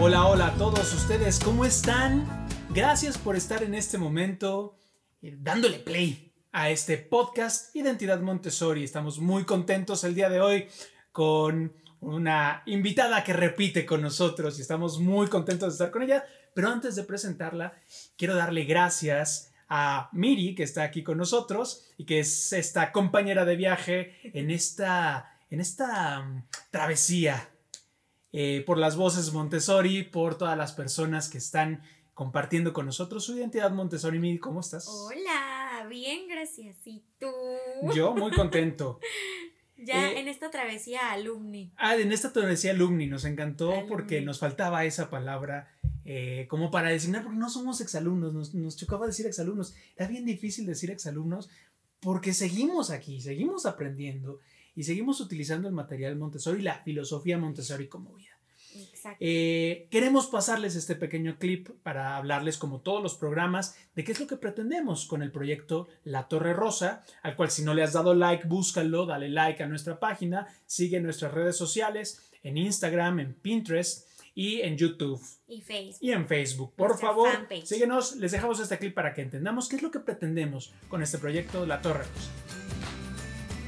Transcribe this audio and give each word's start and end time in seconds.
Hola, 0.00 0.26
hola 0.26 0.48
a 0.48 0.54
todos 0.54 0.92
ustedes, 0.92 1.38
¿cómo 1.38 1.64
están? 1.64 2.26
Gracias 2.70 3.16
por 3.16 3.36
estar 3.36 3.62
en 3.62 3.76
este 3.76 3.96
momento 3.96 4.76
eh, 5.22 5.36
dándole 5.38 5.78
play 5.78 6.32
a 6.50 6.68
este 6.68 6.98
podcast 6.98 7.74
Identidad 7.76 8.20
Montessori. 8.20 8.82
Estamos 8.82 9.20
muy 9.20 9.44
contentos 9.44 10.02
el 10.02 10.16
día 10.16 10.28
de 10.28 10.40
hoy 10.40 10.66
con 11.12 11.72
una 12.00 12.64
invitada 12.66 13.22
que 13.22 13.32
repite 13.32 13.86
con 13.86 14.02
nosotros 14.02 14.58
y 14.58 14.62
estamos 14.62 14.98
muy 14.98 15.28
contentos 15.28 15.68
de 15.68 15.74
estar 15.74 15.92
con 15.92 16.02
ella. 16.02 16.24
Pero 16.54 16.70
antes 16.70 16.96
de 16.96 17.04
presentarla, 17.04 17.74
quiero 18.16 18.34
darle 18.34 18.64
gracias 18.64 19.52
a 19.68 20.10
Miri, 20.12 20.56
que 20.56 20.64
está 20.64 20.82
aquí 20.82 21.04
con 21.04 21.18
nosotros 21.18 21.86
y 21.96 22.04
que 22.04 22.18
es 22.18 22.52
esta 22.52 22.90
compañera 22.90 23.44
de 23.44 23.54
viaje 23.54 24.16
en 24.24 24.50
esta, 24.50 25.38
en 25.50 25.60
esta 25.60 26.20
mm, 26.20 26.48
travesía 26.72 27.48
eh, 28.36 28.64
por 28.66 28.78
las 28.78 28.96
voces 28.96 29.32
Montessori, 29.32 30.02
por 30.02 30.36
todas 30.36 30.58
las 30.58 30.72
personas 30.72 31.28
que 31.28 31.38
están 31.38 31.82
compartiendo 32.14 32.72
con 32.72 32.84
nosotros 32.84 33.22
su 33.22 33.38
identidad 33.38 33.70
Montessori. 33.70 34.18
Miri, 34.18 34.40
¿cómo 34.40 34.58
estás? 34.58 34.88
Hola, 34.88 35.86
bien, 35.88 36.26
gracias. 36.28 36.76
¿Y 36.84 37.04
tú? 37.20 37.30
Yo 37.94 38.12
muy 38.14 38.32
contento. 38.32 38.98
Ya 39.76 40.12
Eh, 40.12 40.20
en 40.20 40.28
esta 40.28 40.50
travesía 40.52 41.10
alumni. 41.10 41.72
Ah, 41.76 41.96
en 41.96 42.12
esta 42.12 42.32
travesía 42.32 42.70
alumni 42.70 43.08
nos 43.08 43.24
encantó 43.24 43.72
Alumni. 43.72 43.88
porque 43.88 44.20
nos 44.20 44.38
faltaba 44.38 44.84
esa 44.84 45.10
palabra 45.10 45.68
eh, 46.04 46.46
como 46.48 46.70
para 46.70 46.90
designar, 46.90 47.24
porque 47.24 47.38
no 47.38 47.50
somos 47.50 47.80
exalumnos, 47.80 48.32
nos, 48.32 48.54
nos 48.54 48.76
chocaba 48.76 49.04
decir 49.06 49.26
exalumnos. 49.26 49.74
Era 49.96 50.06
bien 50.06 50.24
difícil 50.24 50.64
decir 50.64 50.92
exalumnos 50.92 51.50
porque 51.98 52.32
seguimos 52.34 52.90
aquí, 52.90 53.20
seguimos 53.20 53.66
aprendiendo 53.66 54.38
y 54.76 54.84
seguimos 54.84 55.20
utilizando 55.20 55.68
el 55.68 55.74
material 55.74 56.16
Montessori, 56.16 56.62
la 56.62 56.82
filosofía 56.82 57.38
Montessori 57.38 57.88
como 57.88 58.12
vida. 58.14 58.30
Exacto. 58.76 59.18
Eh, 59.20 59.86
queremos 59.90 60.26
pasarles 60.26 60.74
este 60.74 60.96
pequeño 60.96 61.38
clip 61.38 61.68
para 61.84 62.16
hablarles, 62.16 62.58
como 62.58 62.80
todos 62.80 63.00
los 63.02 63.14
programas, 63.14 63.76
de 63.94 64.02
qué 64.02 64.10
es 64.12 64.18
lo 64.18 64.26
que 64.26 64.36
pretendemos 64.36 65.06
con 65.06 65.22
el 65.22 65.30
proyecto 65.30 65.86
La 66.02 66.26
Torre 66.26 66.54
Rosa, 66.54 67.04
al 67.22 67.36
cual 67.36 67.50
si 67.52 67.62
no 67.62 67.72
le 67.72 67.84
has 67.84 67.92
dado 67.92 68.14
like, 68.14 68.48
búscalo, 68.48 69.06
dale 69.06 69.28
like 69.28 69.62
a 69.62 69.68
nuestra 69.68 70.00
página, 70.00 70.48
sigue 70.66 71.00
nuestras 71.00 71.32
redes 71.32 71.56
sociales, 71.56 72.22
en 72.42 72.56
Instagram, 72.58 73.20
en 73.20 73.34
Pinterest 73.34 74.08
y 74.34 74.60
en 74.62 74.76
YouTube 74.76 75.22
y 75.46 75.60
Facebook. 75.60 75.98
y 76.02 76.10
en 76.10 76.26
Facebook. 76.26 76.74
Por 76.74 76.88
Nuestra 76.88 77.08
favor, 77.08 77.32
fanpage. 77.32 77.66
síguenos, 77.66 78.16
les 78.16 78.32
dejamos 78.32 78.58
este 78.58 78.76
clip 78.78 78.92
para 78.94 79.14
que 79.14 79.22
entendamos 79.22 79.68
qué 79.68 79.76
es 79.76 79.82
lo 79.82 79.92
que 79.92 80.00
pretendemos 80.00 80.74
con 80.88 81.00
este 81.00 81.18
proyecto 81.18 81.64
La 81.64 81.80
Torre 81.80 82.00
Rosa. 82.00 82.63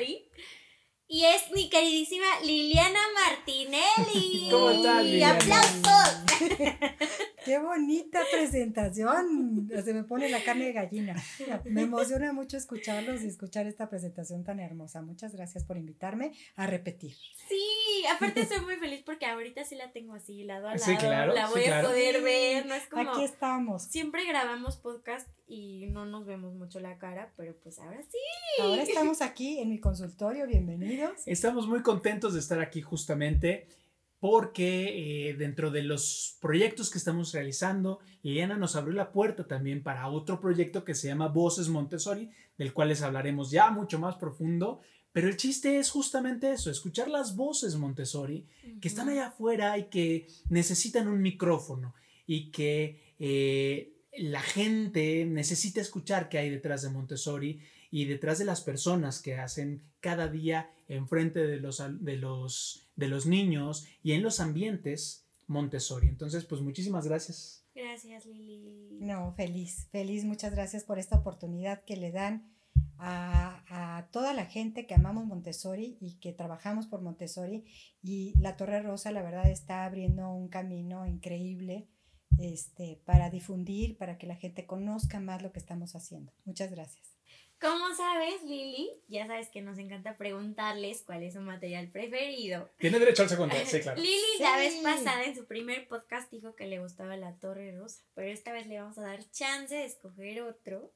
Y 1.13 1.25
es 1.25 1.51
mi 1.51 1.69
queridísima 1.69 2.25
Liliana 2.41 3.01
Martinelli. 3.13 4.47
¿Cómo 4.49 4.69
estás, 4.69 5.03
Liliana? 5.03 5.35
¡Aplausos! 5.35 6.21
Qué 7.43 7.57
bonita 7.57 8.21
presentación. 8.31 9.69
Se 9.83 9.93
me 9.93 10.05
pone 10.05 10.29
la 10.29 10.41
carne 10.41 10.67
de 10.67 10.71
gallina. 10.71 11.21
Me 11.65 11.81
emociona 11.81 12.31
mucho 12.31 12.55
escucharlos 12.55 13.23
y 13.23 13.27
escuchar 13.27 13.67
esta 13.67 13.89
presentación 13.89 14.45
tan 14.45 14.61
hermosa. 14.61 15.01
Muchas 15.01 15.35
gracias 15.35 15.65
por 15.65 15.75
invitarme 15.75 16.31
a 16.55 16.65
repetir. 16.65 17.13
Sí, 17.49 18.05
aparte 18.15 18.41
estoy 18.43 18.61
muy 18.61 18.77
feliz 18.77 19.03
porque 19.05 19.25
ahorita 19.25 19.65
sí 19.65 19.75
la 19.75 19.91
tengo 19.91 20.13
así, 20.13 20.45
lado 20.45 20.69
a 20.69 20.75
lado. 20.75 20.85
Sí, 20.85 20.95
claro, 20.95 21.33
la 21.33 21.47
sí, 21.47 21.53
voy 21.53 21.63
claro. 21.63 21.87
a 21.87 21.91
poder 21.91 22.21
ver, 22.21 22.65
no 22.67 22.73
es 22.73 22.87
como... 22.87 23.11
Aquí 23.11 23.25
estamos. 23.25 23.83
Siempre 23.83 24.23
grabamos 24.23 24.77
podcast 24.77 25.27
y 25.51 25.87
no 25.87 26.05
nos 26.05 26.25
vemos 26.25 26.53
mucho 26.53 26.79
la 26.79 26.97
cara, 26.97 27.33
pero 27.35 27.53
pues 27.61 27.77
ahora 27.79 28.01
sí. 28.01 28.17
Ahora 28.61 28.83
estamos 28.83 29.21
aquí 29.21 29.59
en 29.59 29.69
mi 29.69 29.79
consultorio. 29.79 30.47
Bienvenidos. 30.47 31.11
Estamos 31.25 31.67
muy 31.67 31.81
contentos 31.81 32.33
de 32.33 32.39
estar 32.39 32.61
aquí 32.61 32.81
justamente 32.81 33.67
porque 34.19 35.29
eh, 35.29 35.33
dentro 35.33 35.69
de 35.69 35.83
los 35.83 36.37
proyectos 36.39 36.89
que 36.89 36.97
estamos 36.97 37.33
realizando, 37.33 37.99
Liliana 38.23 38.55
nos 38.55 38.77
abrió 38.77 38.93
la 38.93 39.11
puerta 39.11 39.45
también 39.45 39.83
para 39.83 40.07
otro 40.07 40.39
proyecto 40.39 40.85
que 40.85 40.95
se 40.95 41.09
llama 41.09 41.27
Voces 41.27 41.67
Montessori, 41.67 42.29
del 42.57 42.71
cual 42.71 42.87
les 42.87 43.01
hablaremos 43.01 43.51
ya 43.51 43.71
mucho 43.71 43.99
más 43.99 44.15
profundo. 44.15 44.79
Pero 45.11 45.27
el 45.27 45.35
chiste 45.35 45.79
es 45.79 45.89
justamente 45.89 46.49
eso, 46.49 46.71
escuchar 46.71 47.09
las 47.09 47.35
voces 47.35 47.75
Montessori 47.75 48.47
que 48.79 48.87
están 48.87 49.09
allá 49.09 49.27
afuera 49.27 49.77
y 49.77 49.89
que 49.89 50.27
necesitan 50.47 51.09
un 51.09 51.21
micrófono 51.21 51.93
y 52.25 52.51
que 52.51 53.15
eh, 53.19 53.90
la 54.17 54.41
gente 54.41 55.25
necesita 55.25 55.81
escuchar 55.81 56.29
qué 56.29 56.37
hay 56.37 56.49
detrás 56.49 56.81
de 56.81 56.89
Montessori 56.89 57.61
y 57.91 58.05
detrás 58.05 58.39
de 58.39 58.45
las 58.45 58.61
personas 58.61 59.21
que 59.21 59.35
hacen 59.35 59.81
cada 59.99 60.27
día 60.27 60.69
enfrente 60.87 61.45
de 61.47 61.59
los, 61.59 61.79
al- 61.79 62.03
de 62.03 62.17
los, 62.17 62.87
de 62.95 63.07
los 63.07 63.25
niños 63.25 63.87
y 64.03 64.13
en 64.13 64.23
los 64.23 64.39
ambientes 64.39 65.25
Montessori. 65.47 66.07
Entonces, 66.07 66.45
pues 66.45 66.61
muchísimas 66.61 67.05
gracias. 67.07 67.63
Gracias, 67.75 68.25
Lili. 68.25 68.97
No, 68.99 69.31
feliz, 69.33 69.87
feliz. 69.91 70.23
Muchas 70.25 70.51
gracias 70.53 70.83
por 70.83 70.99
esta 70.99 71.17
oportunidad 71.17 71.83
que 71.85 71.95
le 71.97 72.11
dan 72.11 72.49
a, 72.97 73.63
a 73.97 74.07
toda 74.11 74.33
la 74.33 74.45
gente 74.45 74.85
que 74.85 74.93
amamos 74.93 75.25
Montessori 75.25 75.97
y 75.99 76.15
que 76.15 76.33
trabajamos 76.33 76.87
por 76.87 77.01
Montessori. 77.01 77.63
Y 78.03 78.33
la 78.39 78.55
Torre 78.57 78.81
Rosa, 78.81 79.11
la 79.11 79.23
verdad, 79.23 79.49
está 79.49 79.85
abriendo 79.85 80.29
un 80.31 80.47
camino 80.49 81.05
increíble 81.07 81.87
este, 82.41 82.99
para 83.05 83.29
difundir, 83.29 83.97
para 83.97 84.17
que 84.17 84.27
la 84.27 84.35
gente 84.35 84.65
conozca 84.65 85.19
más 85.19 85.41
lo 85.41 85.51
que 85.51 85.59
estamos 85.59 85.95
haciendo. 85.95 86.31
Muchas 86.45 86.71
gracias. 86.71 87.07
Como 87.59 87.93
sabes, 87.93 88.41
Lili, 88.43 88.89
ya 89.07 89.27
sabes 89.27 89.49
que 89.49 89.61
nos 89.61 89.77
encanta 89.77 90.17
preguntarles 90.17 91.03
cuál 91.05 91.21
es 91.21 91.35
su 91.35 91.41
material 91.41 91.89
preferido. 91.91 92.71
Tiene 92.79 92.97
derecho 92.97 93.21
al 93.21 93.29
segundo, 93.29 93.55
sí, 93.65 93.79
claro. 93.81 94.01
Lili 94.01 94.39
la 94.39 94.53
Sí. 94.55 94.59
vez 94.61 94.75
pasada 94.83 95.23
en 95.25 95.35
su 95.35 95.45
primer 95.45 95.87
podcast 95.87 96.31
dijo 96.31 96.55
que 96.55 96.65
le 96.65 96.79
gustaba 96.79 97.15
la 97.17 97.35
Torre 97.35 97.77
Rosa, 97.77 98.01
pero 98.15 98.29
esta 98.31 98.51
vez 98.51 98.65
le 98.65 98.79
vamos 98.79 98.97
a 98.97 99.01
dar 99.03 99.29
chance 99.29 99.75
de 99.75 99.85
escoger 99.85 100.41
otro. 100.41 100.91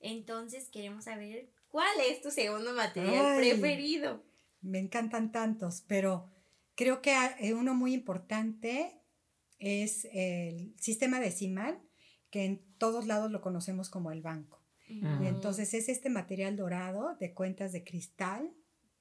Entonces 0.00 0.68
queremos 0.70 1.04
saber 1.04 1.50
cuál 1.68 1.94
es 2.08 2.22
tu 2.22 2.30
segundo 2.30 2.72
material 2.72 3.26
Ay. 3.26 3.50
preferido. 3.50 4.22
Me 4.62 4.78
encantan 4.78 5.32
tantos, 5.32 5.84
pero 5.86 6.30
creo 6.74 7.02
que 7.02 7.14
uno 7.54 7.74
muy 7.74 7.92
importante 7.92 9.02
es 9.58 10.06
el 10.12 10.74
sistema 10.78 11.20
decimal, 11.20 11.80
que 12.30 12.44
en 12.44 12.62
todos 12.78 13.06
lados 13.06 13.30
lo 13.30 13.40
conocemos 13.40 13.88
como 13.90 14.10
el 14.10 14.22
banco. 14.22 14.62
Y 14.88 15.26
entonces 15.26 15.74
es 15.74 15.88
este 15.88 16.10
material 16.10 16.56
dorado 16.56 17.16
de 17.18 17.34
cuentas 17.34 17.72
de 17.72 17.82
cristal 17.82 18.52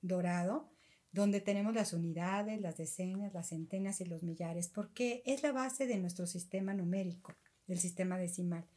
dorado 0.02 0.72
donde 1.12 1.40
tenemos 1.40 1.74
las 1.74 1.94
unidades, 1.94 2.60
las 2.60 2.76
decenas, 2.76 3.34
las 3.34 3.50
centenas 3.50 4.02
y 4.02 4.06
los 4.06 4.22
millares, 4.22 4.68
porque 4.68 5.24
es 5.26 5.44
la 5.44 5.54
base 5.54 5.88
de 5.88 5.98
nuestro 5.98 6.28
sistema 6.28 6.74
numérico, 6.74 7.34
el 7.68 7.80
sistema 7.80 8.18
decimal. 8.18 8.68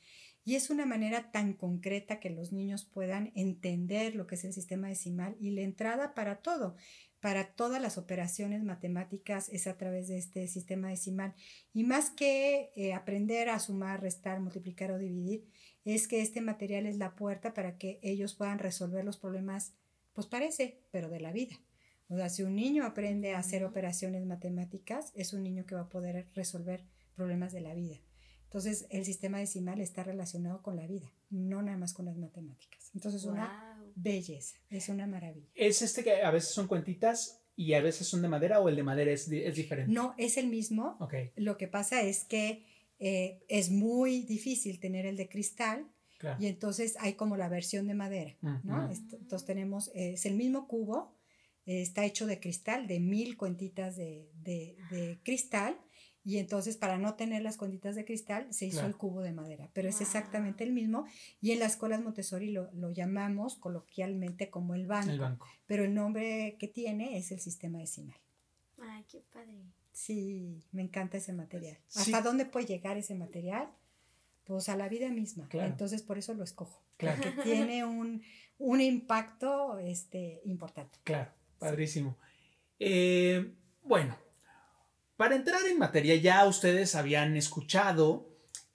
Y 0.48 0.54
es 0.54 0.70
una 0.70 0.86
manera 0.86 1.30
tan 1.30 1.52
concreta 1.52 2.20
que 2.20 2.30
los 2.30 2.52
niños 2.52 2.86
puedan 2.86 3.32
entender 3.34 4.14
lo 4.14 4.26
que 4.26 4.36
es 4.36 4.44
el 4.44 4.54
sistema 4.54 4.88
decimal 4.88 5.36
y 5.38 5.50
la 5.50 5.60
entrada 5.60 6.14
para 6.14 6.36
todo, 6.36 6.74
para 7.20 7.52
todas 7.54 7.82
las 7.82 7.98
operaciones 7.98 8.64
matemáticas 8.64 9.50
es 9.50 9.66
a 9.66 9.76
través 9.76 10.08
de 10.08 10.16
este 10.16 10.48
sistema 10.48 10.88
decimal. 10.88 11.34
Y 11.74 11.84
más 11.84 12.08
que 12.08 12.70
eh, 12.76 12.94
aprender 12.94 13.50
a 13.50 13.58
sumar, 13.58 14.00
restar, 14.00 14.40
multiplicar 14.40 14.90
o 14.90 14.96
dividir, 14.96 15.44
es 15.84 16.08
que 16.08 16.22
este 16.22 16.40
material 16.40 16.86
es 16.86 16.96
la 16.96 17.14
puerta 17.14 17.52
para 17.52 17.76
que 17.76 18.00
ellos 18.02 18.34
puedan 18.34 18.58
resolver 18.58 19.04
los 19.04 19.18
problemas, 19.18 19.74
pues 20.14 20.26
parece, 20.26 20.80
pero 20.90 21.10
de 21.10 21.20
la 21.20 21.30
vida. 21.30 21.60
O 22.08 22.16
sea, 22.16 22.30
si 22.30 22.42
un 22.42 22.54
niño 22.56 22.86
aprende 22.86 23.34
a 23.34 23.38
hacer 23.40 23.64
operaciones 23.64 24.24
matemáticas, 24.24 25.12
es 25.14 25.34
un 25.34 25.42
niño 25.42 25.66
que 25.66 25.74
va 25.74 25.82
a 25.82 25.88
poder 25.90 26.30
resolver 26.32 26.86
problemas 27.14 27.52
de 27.52 27.60
la 27.60 27.74
vida. 27.74 27.98
Entonces, 28.48 28.86
el 28.90 29.04
sistema 29.04 29.38
decimal 29.38 29.80
está 29.80 30.02
relacionado 30.02 30.62
con 30.62 30.76
la 30.76 30.86
vida, 30.86 31.12
no 31.30 31.60
nada 31.62 31.76
más 31.76 31.92
con 31.92 32.06
las 32.06 32.16
matemáticas. 32.16 32.90
Entonces, 32.94 33.24
una 33.24 33.74
Guau. 33.78 33.92
belleza, 33.94 34.56
es 34.70 34.88
una 34.88 35.06
maravilla. 35.06 35.48
¿Es 35.54 35.82
este 35.82 36.02
que 36.02 36.22
a 36.22 36.30
veces 36.30 36.50
son 36.50 36.66
cuentitas 36.66 37.42
y 37.56 37.74
a 37.74 37.82
veces 37.82 38.06
son 38.06 38.22
de 38.22 38.28
madera 38.28 38.60
o 38.60 38.68
el 38.70 38.76
de 38.76 38.82
madera 38.82 39.10
es, 39.12 39.30
es 39.30 39.54
diferente? 39.54 39.92
No, 39.92 40.14
es 40.16 40.38
el 40.38 40.46
mismo. 40.48 40.96
Ok, 41.00 41.14
Lo 41.36 41.58
que 41.58 41.68
pasa 41.68 42.00
es 42.02 42.24
que 42.24 42.64
eh, 42.98 43.44
es 43.48 43.70
muy 43.70 44.22
difícil 44.22 44.80
tener 44.80 45.04
el 45.04 45.16
de 45.18 45.28
cristal 45.28 45.86
claro. 46.18 46.42
y 46.42 46.46
entonces 46.46 46.96
hay 47.00 47.14
como 47.14 47.36
la 47.36 47.48
versión 47.50 47.86
de 47.86 47.94
madera, 47.94 48.34
¿no? 48.40 48.84
Ujú. 48.84 48.92
Est- 48.92 49.12
Entonces 49.12 49.46
tenemos, 49.46 49.88
eh, 49.94 50.14
es 50.14 50.24
el 50.24 50.34
mismo 50.36 50.66
cubo, 50.68 51.14
eh, 51.66 51.82
está 51.82 52.06
hecho 52.06 52.26
de 52.26 52.40
cristal, 52.40 52.86
de 52.86 52.98
mil 52.98 53.36
cuentitas 53.36 53.96
de, 53.96 54.30
de- 54.42 54.74
de 54.90 55.20
cristal 55.22 55.78
y 56.28 56.36
entonces 56.36 56.76
para 56.76 56.98
no 56.98 57.14
tener 57.14 57.40
las 57.42 57.56
cuentitas 57.56 57.94
de 57.96 58.04
cristal 58.04 58.46
se 58.52 58.66
hizo 58.66 58.76
Claro. 58.80 58.88
el 58.88 58.96
cubo 58.96 59.20
de 59.22 59.32
madera, 59.32 59.70
pero 59.72 59.88
es 59.88 60.02
exactamente 60.02 60.62
el 60.62 60.72
mismo 60.72 61.06
y 61.40 61.52
en 61.52 61.58
las 61.60 61.72
escuelas 61.72 62.02
Montessori 62.02 62.50
lo, 62.50 62.70
lo 62.74 62.90
llamamos 62.90 63.56
coloquialmente 63.56 64.50
como 64.50 64.74
el 64.74 64.86
banco, 64.86 65.10
El 65.10 65.20
banco. 65.20 65.46
pero 65.66 65.84
el 65.84 65.94
nombre 65.94 66.56
que 66.58 66.68
tiene 66.68 67.16
es 67.16 67.32
el 67.32 67.40
sistema 67.40 67.78
decimal. 67.78 68.18
Ay, 68.78 69.04
qué 69.10 69.22
padre. 69.32 69.54
Sí, 69.90 70.62
me 70.70 70.82
encanta 70.82 71.16
ese 71.16 71.32
material. 71.32 71.78
Sí. 71.86 72.12
¿Hasta 72.12 72.20
dónde 72.20 72.44
puede 72.44 72.66
llegar 72.66 72.98
ese 72.98 73.14
material? 73.14 73.70
Pues 74.44 74.68
a 74.68 74.76
la 74.76 74.88
vida 74.90 75.08
misma. 75.08 75.48
Claro. 75.48 75.70
Entonces 75.70 76.02
por 76.02 76.18
eso 76.18 76.34
lo 76.34 76.44
escojo. 76.44 76.82
Claro. 76.98 77.22
Porque 77.22 77.42
tiene 77.42 77.84
un, 77.86 78.22
un 78.58 78.80
impacto 78.82 79.78
este, 79.78 80.42
importante. 80.44 80.98
Claro, 81.04 81.30
padrísimo. 81.58 82.16
Eh, 82.78 83.50
bueno, 83.82 84.16
para 85.18 85.34
entrar 85.36 85.60
en 85.66 85.78
materia, 85.78 86.14
ya 86.16 86.46
ustedes 86.46 86.94
habían 86.94 87.36
escuchado 87.36 88.26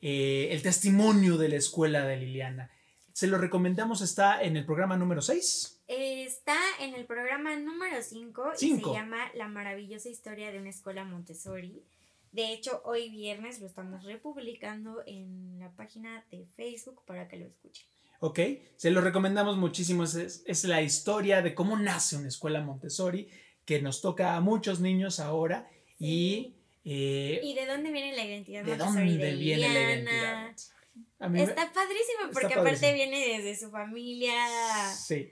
eh, 0.02 0.50
el 0.52 0.62
testimonio 0.62 1.38
de 1.38 1.50
la 1.50 1.56
escuela 1.56 2.06
de 2.06 2.18
Liliana. 2.18 2.70
Se 3.14 3.28
lo 3.28 3.38
recomendamos, 3.38 4.02
está 4.02 4.42
en 4.44 4.58
el 4.58 4.66
programa 4.66 4.98
número 4.98 5.22
6. 5.22 5.84
Está 5.88 6.58
en 6.80 6.94
el 6.96 7.06
programa 7.06 7.56
número 7.56 8.02
5 8.02 8.44
y 8.56 8.58
se 8.58 8.82
llama 8.94 9.32
La 9.36 9.48
maravillosa 9.48 10.10
historia 10.10 10.52
de 10.52 10.60
una 10.60 10.70
escuela 10.70 11.04
Montessori. 11.06 11.82
De 12.32 12.52
hecho, 12.52 12.82
hoy 12.86 13.10
viernes 13.10 13.60
lo 13.62 13.68
estamos 13.68 14.04
republicando 14.04 15.04
en 15.06 15.60
la 15.60 15.72
página 15.72 16.26
de 16.32 16.46
Facebook 16.58 17.04
para 17.06 17.28
que 17.28 17.38
lo 17.38 17.46
escuchen. 17.46 17.86
¿Ok? 18.20 18.40
Se 18.76 18.90
lo 18.92 19.02
recomendamos 19.02 19.58
muchísimo. 19.58 20.04
Es- 20.04 20.44
es 20.46 20.64
la 20.66 20.82
historia 20.82 21.42
de 21.42 21.54
cómo 21.54 21.78
nace 21.78 22.18
una 22.18 22.28
escuela 22.30 22.62
Montessori 22.62 23.30
que 23.66 23.82
nos 23.82 24.02
toca 24.02 24.36
a 24.36 24.42
muchos 24.42 24.80
niños 24.80 25.20
ahora 25.20 25.70
y 26.06 26.56
eh, 26.86 27.40
¿Y 27.42 27.54
de 27.56 27.66
dónde 27.66 27.92
viene 27.92 28.14
la 28.14 28.26
identidad 28.26 28.64
de 28.66 28.72
Montessori 28.76 29.10
dónde 29.12 29.26
de 29.26 29.36
viene 29.36 29.70
la 29.74 29.82
identidad. 29.94 30.44
Montessori. 30.48 30.74
A 31.20 31.30
mí 31.30 31.38
me- 31.40 31.44
Está 31.46 31.72
padrísimo 31.74 32.20
Está 32.28 32.32
porque 32.34 32.56
padrísimo. 32.56 32.62
aparte 32.62 32.94
viene 32.94 33.38
desde 33.38 33.66
su 33.66 33.72
familia. 33.72 34.34
Sí. 34.94 35.32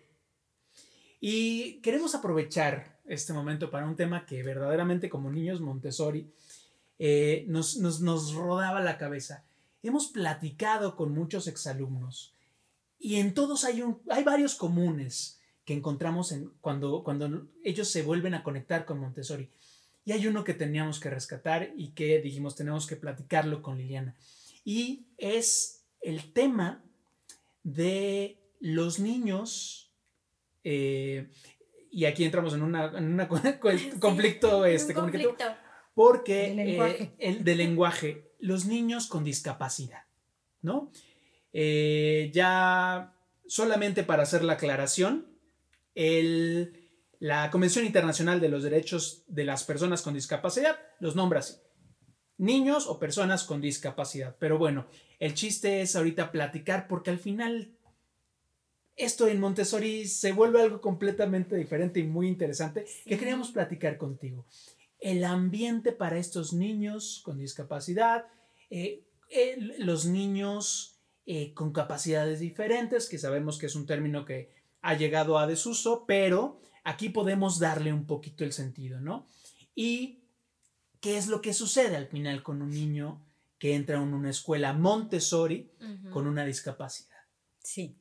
Y 1.19 1.81
queremos 1.81 2.15
aprovechar 2.15 2.99
este 3.05 3.33
momento 3.33 3.69
para 3.69 3.85
un 3.85 3.95
tema 3.95 4.25
que 4.25 4.43
verdaderamente 4.43 5.09
como 5.09 5.29
niños 5.29 5.59
Montessori 5.61 6.31
eh, 6.99 7.43
nos, 7.47 7.77
nos, 7.77 7.99
nos 8.01 8.33
rodaba 8.33 8.79
la 8.79 8.97
cabeza. 8.97 9.43
Hemos 9.83 10.07
platicado 10.07 10.95
con 10.95 11.13
muchos 11.13 11.47
exalumnos 11.47 12.33
y 12.97 13.15
en 13.17 13.33
todos 13.33 13.65
hay, 13.65 13.81
un, 13.81 14.01
hay 14.09 14.23
varios 14.23 14.55
comunes 14.55 15.39
que 15.65 15.73
encontramos 15.73 16.31
en, 16.31 16.49
cuando, 16.61 17.03
cuando 17.03 17.47
ellos 17.63 17.89
se 17.89 18.03
vuelven 18.03 18.33
a 18.35 18.43
conectar 18.43 18.85
con 18.85 18.99
Montessori. 18.99 19.49
Y 20.03 20.13
hay 20.13 20.27
uno 20.27 20.43
que 20.43 20.53
teníamos 20.53 20.99
que 20.99 21.09
rescatar 21.09 21.71
y 21.75 21.89
que 21.89 22.19
dijimos 22.21 22.55
tenemos 22.55 22.87
que 22.87 22.95
platicarlo 22.95 23.61
con 23.61 23.77
Liliana. 23.77 24.15
Y 24.63 25.07
es 25.17 25.85
el 26.01 26.33
tema 26.33 26.83
de 27.63 28.39
los 28.59 28.99
niños, 28.99 29.91
eh, 30.63 31.29
y 31.91 32.05
aquí 32.05 32.23
entramos 32.23 32.53
en 32.53 32.63
un 32.63 32.75
en 32.75 33.05
una 33.13 33.27
conflicto 33.99 34.63
Sí, 34.65 34.71
este, 34.71 34.93
un 34.93 35.01
conflicto. 35.01 35.45
porque 35.93 36.53
De 36.55 36.61
eh, 36.61 36.65
lenguaje. 36.65 37.11
el 37.19 37.43
de 37.43 37.55
lenguaje, 37.55 38.31
los 38.39 38.65
niños 38.65 39.07
con 39.07 39.23
discapacidad, 39.23 40.03
¿no? 40.61 40.91
Eh, 41.53 42.31
ya 42.33 43.13
solamente 43.45 44.03
para 44.03 44.23
hacer 44.23 44.43
la 44.43 44.53
aclaración, 44.53 45.27
el, 45.95 46.80
la 47.21 47.51
Convención 47.51 47.85
Internacional 47.85 48.41
de 48.41 48.49
los 48.49 48.63
Derechos 48.63 49.23
de 49.27 49.45
las 49.45 49.63
Personas 49.63 50.01
con 50.01 50.15
Discapacidad 50.15 50.75
los 50.99 51.15
nombra 51.15 51.37
así. 51.39 51.53
Niños 52.39 52.87
o 52.87 52.97
personas 52.97 53.43
con 53.43 53.61
discapacidad. 53.61 54.35
Pero 54.39 54.57
bueno, 54.57 54.87
el 55.19 55.35
chiste 55.35 55.81
es 55.81 55.95
ahorita 55.95 56.31
platicar 56.31 56.87
porque 56.87 57.11
al 57.11 57.19
final 57.19 57.77
esto 58.95 59.27
en 59.27 59.39
Montessori 59.39 60.07
se 60.07 60.31
vuelve 60.31 60.63
algo 60.63 60.81
completamente 60.81 61.55
diferente 61.55 61.99
y 61.99 62.03
muy 62.07 62.27
interesante 62.27 62.85
que 63.05 63.19
queríamos 63.19 63.51
platicar 63.51 63.99
contigo. 63.99 64.47
El 64.99 65.23
ambiente 65.23 65.91
para 65.91 66.17
estos 66.17 66.53
niños 66.53 67.21
con 67.23 67.37
discapacidad, 67.37 68.25
eh, 68.71 69.03
el- 69.29 69.75
los 69.77 70.05
niños 70.07 70.97
eh, 71.27 71.53
con 71.53 71.71
capacidades 71.71 72.39
diferentes, 72.39 73.07
que 73.07 73.19
sabemos 73.19 73.59
que 73.59 73.67
es 73.67 73.75
un 73.75 73.85
término 73.85 74.25
que 74.25 74.49
ha 74.81 74.95
llegado 74.95 75.37
a 75.37 75.45
desuso, 75.45 76.05
pero 76.07 76.59
aquí 76.83 77.09
podemos 77.09 77.59
darle 77.59 77.93
un 77.93 78.05
poquito 78.05 78.43
el 78.43 78.53
sentido, 78.53 78.99
¿no? 78.99 79.27
Y 79.75 80.23
qué 80.99 81.17
es 81.17 81.27
lo 81.27 81.41
que 81.41 81.53
sucede 81.53 81.95
al 81.95 82.07
final 82.07 82.43
con 82.43 82.61
un 82.61 82.71
niño 82.71 83.25
que 83.57 83.75
entra 83.75 83.97
en 83.97 84.13
una 84.13 84.29
escuela 84.29 84.73
Montessori 84.73 85.71
con 86.11 86.27
una 86.27 86.45
discapacidad. 86.45 87.17
Sí. 87.63 87.97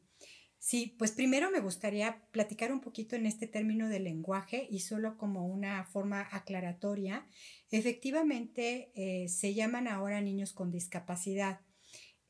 Sí, 0.58 0.94
pues 0.98 1.12
primero 1.12 1.50
me 1.50 1.60
gustaría 1.60 2.22
platicar 2.32 2.70
un 2.70 2.80
poquito 2.80 3.16
en 3.16 3.24
este 3.24 3.46
término 3.46 3.88
del 3.88 4.04
lenguaje 4.04 4.66
y 4.70 4.80
solo 4.80 5.16
como 5.16 5.46
una 5.46 5.84
forma 5.84 6.28
aclaratoria. 6.32 7.26
Efectivamente, 7.70 8.92
eh, 8.94 9.28
se 9.28 9.54
llaman 9.54 9.88
ahora 9.88 10.20
niños 10.20 10.52
con 10.52 10.70
discapacidad. 10.70 11.60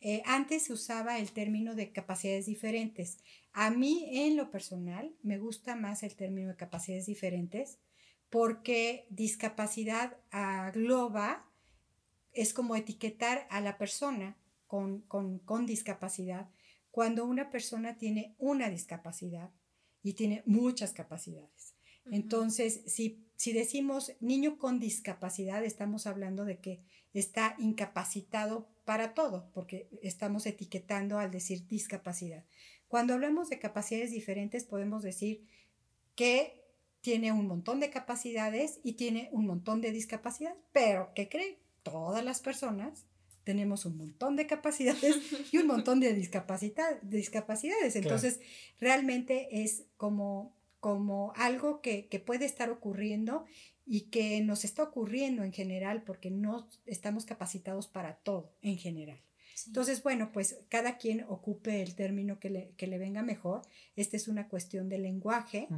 Eh, 0.01 0.23
antes 0.27 0.65
se 0.65 0.73
usaba 0.73 1.19
el 1.19 1.33
término 1.33 1.75
de 1.75 1.91
capacidades 1.91 2.47
diferentes. 2.47 3.19
A 3.53 3.71
mí, 3.71 4.09
en 4.13 4.37
lo 4.37 4.51
personal, 4.51 5.15
me 5.23 5.39
gusta 5.39 5.77
más 5.77 6.03
el 6.03 6.15
término 6.15 6.49
de 6.49 6.57
capacidades 6.57 7.07
diferentes 7.07 7.79
porque 8.29 9.07
discapacidad 9.11 10.17
agloba, 10.31 11.47
es 12.33 12.55
como 12.55 12.77
etiquetar 12.77 13.47
a 13.51 13.61
la 13.61 13.77
persona 13.77 14.39
con, 14.69 15.01
con, 15.03 15.41
con 15.41 15.67
discapacidad 15.67 16.49
cuando 16.91 17.25
una 17.25 17.51
persona 17.51 17.97
tiene 17.99 18.35
una 18.39 18.69
discapacidad 18.69 19.51
y 20.03 20.15
tiene 20.15 20.43
muchas 20.47 20.93
capacidades. 20.93 21.75
Entonces, 22.11 22.83
si, 22.87 23.27
si 23.37 23.53
decimos 23.53 24.13
niño 24.21 24.59
con 24.59 24.81
discapacidad, 24.81 25.65
estamos 25.65 26.07
hablando 26.07 26.45
de 26.45 26.59
que 26.59 26.83
está 27.13 27.55
incapacitado 27.59 28.69
para 28.85 29.15
todo, 29.15 29.51
porque 29.53 29.89
estamos 30.03 30.47
etiquetando 30.47 31.19
al 31.19 31.31
decir 31.31 31.67
discapacidad. 31.67 32.45
Cuando 32.91 33.15
hablamos 33.15 33.49
de 33.49 33.61
capacidades 33.61 34.11
diferentes, 34.11 34.65
podemos 34.65 35.05
decir 35.05 35.47
que 36.17 36.61
tiene 37.03 37.31
un 37.31 37.47
montón 37.47 37.79
de 37.79 37.89
capacidades 37.89 38.81
y 38.83 38.95
tiene 38.95 39.29
un 39.31 39.47
montón 39.47 39.81
de 39.81 39.93
discapacidad, 39.93 40.57
pero 40.73 41.13
¿qué 41.15 41.29
cree? 41.29 41.61
Todas 41.85 42.25
las 42.25 42.41
personas 42.41 43.07
tenemos 43.45 43.85
un 43.85 43.97
montón 43.97 44.35
de 44.35 44.49
capacidades 44.49 45.17
y 45.53 45.59
un 45.59 45.69
montón 45.69 46.01
de 46.01 46.15
discapacidad, 46.15 47.01
discapacidades. 47.03 47.93
Claro. 47.93 48.09
Entonces, 48.09 48.41
realmente 48.81 49.63
es 49.63 49.85
como, 49.97 50.53
como 50.81 51.33
algo 51.37 51.83
que, 51.83 52.09
que 52.09 52.19
puede 52.19 52.45
estar 52.45 52.71
ocurriendo 52.71 53.45
y 53.87 54.11
que 54.11 54.41
nos 54.41 54.65
está 54.65 54.83
ocurriendo 54.83 55.45
en 55.45 55.53
general 55.53 56.03
porque 56.03 56.33
no 56.33 56.69
estamos 56.87 57.25
capacitados 57.25 57.87
para 57.87 58.17
todo 58.17 58.51
en 58.63 58.79
general. 58.79 59.21
Sí. 59.63 59.71
Entonces, 59.71 60.03
bueno, 60.03 60.31
pues 60.33 60.59
cada 60.69 60.97
quien 60.99 61.25
ocupe 61.29 61.83
el 61.83 61.95
término 61.95 62.39
que 62.39 62.51
le, 62.51 62.73
que 62.77 62.87
le 62.87 62.99
venga 62.99 63.23
mejor. 63.23 63.63
Esta 63.97 64.17
es 64.17 64.29
una 64.29 64.49
cuestión 64.49 64.89
de 64.89 64.99
lenguaje. 64.99 65.69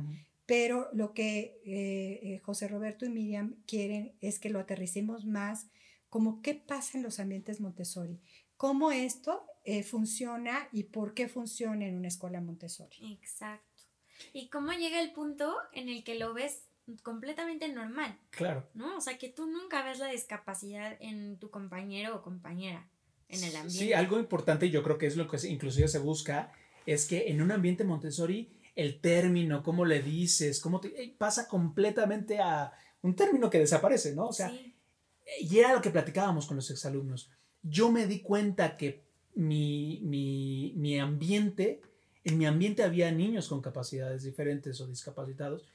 Pero 0.47 0.89
lo 0.93 1.15
que 1.15 1.61
eh, 1.65 2.21
eh, 2.35 2.39
José 2.43 2.69
Roberto 2.69 3.05
y 3.07 3.11
Miriam 3.11 3.55
quieren 3.67 4.15
es 4.21 4.39
que 4.39 4.51
lo 4.51 4.59
aterricemos 4.59 5.25
más 5.25 5.69
como 6.09 6.43
qué 6.43 6.55
pasa 6.55 6.99
en 6.99 7.05
los 7.05 7.21
ambientes 7.21 7.61
Montessori, 7.61 8.21
cómo 8.59 8.91
esto 8.93 9.47
eh, 9.65 9.83
funciona 9.83 10.69
y 10.71 10.85
por 10.85 11.15
qué 11.15 11.27
funciona 11.29 11.87
en 11.87 11.97
una 11.97 12.09
escuela 12.09 12.41
Montessori. 12.43 13.15
Exacto. 13.15 13.85
Y 14.35 14.51
cómo 14.51 14.73
llega 14.73 15.01
el 15.01 15.12
punto 15.12 15.55
en 15.73 15.89
el 15.89 16.05
que 16.05 16.17
lo 16.17 16.35
ves 16.35 16.65
completamente 17.03 17.69
normal, 17.69 18.19
Claro. 18.31 18.69
¿no? 18.75 18.97
O 18.97 19.01
sea, 19.01 19.17
que 19.17 19.29
tú 19.31 19.47
nunca 19.47 19.83
ves 19.85 20.01
la 20.01 20.09
discapacidad 20.09 20.97
en 21.01 21.39
tu 21.39 21.51
compañero 21.51 22.17
o 22.17 22.23
compañera 22.23 22.91
en 23.33 23.45
el 23.45 23.57
ambiente. 23.57 23.71
Sí, 23.85 23.93
algo 23.93 24.19
importante, 24.19 24.67
y 24.67 24.71
yo 24.71 24.83
creo 24.83 24.99
que 24.99 25.07
es 25.07 25.17
lo 25.17 25.27
que 25.27 25.37
inclusive 25.49 25.89
se 25.89 25.99
busca, 25.99 26.53
es 26.87 27.07
que 27.07 27.29
en 27.29 27.43
un 27.43 27.51
ambiente 27.51 27.85
Montessori, 27.85 28.53
el 28.77 29.01
término, 29.01 29.62
cómo 29.62 29.85
le 29.85 30.03
dices, 30.03 30.61
cómo 30.61 30.81
te, 30.81 30.89
eh, 31.03 31.15
pasa 31.17 31.49
completamente 31.49 32.39
a 32.41 32.73
un 33.03 33.17
término 33.17 33.51
que 33.51 33.59
desaparece, 33.59 34.15
¿no? 34.15 34.27
O 34.29 34.33
sea, 34.33 34.51
Sí. 34.51 34.75
y 35.41 35.59
era 35.59 35.73
lo 35.75 35.83
que 35.83 35.91
platicábamos 35.91 36.47
con 36.47 36.57
los 36.57 36.71
exalumnos. 36.71 37.31
Yo 37.62 37.91
me 37.91 38.07
di 38.07 38.21
cuenta 38.21 38.77
que 38.77 39.05
mi, 39.35 40.01
mi, 40.03 40.73
mi 40.77 40.99
ambiente, 40.99 41.81
en 42.25 42.39
mi 42.39 42.47
ambiente 42.47 42.83
había 42.83 43.11
niños 43.11 43.49
con 43.49 43.61
capacidades 43.62 44.23
diferentes 44.23 44.81
o 44.81 44.87
discapacitados, 44.87 45.67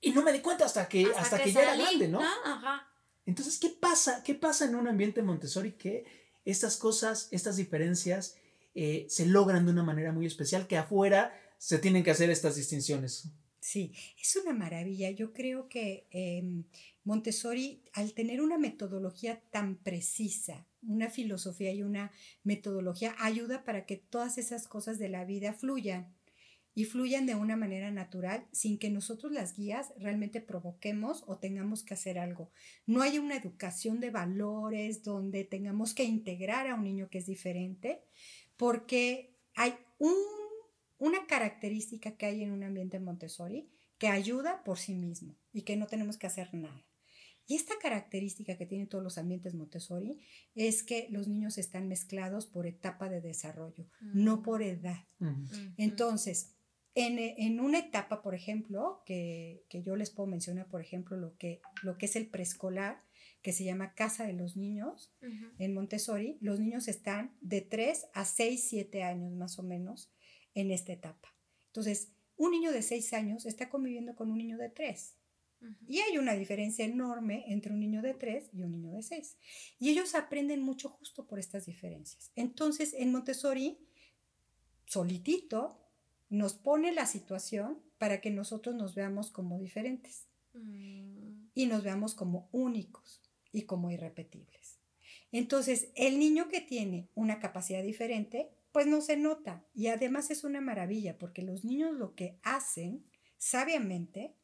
y 0.00 0.10
no 0.12 0.22
me 0.22 0.32
di 0.32 0.40
cuenta 0.40 0.64
hasta 0.64 0.88
que, 0.88 1.06
hasta 1.16 1.42
que, 1.42 1.52
ya 1.52 1.62
era 1.62 1.76
grande, 1.76 2.08
¿no? 2.08 2.20
Ajá. 2.20 2.88
Entonces, 3.24 3.58
¿qué 3.58 3.70
pasa? 3.70 4.22
¿Qué 4.22 4.34
pasa 4.34 4.66
en 4.66 4.76
un 4.76 4.86
ambiente 4.86 5.22
Montessori 5.22 5.72
que 5.72 6.04
estas 6.46 6.78
cosas, 6.78 7.28
estas 7.32 7.56
diferencias 7.56 8.36
eh, 8.74 9.06
se 9.10 9.26
logran 9.26 9.66
de 9.66 9.72
una 9.72 9.82
manera 9.82 10.12
muy 10.12 10.24
especial 10.24 10.66
que 10.66 10.78
afuera 10.78 11.38
se 11.58 11.78
tienen 11.78 12.02
que 12.02 12.10
hacer 12.10 12.30
estas 12.30 12.56
distinciones? 12.56 13.28
Sí, 13.60 13.92
es 14.20 14.36
una 14.36 14.52
maravilla. 14.52 15.10
Yo 15.10 15.32
creo 15.32 15.68
que 15.68 16.06
em, 16.10 16.64
Montessori, 17.04 17.82
al 17.94 18.12
tener 18.12 18.40
una 18.40 18.58
metodología 18.58 19.42
tan 19.50 19.76
precisa, 19.76 20.66
una 20.82 21.10
filosofía 21.10 21.72
y 21.72 21.82
una 21.82 22.12
metodología, 22.44 23.16
ayuda 23.18 23.64
para 23.64 23.84
que 23.84 23.96
todas 23.96 24.38
esas 24.38 24.68
cosas 24.68 24.98
de 24.98 25.08
la 25.08 25.24
vida 25.24 25.52
fluyan 25.52 26.14
y 26.76 26.84
fluyan 26.84 27.24
de 27.24 27.34
una 27.34 27.56
manera 27.56 27.90
natural 27.90 28.46
sin 28.52 28.78
que 28.78 28.90
nosotros 28.90 29.32
las 29.32 29.56
guías 29.56 29.94
realmente 29.98 30.42
provoquemos 30.42 31.24
o 31.26 31.38
tengamos 31.38 31.82
que 31.82 31.94
hacer 31.94 32.18
algo. 32.18 32.52
No 32.84 33.00
hay 33.00 33.18
una 33.18 33.34
educación 33.34 33.98
de 33.98 34.10
valores 34.10 35.02
donde 35.02 35.44
tengamos 35.44 35.94
que 35.94 36.04
integrar 36.04 36.68
a 36.68 36.74
un 36.74 36.84
niño 36.84 37.08
que 37.08 37.16
es 37.16 37.26
diferente, 37.26 38.02
porque 38.58 39.34
hay 39.54 39.74
un, 39.98 40.12
una 40.98 41.26
característica 41.26 42.18
que 42.18 42.26
hay 42.26 42.42
en 42.42 42.52
un 42.52 42.62
ambiente 42.62 43.00
Montessori 43.00 43.70
que 43.96 44.08
ayuda 44.08 44.62
por 44.62 44.78
sí 44.78 44.94
mismo 44.94 45.34
y 45.54 45.62
que 45.62 45.76
no 45.76 45.86
tenemos 45.86 46.18
que 46.18 46.26
hacer 46.26 46.52
nada. 46.52 46.84
Y 47.46 47.54
esta 47.54 47.74
característica 47.80 48.58
que 48.58 48.66
tienen 48.66 48.88
todos 48.88 49.04
los 49.04 49.16
ambientes 49.16 49.54
Montessori 49.54 50.18
es 50.54 50.82
que 50.82 51.06
los 51.10 51.26
niños 51.26 51.56
están 51.56 51.88
mezclados 51.88 52.44
por 52.44 52.66
etapa 52.66 53.08
de 53.08 53.22
desarrollo, 53.22 53.88
no 54.00 54.42
por 54.42 54.62
edad. 54.62 55.06
Ujú. 55.20 55.30
Ujú. 55.30 55.72
Entonces, 55.78 56.55
en, 56.96 57.18
en 57.18 57.60
una 57.60 57.78
etapa, 57.78 58.22
por 58.22 58.34
ejemplo, 58.34 59.02
que, 59.04 59.64
que 59.68 59.82
yo 59.82 59.96
les 59.96 60.10
puedo 60.10 60.26
mencionar, 60.26 60.66
por 60.66 60.80
ejemplo, 60.80 61.18
lo 61.18 61.36
que, 61.36 61.60
lo 61.82 61.98
que 61.98 62.06
es 62.06 62.16
el 62.16 62.26
preescolar, 62.26 63.04
que 63.42 63.52
se 63.52 63.64
llama 63.64 63.94
Casa 63.94 64.26
de 64.26 64.32
los 64.32 64.56
Niños, 64.56 65.14
Ujú. 65.22 65.52
en 65.58 65.74
Montessori, 65.74 66.38
los 66.40 66.58
niños 66.58 66.88
están 66.88 67.36
de 67.42 67.60
3 67.60 68.06
a 68.14 68.24
6, 68.24 68.68
7 68.70 69.02
años 69.02 69.32
más 69.34 69.58
o 69.58 69.62
menos 69.62 70.10
en 70.54 70.70
esta 70.70 70.94
etapa. 70.94 71.34
Entonces, 71.66 72.12
un 72.38 72.50
niño 72.52 72.72
de 72.72 72.80
6 72.80 73.12
años 73.12 73.44
está 73.44 73.68
conviviendo 73.68 74.16
con 74.16 74.30
un 74.30 74.38
niño 74.38 74.56
de 74.56 74.70
3. 74.70 75.16
Ujú. 75.60 75.74
Y 75.86 75.98
hay 75.98 76.16
una 76.16 76.32
diferencia 76.32 76.86
enorme 76.86 77.44
entre 77.48 77.74
un 77.74 77.80
niño 77.80 78.00
de 78.00 78.14
3 78.14 78.48
y 78.54 78.62
un 78.62 78.72
niño 78.72 78.92
de 78.92 79.02
6. 79.02 79.36
Y 79.78 79.90
ellos 79.90 80.14
aprenden 80.14 80.62
mucho 80.62 80.88
justo 80.88 81.26
por 81.26 81.38
estas 81.38 81.66
diferencias. 81.66 82.32
Entonces, 82.36 82.94
en 82.94 83.12
Montessori, 83.12 83.78
solitito, 84.86 85.85
nos 86.28 86.54
pone 86.54 86.92
la 86.92 87.06
situación 87.06 87.82
para 87.98 88.20
que 88.20 88.30
nosotros 88.30 88.74
nos 88.74 88.94
veamos 88.94 89.30
como 89.30 89.58
diferentes 89.58 90.26
Mm. 90.56 91.48
y 91.54 91.66
nos 91.66 91.82
veamos 91.84 92.14
como 92.14 92.48
únicos 92.52 93.22
y 93.52 93.62
como 93.62 93.90
irrepetibles. 93.90 94.78
Entonces, 95.32 95.88
el 95.94 96.18
niño 96.18 96.48
que 96.48 96.60
tiene 96.60 97.08
una 97.14 97.40
capacidad 97.40 97.82
diferente, 97.82 98.50
pues 98.72 98.86
no 98.86 99.00
se 99.00 99.16
nota. 99.16 99.64
Y 99.74 99.88
además 99.88 100.30
es 100.30 100.44
una 100.44 100.60
maravilla, 100.60 101.18
porque 101.18 101.42
los 101.42 101.64
niños 101.64 101.94
lo 101.94 102.14
que 102.14 102.38
hacen 102.42 103.04
sabiamente 103.36 104.34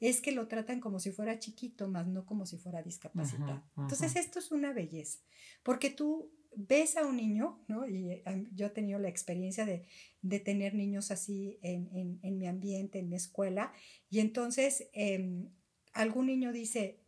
es 0.00 0.20
que 0.20 0.32
lo 0.32 0.48
tratan 0.48 0.80
como 0.80 0.98
si 0.98 1.12
fuera 1.12 1.38
chiquito, 1.38 1.88
más 1.88 2.06
no 2.06 2.26
como 2.26 2.44
si 2.44 2.58
fuera 2.58 2.82
discapacitado. 2.82 3.52
Ajá, 3.52 3.70
ajá. 3.72 3.82
Entonces, 3.82 4.16
esto 4.16 4.38
es 4.38 4.50
una 4.50 4.72
belleza, 4.72 5.20
porque 5.62 5.90
tú 5.90 6.32
ves 6.54 6.96
a 6.96 7.06
un 7.06 7.16
niño, 7.16 7.62
¿no? 7.68 7.86
Y 7.88 8.10
eh, 8.10 8.22
yo 8.54 8.66
he 8.66 8.70
tenido 8.70 8.98
la 8.98 9.08
experiencia 9.08 9.64
de, 9.64 9.86
de 10.20 10.40
tener 10.40 10.74
niños 10.74 11.10
así 11.10 11.58
en, 11.62 11.88
en- 11.96 12.20
en 12.22 12.38
mi 12.38 12.46
ambiente, 12.46 12.98
en 12.98 13.08
mi 13.08 13.16
escuela, 13.16 13.72
y 14.10 14.20
entonces 14.20 14.88
em, 14.92 15.48
algún 15.92 16.26
niño 16.26 16.52
dice, 16.52 17.00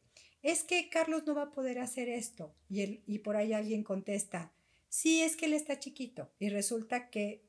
es 0.42 0.62
que 0.64 0.88
Carlos 0.90 1.24
no 1.26 1.34
va 1.34 1.44
a 1.44 1.50
poder 1.52 1.78
hacer 1.78 2.08
esto, 2.08 2.54
y, 2.68 2.80
él, 2.82 3.02
y 3.06 3.18
por 3.20 3.36
ahí 3.36 3.52
alguien 3.52 3.82
contesta, 3.84 4.52
sí, 4.88 5.22
es 5.22 5.36
que 5.36 5.46
él 5.46 5.52
está 5.54 5.78
chiquito, 5.78 6.32
y 6.38 6.48
resulta 6.50 7.10
que 7.10 7.44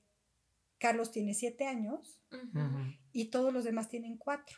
Carlos 0.77 1.11
tiene 1.11 1.33
siete 1.33 1.65
años 1.65 2.21
y 3.13 3.25
todos 3.25 3.53
los 3.53 3.63
demás 3.63 3.87
tienen 3.87 4.17
cuatro. 4.17 4.57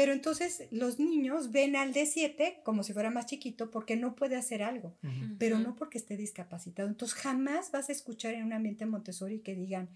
Pero 0.00 0.12
entonces 0.14 0.66
los 0.70 0.98
niños 0.98 1.50
ven 1.50 1.76
al 1.76 1.92
de 1.92 2.06
siete 2.06 2.62
como 2.64 2.82
si 2.82 2.94
fuera 2.94 3.10
más 3.10 3.26
chiquito 3.26 3.70
porque 3.70 3.96
no 3.96 4.14
puede 4.16 4.36
hacer 4.36 4.62
algo 4.62 4.96
pero 5.38 5.58
no 5.58 5.76
porque 5.76 5.98
esté 5.98 6.16
discapacitado. 6.16 6.88
Entonces 6.88 7.18
jamás 7.18 7.70
vas 7.70 7.90
a 7.90 7.92
escuchar 7.92 8.32
en 8.32 8.44
un 8.44 8.54
ambiente 8.54 8.86
Montessori 8.86 9.40
que 9.40 9.54
digan, 9.54 9.90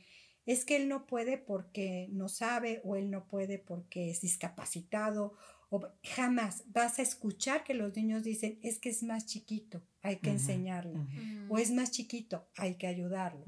es 0.45 0.67
que 0.67 0.77
él 0.77 0.89
no 0.91 1.07
puede 1.07 1.39
porque 1.39 2.09
no 2.13 2.29
sabe 2.29 2.83
o 2.85 2.97
él 2.97 3.11
no 3.11 3.27
puede 3.29 3.59
porque 3.59 4.11
es 4.11 4.21
discapacitado. 4.21 5.33
O 5.71 5.81
jamás 6.03 6.65
vas 6.67 6.99
a 6.99 7.03
escuchar 7.03 7.65
que 7.65 7.73
los 7.73 7.97
niños 7.97 8.25
dicen, 8.25 8.59
es 8.63 8.79
que 8.79 8.91
es 8.91 9.03
más 9.03 9.25
chiquito, 9.25 9.83
hay 10.03 10.17
que 10.17 10.31
enseñarle. 10.31 10.99
ujú, 10.99 11.21
Mm. 11.47 11.51
O 11.51 11.57
es 11.59 11.71
más 11.71 11.91
chiquito, 11.91 12.47
hay 12.57 12.75
que 12.75 12.87
ayudarlo. 12.87 13.47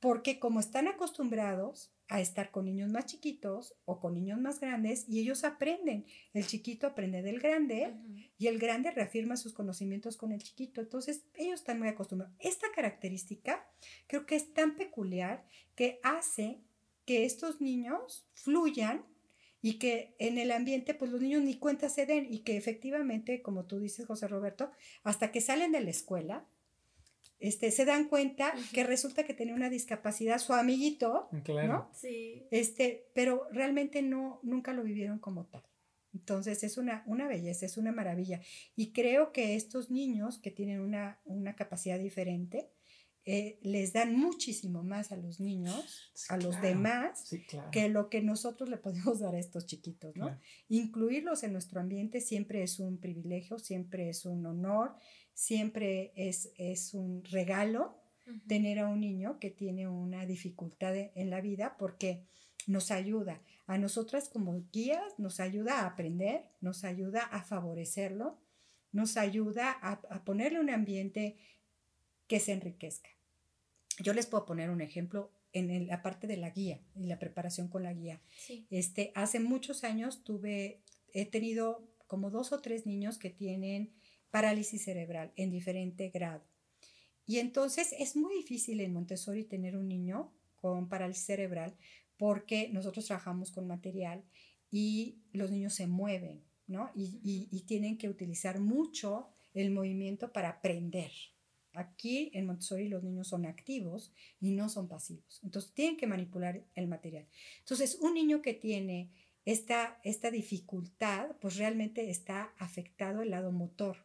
Porque 0.00 0.38
como 0.38 0.60
están 0.60 0.86
acostumbrados 0.86 1.94
a 2.12 2.20
estar 2.20 2.50
con 2.50 2.66
niños 2.66 2.92
más 2.92 3.06
chiquitos 3.06 3.74
o 3.86 3.98
con 3.98 4.12
niños 4.12 4.38
más 4.38 4.60
grandes 4.60 5.08
y 5.08 5.18
ellos 5.18 5.44
aprenden. 5.44 6.04
El 6.34 6.46
chiquito 6.46 6.86
aprende 6.86 7.22
del 7.22 7.40
grande 7.40 7.94
y 8.36 8.48
el 8.48 8.58
grande 8.58 8.90
reafirma 8.90 9.38
sus 9.38 9.54
conocimientos 9.54 10.18
con 10.18 10.30
el 10.30 10.42
chiquito. 10.42 10.82
Entonces, 10.82 11.24
ellos 11.34 11.60
están 11.60 11.78
muy 11.78 11.88
acostumbrados. 11.88 12.36
Esta 12.38 12.66
característica 12.74 13.66
creo 14.08 14.26
que 14.26 14.36
es 14.36 14.52
tan 14.52 14.76
peculiar 14.76 15.46
que 15.74 16.00
hace 16.02 16.60
que 17.06 17.24
estos 17.24 17.62
niños 17.62 18.28
fluyan 18.34 19.06
y 19.62 19.78
que 19.78 20.14
en 20.18 20.36
el 20.36 20.50
ambiente, 20.50 20.92
pues 20.92 21.10
los 21.10 21.22
niños 21.22 21.40
ni 21.40 21.58
cuenta 21.58 21.88
se 21.88 22.04
den 22.04 22.26
y 22.30 22.40
que 22.40 22.58
efectivamente, 22.58 23.40
como 23.40 23.64
tú 23.64 23.78
dices, 23.78 24.04
José 24.04 24.28
Roberto, 24.28 24.70
hasta 25.02 25.32
que 25.32 25.40
salen 25.40 25.72
de 25.72 25.80
la 25.80 25.90
escuela, 25.90 26.46
este, 27.42 27.70
se 27.70 27.84
dan 27.84 28.08
cuenta 28.08 28.54
que 28.72 28.84
resulta 28.84 29.24
que 29.24 29.34
tenía 29.34 29.54
una 29.54 29.68
discapacidad 29.68 30.38
su 30.38 30.52
amiguito, 30.54 31.28
Claro. 31.44 31.68
¿no? 31.68 31.90
Sí. 31.92 32.46
Este, 32.50 33.10
pero 33.14 33.46
realmente 33.52 34.00
no, 34.00 34.40
nunca 34.42 34.72
lo 34.72 34.82
vivieron 34.84 35.18
como 35.18 35.44
tal. 35.46 35.62
Entonces 36.14 36.62
es 36.62 36.76
una, 36.78 37.02
una 37.06 37.26
belleza, 37.26 37.66
es 37.66 37.76
una 37.78 37.90
maravilla. 37.92 38.40
Y 38.76 38.92
creo 38.92 39.32
que 39.32 39.56
estos 39.56 39.90
niños 39.90 40.38
que 40.38 40.50
tienen 40.50 40.80
una, 40.80 41.20
una 41.24 41.56
capacidad 41.56 41.98
diferente, 41.98 42.70
eh, 43.24 43.58
les 43.62 43.92
dan 43.92 44.16
muchísimo 44.16 44.82
más 44.82 45.12
a 45.12 45.16
los 45.16 45.38
niños, 45.38 46.10
Sí, 46.12 46.26
a 46.28 46.36
los 46.38 46.56
claro. 46.56 46.68
demás, 46.68 47.22
Sí, 47.24 47.44
claro. 47.46 47.70
que 47.70 47.88
lo 47.88 48.08
que 48.10 48.20
nosotros 48.20 48.68
le 48.68 48.76
podemos 48.78 49.20
dar 49.20 49.34
a 49.36 49.38
estos 49.38 49.64
chiquitos, 49.64 50.16
¿no? 50.16 50.26
Claro. 50.26 50.40
Incluirlos 50.68 51.44
en 51.44 51.52
nuestro 51.52 51.80
ambiente 51.80 52.20
siempre 52.20 52.62
es 52.64 52.80
un 52.80 52.98
privilegio, 52.98 53.58
siempre 53.60 54.08
es 54.08 54.24
un 54.26 54.44
honor, 54.44 54.96
siempre 55.34 56.12
es, 56.16 56.50
es 56.58 56.94
un 56.94 57.24
regalo 57.24 57.96
tener 58.46 58.78
a 58.78 58.88
un 58.88 59.00
niño 59.00 59.38
que 59.40 59.50
tiene 59.50 59.88
una 59.88 60.24
dificultad 60.26 60.96
e- 60.96 61.12
en 61.16 61.28
la 61.30 61.40
vida 61.40 61.76
porque 61.78 62.22
nos 62.66 62.90
ayuda. 62.90 63.42
A 63.66 63.78
nosotras 63.78 64.28
como 64.28 64.64
guías 64.72 65.18
nos 65.18 65.40
ayuda 65.40 65.80
a 65.80 65.86
aprender, 65.86 66.44
nos 66.60 66.84
ayuda 66.84 67.22
a 67.22 67.42
favorecerlo, 67.42 68.38
nos 68.92 69.16
ayuda 69.16 69.70
a, 69.82 69.92
a 70.10 70.24
ponerle 70.24 70.60
un 70.60 70.70
ambiente 70.70 71.36
que 72.28 72.38
se 72.40 72.52
enriquezca. 72.52 73.10
Yo 74.02 74.12
les 74.14 74.26
puedo 74.26 74.46
poner 74.46 74.70
un 74.70 74.80
ejemplo 74.80 75.32
en 75.52 75.70
el- 75.70 75.86
la 75.88 76.00
parte 76.02 76.26
de 76.26 76.36
la 76.36 76.50
guía 76.50 76.80
y 76.94 77.06
la 77.06 77.18
preparación 77.18 77.68
con 77.68 77.82
la 77.82 77.92
guía. 77.92 78.20
Sí. 78.38 78.66
Este, 78.70 79.10
hace 79.14 79.40
muchos 79.40 79.82
años 79.84 80.22
tuve, 80.24 80.80
he 81.12 81.26
tenido 81.26 81.82
como 82.06 82.30
dos 82.30 82.52
o 82.52 82.60
tres 82.60 82.86
niños 82.86 83.18
que 83.18 83.30
tienen 83.30 83.92
parálisis 84.32 84.82
cerebral 84.82 85.32
en 85.36 85.52
diferente 85.52 86.08
grado. 86.10 86.42
Y 87.24 87.38
entonces 87.38 87.94
es 87.98 88.16
muy 88.16 88.34
difícil 88.34 88.80
en 88.80 88.92
Montessori 88.92 89.44
tener 89.44 89.76
un 89.76 89.86
niño 89.86 90.32
con 90.56 90.88
parálisis 90.88 91.24
cerebral 91.26 91.76
porque 92.16 92.68
nosotros 92.70 93.06
trabajamos 93.06 93.52
con 93.52 93.68
material 93.68 94.24
y 94.72 95.18
los 95.32 95.50
niños 95.52 95.74
se 95.74 95.86
mueven, 95.86 96.42
¿no? 96.66 96.90
Y, 96.96 97.20
y- 97.22 97.48
y 97.56 97.60
tienen 97.62 97.96
que 97.98 98.08
utilizar 98.08 98.58
mucho 98.58 99.28
el 99.54 99.70
movimiento 99.70 100.32
para 100.32 100.48
aprender. 100.50 101.12
Aquí 101.74 102.30
en 102.34 102.46
Montessori 102.46 102.88
los 102.88 103.02
niños 103.02 103.28
son 103.28 103.46
activos 103.46 104.12
y 104.40 104.50
no 104.52 104.68
son 104.68 104.88
pasivos. 104.88 105.40
Entonces 105.42 105.72
tienen 105.72 105.96
que 105.96 106.06
manipular 106.06 106.64
el 106.74 106.86
material. 106.86 107.26
Entonces 107.60 107.98
un 108.00 108.14
niño 108.14 108.42
que 108.42 108.54
tiene 108.54 109.10
esta, 109.44 110.00
esta 110.04 110.30
dificultad, 110.30 111.36
pues 111.40 111.56
realmente 111.56 112.10
está 112.10 112.52
afectado 112.58 113.22
el 113.22 113.30
lado 113.30 113.52
motor. 113.52 113.96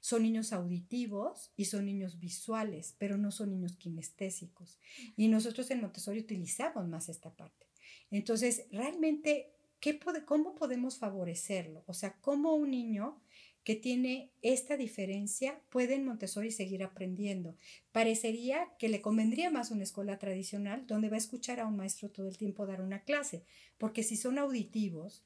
Son 0.00 0.22
niños 0.22 0.52
auditivos 0.52 1.52
y 1.56 1.66
son 1.66 1.86
niños 1.86 2.18
visuales, 2.18 2.94
pero 2.98 3.16
no 3.16 3.30
son 3.30 3.50
niños 3.50 3.76
kinestésicos. 3.76 4.78
Y 5.16 5.28
nosotros 5.28 5.70
en 5.70 5.80
Montessori 5.80 6.20
utilizamos 6.20 6.86
más 6.88 7.08
esta 7.08 7.34
parte. 7.34 7.66
Entonces, 8.10 8.66
realmente, 8.70 9.52
¿qué 9.80 9.98
¿cómo 10.24 10.54
podemos 10.54 10.98
favorecerlo? 10.98 11.84
O 11.86 11.94
sea, 11.94 12.16
¿cómo 12.20 12.54
un 12.54 12.70
niño 12.70 13.20
que 13.64 13.74
tiene 13.74 14.30
esta 14.42 14.76
diferencia 14.76 15.60
puede 15.70 15.94
en 15.94 16.04
Montessori 16.04 16.50
seguir 16.50 16.82
aprendiendo? 16.82 17.56
Parecería 17.92 18.72
que 18.78 18.88
le 18.88 19.02
convendría 19.02 19.50
más 19.50 19.70
una 19.70 19.82
escuela 19.82 20.18
tradicional 20.18 20.86
donde 20.86 21.08
va 21.08 21.16
a 21.16 21.18
escuchar 21.18 21.60
a 21.60 21.66
un 21.66 21.76
maestro 21.76 22.10
todo 22.10 22.28
el 22.28 22.36
tiempo 22.36 22.66
dar 22.66 22.80
una 22.80 23.02
clase, 23.04 23.44
porque 23.78 24.02
si 24.02 24.16
son 24.16 24.38
auditivos 24.38 25.24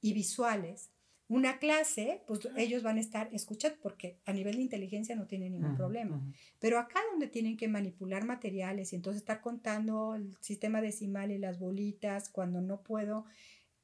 y 0.00 0.12
visuales, 0.12 0.91
una 1.32 1.58
clase, 1.58 2.22
pues 2.26 2.40
ellos 2.58 2.82
van 2.82 2.98
a 2.98 3.00
estar 3.00 3.30
escuchando 3.32 3.78
porque 3.80 4.20
a 4.26 4.34
nivel 4.34 4.56
de 4.56 4.62
inteligencia 4.62 5.16
no 5.16 5.26
tienen 5.26 5.52
ningún 5.52 5.74
problema. 5.76 6.22
Pero 6.58 6.78
acá 6.78 7.00
donde 7.10 7.26
tienen 7.26 7.56
que 7.56 7.68
manipular 7.68 8.26
materiales 8.26 8.92
y 8.92 8.96
entonces 8.96 9.22
estar 9.22 9.40
contando 9.40 10.14
el 10.14 10.36
sistema 10.42 10.82
decimal 10.82 11.30
y 11.30 11.38
las 11.38 11.58
bolitas 11.58 12.28
cuando 12.28 12.60
no 12.60 12.82
puedo 12.82 13.24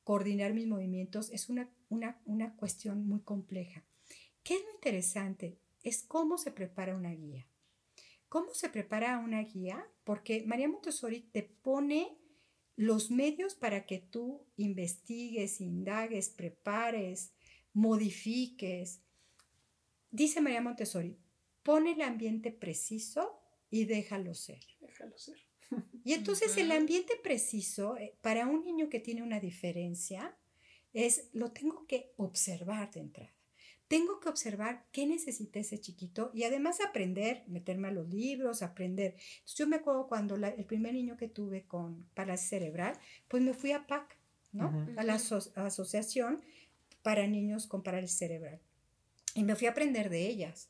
coordinar 0.04 0.52
mis 0.52 0.66
movimientos 0.66 1.30
es 1.30 1.48
una, 1.48 1.70
una, 1.88 2.20
una 2.26 2.54
cuestión 2.54 3.06
muy 3.06 3.20
compleja. 3.22 3.82
¿Qué 4.42 4.56
es 4.56 4.60
lo 4.62 4.74
interesante? 4.74 5.58
Es 5.82 6.02
cómo 6.02 6.36
se 6.36 6.50
prepara 6.50 6.94
una 6.94 7.14
guía. 7.14 7.46
¿Cómo 8.28 8.52
se 8.52 8.68
prepara 8.68 9.16
una 9.20 9.40
guía? 9.42 9.86
Porque 10.04 10.44
María 10.46 10.68
Montessori 10.68 11.22
te 11.32 11.44
pone 11.44 12.18
los 12.76 13.10
medios 13.10 13.54
para 13.54 13.86
que 13.86 14.00
tú 14.00 14.46
investigues, 14.56 15.62
indagues, 15.62 16.28
prepares, 16.28 17.32
modifiques. 17.78 19.00
Dice 20.10 20.40
María 20.40 20.60
Montessori, 20.60 21.16
pone 21.62 21.92
el 21.92 22.02
ambiente 22.02 22.50
preciso 22.50 23.40
y 23.70 23.84
déjalo 23.84 24.34
ser. 24.34 24.60
Déjalo 24.80 25.16
ser. 25.18 25.36
Y 26.02 26.14
entonces 26.14 26.56
el 26.56 26.72
ambiente 26.72 27.12
preciso 27.22 27.96
eh, 27.98 28.16
para 28.22 28.46
un 28.46 28.64
niño 28.64 28.88
que 28.88 29.00
tiene 29.00 29.22
una 29.22 29.38
diferencia 29.38 30.34
es 30.94 31.28
lo 31.34 31.52
tengo 31.52 31.86
que 31.86 32.12
observar 32.16 32.90
de 32.92 33.00
entrada. 33.00 33.34
Tengo 33.86 34.18
que 34.20 34.28
observar 34.28 34.86
qué 34.92 35.06
necesita 35.06 35.58
ese 35.60 35.78
chiquito 35.78 36.30
y 36.34 36.44
además 36.44 36.80
aprender, 36.80 37.44
meterme 37.46 37.88
a 37.88 37.92
los 37.92 38.08
libros, 38.08 38.62
aprender. 38.62 39.12
Entonces, 39.12 39.56
yo 39.56 39.66
me 39.66 39.76
acuerdo 39.76 40.08
cuando 40.08 40.36
la- 40.36 40.48
el 40.48 40.64
primer 40.64 40.94
niño 40.94 41.16
que 41.16 41.28
tuve 41.28 41.66
con 41.66 42.04
parálisis 42.14 42.48
cerebral, 42.48 42.98
pues 43.28 43.42
me 43.42 43.54
fui 43.54 43.72
a 43.72 43.86
PAC, 43.86 44.18
¿no? 44.52 44.70
A 44.96 45.04
la 45.04 45.14
aso- 45.16 45.52
asociación 45.56 46.42
para 47.02 47.26
niños 47.26 47.66
con 47.66 47.82
parálisis 47.82 48.18
cerebral. 48.18 48.60
Y 49.34 49.44
me 49.44 49.56
fui 49.56 49.66
a 49.66 49.70
aprender 49.70 50.10
de 50.10 50.26
ellas. 50.26 50.68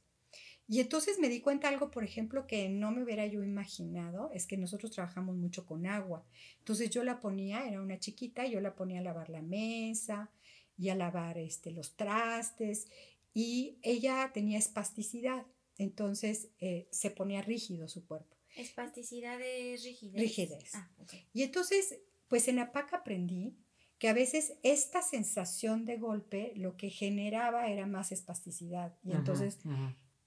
Y 0.70 0.80
entonces 0.80 1.18
me 1.18 1.30
di 1.30 1.40
cuenta 1.40 1.68
algo, 1.68 1.90
por 1.90 2.04
ejemplo, 2.04 2.46
que 2.46 2.68
no 2.68 2.90
me 2.90 3.02
hubiera 3.02 3.26
yo 3.26 3.42
imaginado, 3.42 4.30
es 4.34 4.46
que 4.46 4.58
nosotros 4.58 4.90
trabajamos 4.90 5.34
mucho 5.34 5.64
con 5.64 5.86
agua. 5.86 6.26
Entonces 6.58 6.90
yo 6.90 7.04
la 7.04 7.20
ponía, 7.20 7.66
era 7.66 7.80
una 7.80 7.98
chiquita, 7.98 8.46
yo 8.46 8.60
la 8.60 8.74
ponía 8.74 9.00
a 9.00 9.02
lavar 9.02 9.30
la 9.30 9.40
mesa 9.40 10.30
y 10.76 10.90
a 10.90 10.94
lavar 10.94 11.38
este, 11.38 11.70
los 11.70 11.96
trastes 11.96 12.88
y 13.32 13.78
ella 13.82 14.30
tenía 14.34 14.58
espasticidad, 14.58 15.46
entonces 15.76 16.48
eh, 16.58 16.88
se 16.90 17.10
ponía 17.10 17.40
rígido 17.40 17.88
su 17.88 18.04
cuerpo. 18.06 18.36
Espasticidad 18.56 19.38
de 19.38 19.78
rigidez. 19.82 20.20
Rigidez. 20.20 20.74
Ah, 20.74 20.90
ok. 20.98 21.14
Y 21.32 21.44
entonces, 21.44 22.00
pues 22.26 22.48
en 22.48 22.58
APAC 22.58 22.94
aprendí 22.94 23.54
que 23.98 24.08
a 24.08 24.14
veces 24.14 24.54
esta 24.62 25.02
sensación 25.02 25.84
de 25.84 25.96
golpe 25.96 26.52
lo 26.56 26.76
que 26.76 26.90
generaba 26.90 27.68
era 27.68 27.86
más 27.86 28.12
espasticidad. 28.12 28.96
Y 29.02 29.12
entonces, 29.12 29.58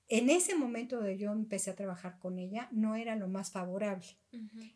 en 0.09 0.29
ese 0.29 0.55
momento 0.55 0.99
de 0.99 1.17
yo 1.17 1.31
empecé 1.31 1.71
a 1.71 1.75
trabajar 1.75 2.19
con 2.19 2.37
ella, 2.37 2.67
no 2.71 2.95
era 2.95 3.15
lo 3.15 3.29
más 3.29 3.51
favorable. 3.51 4.07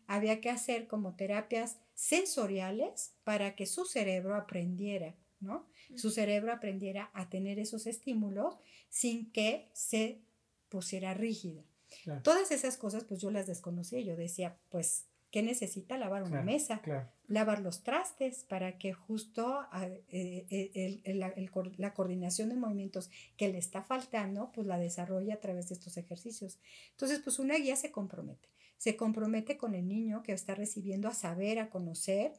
Había 0.06 0.40
que 0.40 0.48
hacer 0.48 0.86
como 0.86 1.14
terapias 1.14 1.78
sensoriales 1.92 3.14
para 3.22 3.54
que 3.54 3.66
su 3.66 3.84
cerebro 3.84 4.34
aprendiera, 4.34 5.14
¿no? 5.40 5.66
Su 5.94 6.10
cerebro 6.10 6.52
aprendiera 6.52 7.10
a 7.12 7.28
tener 7.28 7.58
esos 7.58 7.86
estímulos 7.86 8.58
sin 8.88 9.30
que 9.30 9.70
se 9.74 10.22
pusiera 10.70 11.12
rígida. 11.12 11.62
Claro, 12.02 12.22
Todas 12.22 12.50
esas 12.50 12.76
cosas, 12.76 13.04
pues 13.04 13.20
yo 13.20 13.30
las 13.30 13.46
desconocía. 13.46 14.00
Yo 14.00 14.16
decía, 14.16 14.58
pues, 14.70 15.06
¿qué 15.30 15.42
necesita 15.42 15.98
lavar 15.98 16.22
una 16.22 16.30
claro, 16.30 16.46
mesa? 16.46 16.80
Claro. 16.80 17.08
Lavar 17.28 17.60
los 17.60 17.82
trastes 17.82 18.44
para 18.44 18.78
que 18.78 18.92
justo 18.92 19.46
ah, 19.72 19.86
eh, 19.86 20.46
eh, 20.50 20.70
el- 20.74 21.00
el- 21.04 21.18
la, 21.20 21.28
el 21.28 21.50
cor- 21.50 21.72
la 21.78 21.92
coordinación 21.94 22.48
de 22.48 22.56
movimientos 22.56 23.10
que 23.36 23.48
le 23.48 23.58
está 23.58 23.82
faltando, 23.82 24.52
pues 24.52 24.66
la 24.66 24.78
desarrolla 24.78 25.34
a 25.34 25.40
través 25.40 25.68
de 25.68 25.74
estos 25.74 25.96
ejercicios. 25.96 26.58
Entonces, 26.92 27.20
pues 27.20 27.38
una 27.38 27.56
guía 27.56 27.76
se 27.76 27.90
compromete. 27.90 28.48
Se 28.78 28.94
compromete 28.94 29.56
con 29.56 29.74
el 29.74 29.88
niño 29.88 30.22
que 30.22 30.32
está 30.32 30.54
recibiendo 30.54 31.08
a 31.08 31.14
saber, 31.14 31.58
a 31.58 31.70
conocer, 31.70 32.32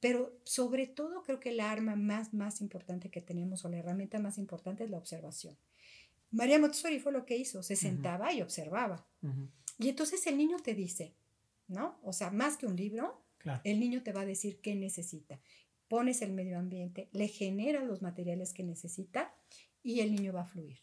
pero 0.00 0.32
sobre 0.44 0.86
todo 0.86 1.22
creo 1.22 1.38
que 1.38 1.52
la 1.52 1.70
arma 1.70 1.96
más, 1.96 2.32
más 2.32 2.60
importante 2.62 3.10
que 3.10 3.20
tenemos 3.20 3.64
o 3.64 3.68
la 3.68 3.76
herramienta 3.78 4.18
más 4.18 4.38
importante 4.38 4.84
es 4.84 4.90
la 4.90 4.96
observación. 4.98 5.56
María 6.30 6.58
Montessori 6.58 6.98
fue 6.98 7.12
lo 7.12 7.24
que 7.26 7.36
hizo, 7.36 7.62
se 7.62 7.76
sentaba 7.76 8.32
y 8.32 8.42
observaba. 8.42 9.06
Y 9.78 9.88
entonces 9.90 10.26
el 10.26 10.38
niño 10.38 10.56
te 10.62 10.74
dice, 10.74 11.14
¿no? 11.68 11.98
O 12.02 12.12
sea, 12.14 12.30
más 12.30 12.56
que 12.56 12.66
un 12.66 12.74
libro, 12.76 13.22
Claro. 13.46 13.60
el 13.64 13.78
niño 13.78 14.02
te 14.02 14.12
va 14.12 14.22
a 14.22 14.26
decir 14.26 14.60
qué 14.60 14.74
necesita. 14.74 15.40
Pones 15.88 16.20
el 16.22 16.32
medio 16.32 16.58
ambiente, 16.58 17.08
le 17.12 17.28
generas 17.28 17.84
los 17.84 18.02
materiales 18.02 18.52
que 18.52 18.64
necesita 18.64 19.32
y 19.84 20.00
el 20.00 20.12
niño 20.14 20.32
va 20.32 20.40
a 20.42 20.46
fluir. 20.46 20.80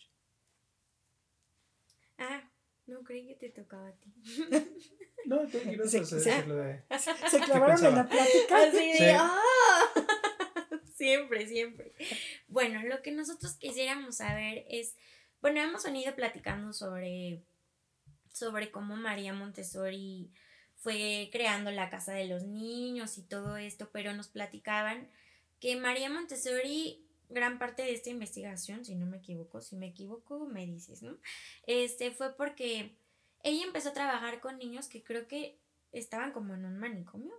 Ah, 2.17 2.49
no 2.85 3.03
creí 3.03 3.27
que 3.27 3.35
te 3.35 3.49
tocaba 3.49 3.89
a 3.89 3.93
ti. 3.93 4.13
No, 5.25 5.47
tú 5.47 5.57
ibas 5.71 5.89
Se- 5.89 5.99
a 5.99 6.01
hacer 6.01 6.19
se- 6.21 6.45
lo 6.47 6.55
de. 6.57 6.83
Se 6.99 7.39
clavaron 7.39 7.85
en 7.85 7.95
la 7.95 8.07
plática. 8.09 8.57
Así 8.67 8.75
de, 8.91 8.97
Sí. 8.97 9.03
¡ah! 9.17 9.85
Siempre, 10.95 11.47
siempre. 11.47 11.93
Bueno, 12.49 12.81
lo 12.83 13.01
que 13.01 13.11
nosotros 13.13 13.55
quisiéramos 13.55 14.17
saber 14.17 14.65
es, 14.69 14.95
bueno, 15.41 15.61
hemos 15.61 15.83
venido 15.85 16.13
platicando 16.15 16.71
sobre, 16.73 17.41
sobre 18.33 18.69
cómo 18.71 18.95
María 18.97 19.33
Montessori 19.33 20.31
fue 20.83 21.29
creando 21.31 21.71
la 21.71 21.89
casa 21.89 22.11
de 22.11 22.25
los 22.25 22.43
niños 22.43 23.17
y 23.17 23.23
todo 23.23 23.55
esto, 23.55 23.89
pero 23.93 24.13
nos 24.13 24.27
platicaban 24.27 25.09
que 25.61 25.77
María 25.77 26.09
Montessori, 26.09 27.05
gran 27.29 27.57
parte 27.57 27.83
de 27.83 27.93
esta 27.93 28.09
investigación, 28.09 28.83
si 28.83 28.93
no 28.95 29.05
me 29.05 29.17
equivoco, 29.17 29.61
si 29.61 29.77
me 29.77 29.87
equivoco, 29.87 30.45
me 30.45 30.65
dices, 30.65 31.01
¿no? 31.01 31.17
Este 31.67 32.11
fue 32.11 32.35
porque 32.35 32.97
ella 33.43 33.63
empezó 33.63 33.89
a 33.89 33.93
trabajar 33.93 34.41
con 34.41 34.57
niños 34.57 34.89
que 34.89 35.01
creo 35.01 35.25
que 35.25 35.57
estaban 35.93 36.33
como 36.33 36.53
en 36.53 36.65
un 36.65 36.77
manicomio, 36.77 37.33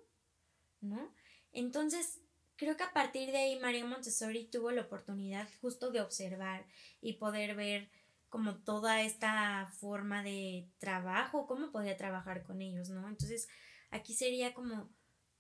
¿no? 0.80 1.12
Entonces, 1.52 2.20
creo 2.56 2.78
que 2.78 2.84
a 2.84 2.94
partir 2.94 3.30
de 3.30 3.38
ahí 3.38 3.60
María 3.60 3.84
Montessori 3.84 4.46
tuvo 4.46 4.70
la 4.70 4.82
oportunidad 4.82 5.46
justo 5.60 5.90
de 5.90 6.00
observar 6.00 6.64
y 7.02 7.14
poder 7.14 7.54
ver 7.54 7.90
como 8.34 8.56
toda 8.56 9.00
esta 9.02 9.68
forma 9.78 10.24
de 10.24 10.68
trabajo, 10.78 11.46
cómo 11.46 11.70
podía 11.70 11.96
trabajar 11.96 12.42
con 12.42 12.60
ellos, 12.60 12.88
¿no? 12.90 13.08
Entonces, 13.08 13.46
aquí 13.90 14.12
sería 14.12 14.52
como, 14.54 14.90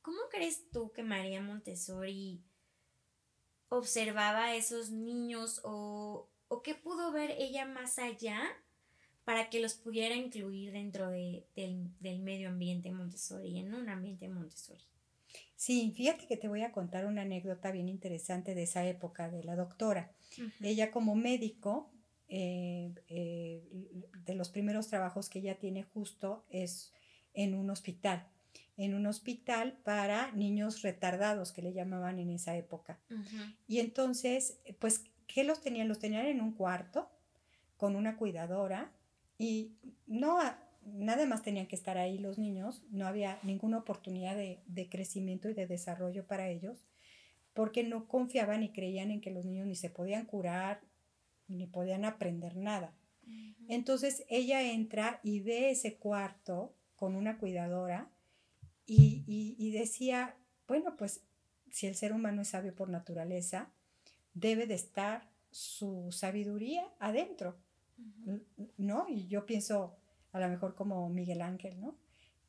¿cómo 0.00 0.18
crees 0.30 0.70
tú 0.70 0.92
que 0.92 1.02
María 1.02 1.42
Montessori 1.42 2.40
observaba 3.68 4.44
a 4.44 4.54
esos 4.54 4.90
niños 4.92 5.60
o, 5.64 6.30
o 6.46 6.62
qué 6.62 6.76
pudo 6.76 7.10
ver 7.10 7.32
ella 7.32 7.66
más 7.66 7.98
allá 7.98 8.40
para 9.24 9.50
que 9.50 9.58
los 9.58 9.74
pudiera 9.74 10.14
incluir 10.14 10.70
dentro 10.70 11.10
de- 11.10 11.48
del, 11.56 11.90
del 11.98 12.20
medio 12.20 12.50
ambiente 12.50 12.92
Montessori, 12.92 13.58
en 13.58 13.74
un 13.74 13.88
ambiente 13.88 14.28
Montessori? 14.28 14.84
Sí, 15.56 15.92
fíjate 15.96 16.28
que 16.28 16.36
te 16.36 16.46
voy 16.46 16.62
a 16.62 16.70
contar 16.70 17.06
una 17.06 17.22
anécdota 17.22 17.72
bien 17.72 17.88
interesante 17.88 18.54
de 18.54 18.62
esa 18.62 18.86
época 18.86 19.28
de 19.30 19.42
la 19.42 19.56
doctora. 19.56 20.12
Ella 20.62 20.92
como 20.92 21.16
médico, 21.16 21.90
eh, 22.36 22.92
eh, 23.06 23.62
de 24.26 24.34
los 24.34 24.48
primeros 24.48 24.88
trabajos 24.88 25.28
que 25.28 25.38
ella 25.38 25.56
tiene 25.56 25.84
justo 25.84 26.44
es 26.50 26.92
en 27.32 27.54
un 27.54 27.70
hospital, 27.70 28.26
en 28.76 28.94
un 28.94 29.06
hospital 29.06 29.78
para 29.84 30.32
niños 30.32 30.82
retardados 30.82 31.52
que 31.52 31.62
le 31.62 31.72
llamaban 31.72 32.18
en 32.18 32.30
esa 32.30 32.56
época. 32.56 32.98
Y 33.68 33.78
entonces, 33.78 34.58
pues, 34.80 35.04
¿qué 35.28 35.44
los 35.44 35.60
tenían? 35.60 35.86
Los 35.86 36.00
tenían 36.00 36.26
en 36.26 36.40
un 36.40 36.54
cuarto 36.54 37.08
con 37.76 37.94
una 37.94 38.16
cuidadora 38.16 38.90
y 39.38 39.76
no, 40.08 40.40
nada 40.84 41.26
más 41.26 41.42
tenían 41.42 41.68
que 41.68 41.76
estar 41.76 41.98
ahí 41.98 42.18
los 42.18 42.36
niños, 42.36 42.82
no 42.90 43.06
había 43.06 43.38
ninguna 43.44 43.78
oportunidad 43.78 44.34
de, 44.34 44.58
de 44.66 44.88
crecimiento 44.88 45.48
y 45.48 45.54
de 45.54 45.68
desarrollo 45.68 46.26
para 46.26 46.48
ellos, 46.48 46.84
porque 47.52 47.84
no 47.84 48.08
confiaban 48.08 48.64
y 48.64 48.72
creían 48.72 49.12
en 49.12 49.20
que 49.20 49.30
los 49.30 49.44
niños 49.44 49.68
ni 49.68 49.76
se 49.76 49.88
podían 49.88 50.26
curar, 50.26 50.80
ni 51.48 51.66
podían 51.66 52.04
aprender 52.04 52.56
nada. 52.56 52.92
Entonces 53.68 54.24
ella 54.28 54.62
entra 54.62 55.20
y 55.22 55.40
ve 55.40 55.70
ese 55.70 55.96
cuarto 55.96 56.74
con 56.96 57.14
una 57.16 57.38
cuidadora 57.38 58.10
y, 58.86 59.24
y- 59.26 59.56
y 59.58 59.70
decía, 59.72 60.36
bueno, 60.68 60.96
pues 60.96 61.22
si 61.70 61.86
el 61.86 61.94
ser 61.94 62.12
humano 62.12 62.42
es 62.42 62.48
sabio 62.48 62.74
por 62.74 62.90
naturaleza, 62.90 63.70
debe 64.34 64.66
de 64.66 64.74
estar 64.74 65.28
su 65.50 66.08
sabiduría 66.12 66.86
adentro, 66.98 67.56
¿no? 68.76 69.06
Y 69.08 69.26
yo 69.28 69.46
pienso 69.46 69.96
a 70.32 70.40
lo 70.40 70.48
mejor 70.48 70.74
como 70.74 71.08
Miguel 71.08 71.42
Ángel, 71.42 71.80
¿no? 71.80 71.94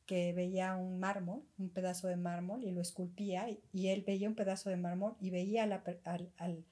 Que 0.05 0.33
veía 0.33 0.75
un 0.75 0.99
mármol, 0.99 1.43
un 1.57 1.69
pedazo 1.69 2.07
de 2.07 2.15
mármol 2.17 2.63
y 2.63 2.71
lo 2.71 2.81
esculpía 2.81 3.49
y, 3.49 3.59
y 3.73 3.87
él 3.89 4.03
veía 4.05 4.27
un 4.29 4.35
pedazo 4.35 4.69
de 4.69 4.77
mármol 4.77 5.15
y 5.19 5.29
veía 5.29 5.65
la, 5.65 5.83
al- 6.37 6.63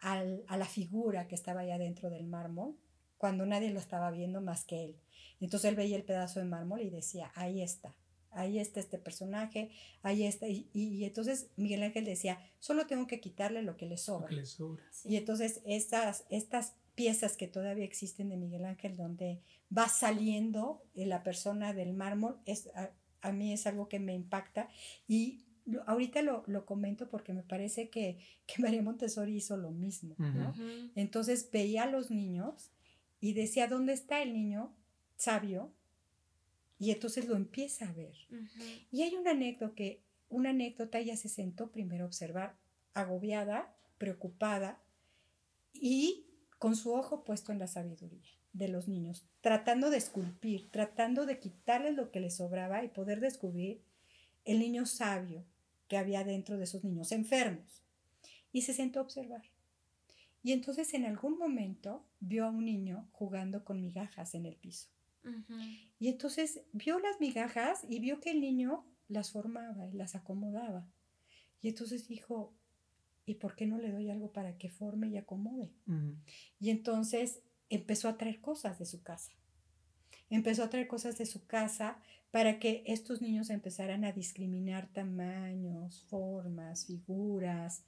al- 0.00 0.44
a 0.48 0.56
la 0.56 0.66
figura 0.66 1.26
que 1.28 1.34
estaba 1.34 1.60
allá 1.60 1.78
dentro 1.78 2.10
del 2.10 2.24
mármol 2.26 2.76
cuando 3.18 3.46
nadie 3.46 3.70
lo 3.70 3.80
estaba 3.80 4.10
viendo 4.10 4.40
más 4.40 4.64
que 4.64 4.84
él. 4.84 4.96
Entonces 5.40 5.68
él 5.70 5.76
veía 5.76 5.96
el 5.96 6.04
pedazo 6.04 6.38
de 6.40 6.46
mármol 6.46 6.80
y 6.82 6.90
decía, 6.90 7.32
ahí 7.34 7.62
está, 7.62 7.94
ahí 8.30 8.58
está 8.58 8.80
este 8.80 8.98
personaje, 8.98 9.70
ahí 10.02 10.24
está. 10.24 10.46
Y, 10.48 10.68
y- 10.72 10.88
y 10.96 11.04
entonces 11.04 11.48
Miguel 11.56 11.82
Ángel 11.82 12.04
decía, 12.04 12.38
solo 12.58 12.86
tengo 12.86 13.06
que 13.06 13.20
quitarle 13.20 13.62
lo 13.62 13.76
que 13.76 13.86
le 13.86 13.96
sobra. 13.96 14.28
que 14.28 14.36
le 14.36 14.46
sobra. 14.46 14.82
Y 15.04 15.16
entonces 15.16 15.62
estas, 15.64 16.24
estas 16.30 16.74
piezas 16.94 17.36
que 17.36 17.46
todavía 17.48 17.84
existen 17.84 18.28
de 18.30 18.36
Miguel 18.36 18.64
Ángel, 18.64 18.96
donde 18.96 19.40
va 19.76 19.88
saliendo 19.88 20.82
eh, 20.94 21.06
la 21.06 21.22
persona 21.22 21.72
del 21.72 21.92
mármol, 21.94 22.38
es, 22.46 22.68
a, 22.74 22.90
a 23.22 23.32
mí 23.32 23.52
es 23.52 23.66
algo 23.66 23.88
que 23.88 23.98
me 23.98 24.14
impacta. 24.14 24.68
Y 25.08 25.45
ahorita 25.86 26.22
lo, 26.22 26.44
lo 26.46 26.64
comento 26.64 27.08
porque 27.08 27.32
me 27.32 27.42
parece 27.42 27.88
que, 27.88 28.18
que 28.46 28.62
María 28.62 28.82
Montessori 28.82 29.36
hizo 29.36 29.56
lo 29.56 29.70
mismo. 29.70 30.14
¿no? 30.18 30.54
Entonces 30.94 31.50
veía 31.50 31.84
a 31.84 31.90
los 31.90 32.10
niños 32.10 32.70
y 33.20 33.32
decía, 33.32 33.66
¿dónde 33.66 33.92
está 33.92 34.22
el 34.22 34.32
niño 34.32 34.74
sabio? 35.16 35.72
Y 36.78 36.90
entonces 36.90 37.26
lo 37.26 37.36
empieza 37.36 37.88
a 37.88 37.92
ver. 37.92 38.14
Y 38.90 39.02
hay 39.02 39.14
una 39.14 39.30
anécdota 39.30 39.74
que, 39.74 40.02
una 40.28 40.50
anécdota, 40.50 40.98
ella 40.98 41.16
se 41.16 41.28
sentó 41.28 41.70
primero 41.70 42.04
a 42.04 42.08
observar, 42.08 42.56
agobiada, 42.94 43.74
preocupada 43.98 44.82
y 45.72 46.26
con 46.58 46.76
su 46.76 46.92
ojo 46.92 47.24
puesto 47.24 47.52
en 47.52 47.58
la 47.58 47.66
sabiduría 47.66 48.30
de 48.52 48.68
los 48.68 48.88
niños, 48.88 49.26
tratando 49.40 49.90
de 49.90 49.98
esculpir, 49.98 50.70
tratando 50.70 51.26
de 51.26 51.38
quitarles 51.38 51.94
lo 51.94 52.10
que 52.10 52.20
les 52.20 52.36
sobraba 52.36 52.82
y 52.84 52.88
poder 52.88 53.20
descubrir 53.20 53.82
el 54.44 54.58
niño 54.58 54.86
sabio 54.86 55.44
que 55.88 55.96
había 55.96 56.24
dentro 56.24 56.56
de 56.56 56.64
esos 56.64 56.84
niños 56.84 57.12
enfermos. 57.12 57.82
Y 58.52 58.62
se 58.62 58.72
sentó 58.72 59.00
a 59.00 59.02
observar. 59.02 59.42
Y 60.42 60.52
entonces 60.52 60.94
en 60.94 61.04
algún 61.04 61.38
momento 61.38 62.06
vio 62.20 62.46
a 62.46 62.50
un 62.50 62.64
niño 62.64 63.08
jugando 63.12 63.64
con 63.64 63.80
migajas 63.80 64.34
en 64.34 64.46
el 64.46 64.56
piso. 64.56 64.88
Y 65.98 66.06
entonces 66.06 66.62
vio 66.72 67.00
las 67.00 67.20
migajas 67.20 67.84
y 67.88 67.98
vio 67.98 68.20
que 68.20 68.30
el 68.30 68.40
niño 68.40 68.86
las 69.08 69.32
formaba 69.32 69.88
y 69.88 69.92
las 69.94 70.14
acomodaba. 70.14 70.88
Y 71.62 71.68
entonces 71.68 72.06
dijo, 72.06 72.54
¿y 73.24 73.34
por 73.34 73.56
qué 73.56 73.66
no 73.66 73.78
le 73.78 73.90
doy 73.90 74.08
algo 74.08 74.32
para 74.32 74.56
que 74.56 74.68
forme 74.68 75.08
y 75.08 75.16
acomode? 75.16 75.72
Y 76.60 76.70
entonces 76.70 77.42
empezó 77.68 78.08
a 78.08 78.16
traer 78.16 78.40
cosas 78.40 78.78
de 78.78 78.86
su 78.86 79.02
casa. 79.02 79.32
Empezó 80.30 80.62
a 80.62 80.70
traer 80.70 80.86
cosas 80.86 81.18
de 81.18 81.26
su 81.26 81.46
casa 81.46 81.98
para 82.30 82.58
que 82.58 82.82
estos 82.86 83.22
niños 83.22 83.50
empezaran 83.50 84.04
a 84.04 84.12
discriminar 84.12 84.88
tamaños, 84.92 86.04
formas, 86.08 86.86
figuras, 86.86 87.84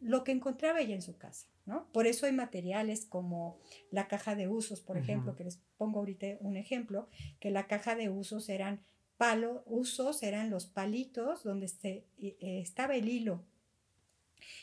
lo 0.00 0.24
que 0.24 0.32
encontraba 0.32 0.80
ella 0.80 0.94
en 0.94 1.02
su 1.02 1.16
casa, 1.16 1.46
¿no? 1.64 1.86
Por 1.92 2.06
eso 2.06 2.26
hay 2.26 2.32
materiales 2.32 3.06
como 3.06 3.58
la 3.90 4.08
caja 4.08 4.34
de 4.34 4.48
usos, 4.48 4.80
por 4.80 4.98
ejemplo, 4.98 5.36
que 5.36 5.44
les 5.44 5.60
pongo 5.76 6.00
ahorita 6.00 6.26
un 6.40 6.56
ejemplo, 6.56 7.08
que 7.38 7.50
la 7.50 7.68
caja 7.68 7.94
de 7.94 8.08
usos 8.08 8.48
eran 8.48 8.82
palo, 9.16 9.62
usos 9.66 10.24
eran 10.24 10.50
los 10.50 10.66
palitos 10.66 11.44
donde 11.44 11.68
se, 11.68 12.06
eh, 12.18 12.36
eh, 12.40 12.60
estaba 12.60 12.96
el 12.96 13.08
hilo 13.08 13.44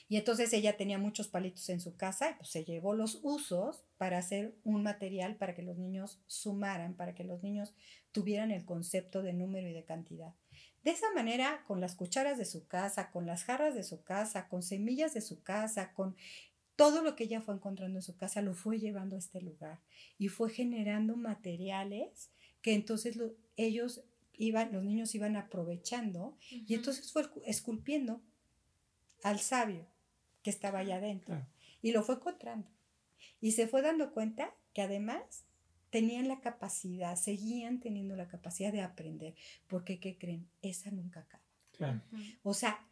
y 0.08 0.18
entonces 0.18 0.52
ella 0.54 0.78
tenía 0.78 0.98
muchos 0.98 1.28
palitos 1.28 1.68
en 1.70 1.80
su 1.82 1.96
casa 1.96 2.32
y 2.32 2.34
pues 2.36 2.50
se 2.50 2.64
llevó 2.66 2.94
los 2.94 3.20
usos 3.24 3.84
para 3.98 4.18
hacer 4.18 4.56
un 4.64 4.84
material 4.84 5.36
para 5.36 5.54
que 5.56 5.62
los 5.64 5.78
niños 5.78 6.22
sumaran, 6.28 6.96
para 6.96 7.16
que 7.16 7.24
los 7.24 7.44
niños 7.44 7.74
tuvieran 8.12 8.52
el 8.52 8.66
concepto 8.66 9.22
de 9.22 9.34
número 9.34 9.68
y 9.68 9.74
de 9.74 9.86
cantidad. 9.86 10.34
De 10.84 10.92
esa 10.92 11.12
manera, 11.14 11.64
con 11.68 11.82
las 11.82 11.96
cucharas 11.96 12.38
de 12.38 12.46
su 12.46 12.68
casa, 12.68 13.12
con 13.12 13.26
las 13.26 13.44
jarras 13.44 13.76
de 13.76 13.84
su 13.84 14.04
casa, 14.04 14.48
con 14.48 14.64
semillas 14.64 15.14
de 15.14 15.22
su 15.22 15.44
casa, 15.44 15.94
con 15.94 16.16
todo 16.76 17.02
lo 17.04 17.16
que 17.16 17.26
ella 17.26 17.42
fue 17.42 17.56
encontrando 17.56 18.00
en 18.00 18.04
su 18.04 18.16
casa, 18.16 18.42
lo 18.42 18.54
fue 18.54 18.80
llevando 18.80 19.16
a 19.16 19.20
este 19.20 19.42
lugar 19.42 19.82
y 20.18 20.30
fue 20.30 20.50
generando 20.50 21.18
materiales 21.18 22.32
que 22.62 22.74
entonces 22.74 23.16
lo- 23.18 23.34
ellos 23.58 24.02
iban, 24.34 24.72
los 24.72 24.84
niños 24.84 25.14
iban 25.16 25.36
aprovechando 25.36 26.38
y 26.50 26.74
entonces 26.74 27.12
fue 27.12 27.24
escu- 27.24 27.42
esculpiendo 27.46 28.22
al 29.24 29.40
sabio 29.40 29.88
que 30.44 30.50
estaba 30.50 30.80
allá 30.80 30.98
adentro 30.98 31.36
Claro. 31.36 31.48
y 31.82 31.92
lo 31.92 32.04
fue 32.04 32.16
encontrando. 32.16 32.68
Y 33.42 33.52
se 33.52 33.68
fue 33.68 33.82
dando 33.82 34.14
cuenta 34.14 34.56
que 34.74 34.82
además 34.82 35.46
tenían 35.90 36.28
la 36.28 36.40
capacidad, 36.42 37.16
seguían 37.16 37.80
teniendo 37.80 38.16
la 38.16 38.28
capacidad 38.28 38.72
de 38.72 38.82
aprender, 38.82 39.36
porque 39.68 40.00
¿qué 40.00 40.18
creen? 40.18 40.50
Esa 40.62 40.92
nunca 40.92 41.22
acaba. 41.22 41.44
Claro. 41.72 42.02
O 42.44 42.54
sea, 42.54 42.86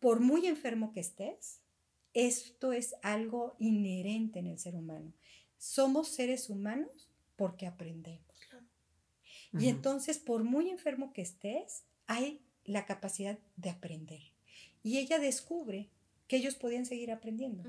por 0.00 0.20
muy 0.20 0.46
enfermo 0.46 0.92
que 0.92 1.00
estés, 1.00 1.62
esto 2.12 2.72
es 2.72 2.94
algo 3.02 3.56
inherente 3.58 4.38
en 4.38 4.46
el 4.46 4.58
ser 4.58 4.74
humano. 4.74 5.12
Somos 5.56 6.08
seres 6.08 6.50
humanos 6.50 7.10
porque 7.36 7.66
aprendemos. 7.66 8.26
Y 9.58 9.68
entonces, 9.68 10.18
por 10.18 10.44
muy 10.44 10.68
enfermo 10.68 11.12
que 11.14 11.22
estés, 11.22 11.84
hay 12.06 12.44
la 12.64 12.84
capacidad 12.84 13.38
de 13.56 13.70
aprender. 13.70 14.20
Y 14.86 14.98
ella 14.98 15.18
descubre 15.18 15.88
que 16.28 16.36
ellos 16.36 16.54
podían 16.54 16.86
seguir 16.86 17.10
aprendiendo, 17.10 17.64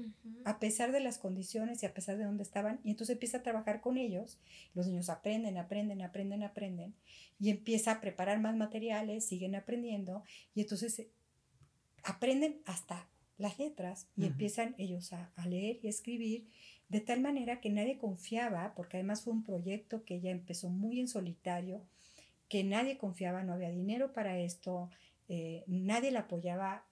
a 0.45 0.59
pesar 0.59 0.91
de 0.91 0.99
las 0.99 1.17
condiciones 1.17 1.81
y 1.81 1.87
a 1.87 1.93
pesar 1.95 2.15
de 2.15 2.25
dónde 2.25 2.43
estaban. 2.43 2.79
Y 2.83 2.91
entonces 2.91 3.15
empieza 3.15 3.39
a 3.39 3.41
trabajar 3.41 3.81
con 3.81 3.97
ellos. 3.97 4.37
Los 4.75 4.85
niños 4.85 5.09
aprenden, 5.09 5.57
aprenden, 5.57 6.03
aprenden, 6.03 6.43
aprenden. 6.43 6.93
Y 7.39 7.49
empieza 7.49 7.93
a 7.93 8.01
preparar 8.01 8.39
más 8.39 8.55
materiales, 8.55 9.25
siguen 9.25 9.55
aprendiendo. 9.55 10.23
Y 10.53 10.61
entonces 10.61 10.99
eh, 10.99 11.09
aprenden 12.03 12.61
hasta 12.65 13.09
las 13.39 13.57
letras 13.57 14.07
y 14.15 14.27
empiezan 14.27 14.75
ellos 14.77 15.11
a, 15.11 15.31
a 15.37 15.47
leer 15.47 15.79
y 15.81 15.87
a 15.87 15.89
escribir 15.89 16.47
de 16.87 16.99
tal 16.99 17.19
manera 17.19 17.61
que 17.61 17.71
nadie 17.71 17.97
confiaba, 17.97 18.75
porque 18.75 18.97
además 18.97 19.23
fue 19.23 19.33
un 19.33 19.43
proyecto 19.43 20.05
que 20.05 20.17
ella 20.17 20.29
empezó 20.29 20.69
muy 20.69 20.99
en 20.99 21.07
solitario, 21.07 21.81
que 22.47 22.63
nadie 22.63 22.99
confiaba, 22.99 23.41
no 23.41 23.53
había 23.53 23.71
dinero 23.71 24.13
para 24.13 24.37
esto, 24.37 24.91
eh, 25.29 25.63
nadie 25.65 26.11
la 26.11 26.21
apoyaba. 26.21 26.85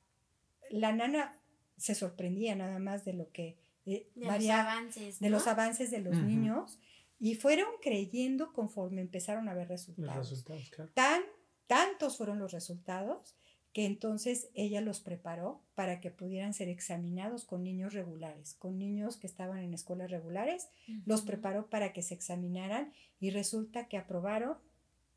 La 0.71 0.91
nana 0.91 1.39
se 1.77 1.95
sorprendía 1.95 2.55
nada 2.55 2.79
más 2.79 3.05
de 3.05 3.13
lo 3.13 3.31
que 3.31 3.57
eh, 3.85 4.09
De 4.15 4.25
María- 4.25 4.57
los 4.57 4.65
avances. 4.65 5.19
de 5.19 5.29
los 5.29 5.47
avances 5.47 5.91
de 5.91 5.99
los 5.99 6.15
niños 6.17 6.79
y 7.19 7.35
fueron 7.35 7.67
creyendo 7.81 8.51
conforme 8.53 9.01
empezaron 9.01 9.47
a 9.49 9.53
ver 9.53 9.69
Los 9.69 9.87
resultados. 9.87 10.29
resultados, 10.29 10.69
claro. 10.71 10.91
Tan, 10.93 11.21
tantos 11.67 12.17
fueron 12.17 12.39
los 12.39 12.51
resultados 12.51 13.35
que 13.73 13.85
entonces 13.85 14.49
ella 14.53 14.79
los 14.79 15.01
preparó 15.01 15.61
para 15.75 15.99
que 15.99 16.09
pudieran 16.09 16.53
ser 16.53 16.69
examinados 16.69 17.43
con 17.43 17.61
niños 17.63 17.93
regulares, 17.93 18.53
con 18.55 18.77
niños 18.79 19.17
que 19.17 19.27
estaban 19.27 19.59
en 19.59 19.73
escuelas 19.73 20.09
regulares, 20.09 20.69
los 21.05 21.21
preparó 21.23 21.69
para 21.69 21.91
que 21.91 22.01
se 22.01 22.13
examinaran 22.13 22.93
y 23.19 23.31
resulta 23.31 23.87
que 23.89 23.97
aprobaron 23.97 24.57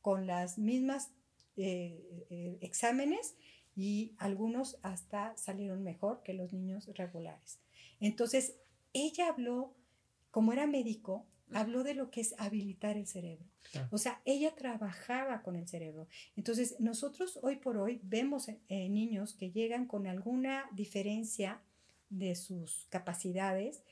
con 0.02 0.26
las 0.26 0.58
mismas 0.58 1.12
eh, 1.56 2.26
eh, 2.30 2.58
exámenes 2.60 3.36
y 3.78 4.16
algunos 4.18 4.76
hasta 4.82 5.36
salieron 5.36 5.84
mejor 5.84 6.24
que 6.24 6.34
los 6.34 6.52
niños 6.52 6.88
regulares. 6.96 7.60
Entonces, 8.00 8.56
ella 8.92 9.28
habló, 9.28 9.72
como 10.32 10.52
era 10.52 10.66
médico, 10.66 11.24
habló 11.52 11.84
de 11.84 11.94
lo 11.94 12.10
que 12.10 12.20
es 12.20 12.34
habilitar 12.38 12.96
el 12.96 13.06
cerebro. 13.06 13.46
Claro. 13.70 13.86
O 13.92 13.98
sea, 13.98 14.20
ella 14.24 14.56
trabajaba 14.56 15.42
con 15.42 15.54
el 15.54 15.68
cerebro. 15.68 16.08
Entonces, 16.34 16.74
nosotros 16.80 17.38
hoy 17.40 17.54
por 17.54 17.76
hoy 17.76 18.00
vemos 18.02 18.48
eh, 18.48 18.88
niños 18.88 19.32
que 19.32 19.52
llegan 19.52 19.86
con 19.86 20.08
alguna 20.08 20.64
diferencia 20.72 21.62
de 22.10 22.34
sus 22.34 22.86
capacidades 22.88 23.84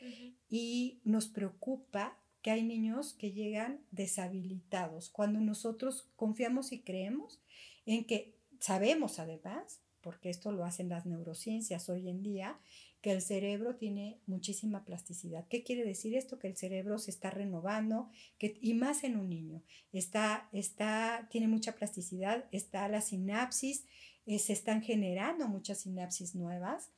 y 0.50 0.98
nos 1.04 1.28
preocupa 1.28 2.18
que 2.42 2.50
hay 2.50 2.64
niños 2.64 3.12
que 3.12 3.30
llegan 3.30 3.80
deshabilitados 3.92 5.10
cuando 5.10 5.38
nosotros 5.40 6.08
confiamos 6.16 6.72
y 6.72 6.80
creemos 6.80 7.40
en 7.84 8.04
que 8.04 8.35
sabemos 8.66 9.20
además, 9.20 9.80
porque 10.00 10.28
esto 10.28 10.50
lo 10.50 10.64
hacen 10.64 10.88
las 10.88 11.06
neurociencias 11.06 11.88
hoy 11.88 12.08
en 12.08 12.20
día, 12.20 12.58
que 13.00 13.12
el 13.12 13.22
cerebro 13.22 13.76
tiene 13.76 14.18
muchísima 14.26 14.84
plasticidad. 14.84 15.46
¿Qué 15.46 15.62
quiere 15.62 15.84
decir 15.84 16.16
esto? 16.16 16.40
Que 16.40 16.48
el 16.48 16.56
cerebro 16.56 16.98
se 16.98 17.12
está 17.12 17.30
renovando, 17.30 18.10
que, 18.38 18.58
y 18.60 18.74
más 18.74 19.04
en 19.04 19.18
un 19.18 19.28
niño. 19.28 19.62
Está, 19.92 20.48
está, 20.52 21.28
tiene 21.30 21.46
mucha 21.46 21.76
plasticidad, 21.76 22.44
está 22.50 22.88
la 22.88 23.02
sinapsis, 23.02 23.84
eh, 24.26 24.40
se 24.40 24.52
están 24.52 24.82
generando 24.82 25.46
muchas 25.46 25.82
sinapsis 25.82 26.34
nuevas. 26.34 26.90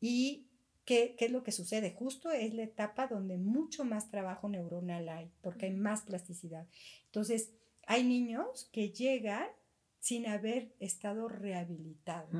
¿Y 0.00 0.46
qué, 0.86 1.14
qué 1.18 1.26
es 1.26 1.30
lo 1.30 1.42
que 1.42 1.52
sucede? 1.52 1.90
Justo 1.90 2.30
es 2.30 2.54
la 2.54 2.62
etapa 2.62 3.06
donde 3.06 3.36
mucho 3.36 3.84
más 3.84 4.08
trabajo 4.08 4.48
neuronal 4.48 5.10
hay, 5.10 5.30
porque 5.42 5.66
hay 5.66 5.74
más 5.74 6.00
plasticidad. 6.00 6.66
Entonces, 7.04 7.50
hay 7.86 8.02
niños 8.02 8.70
que 8.72 8.92
llegan 8.92 9.48
sin 10.02 10.26
haber 10.26 10.74
estado 10.80 11.28
rehabilitados, 11.28 12.34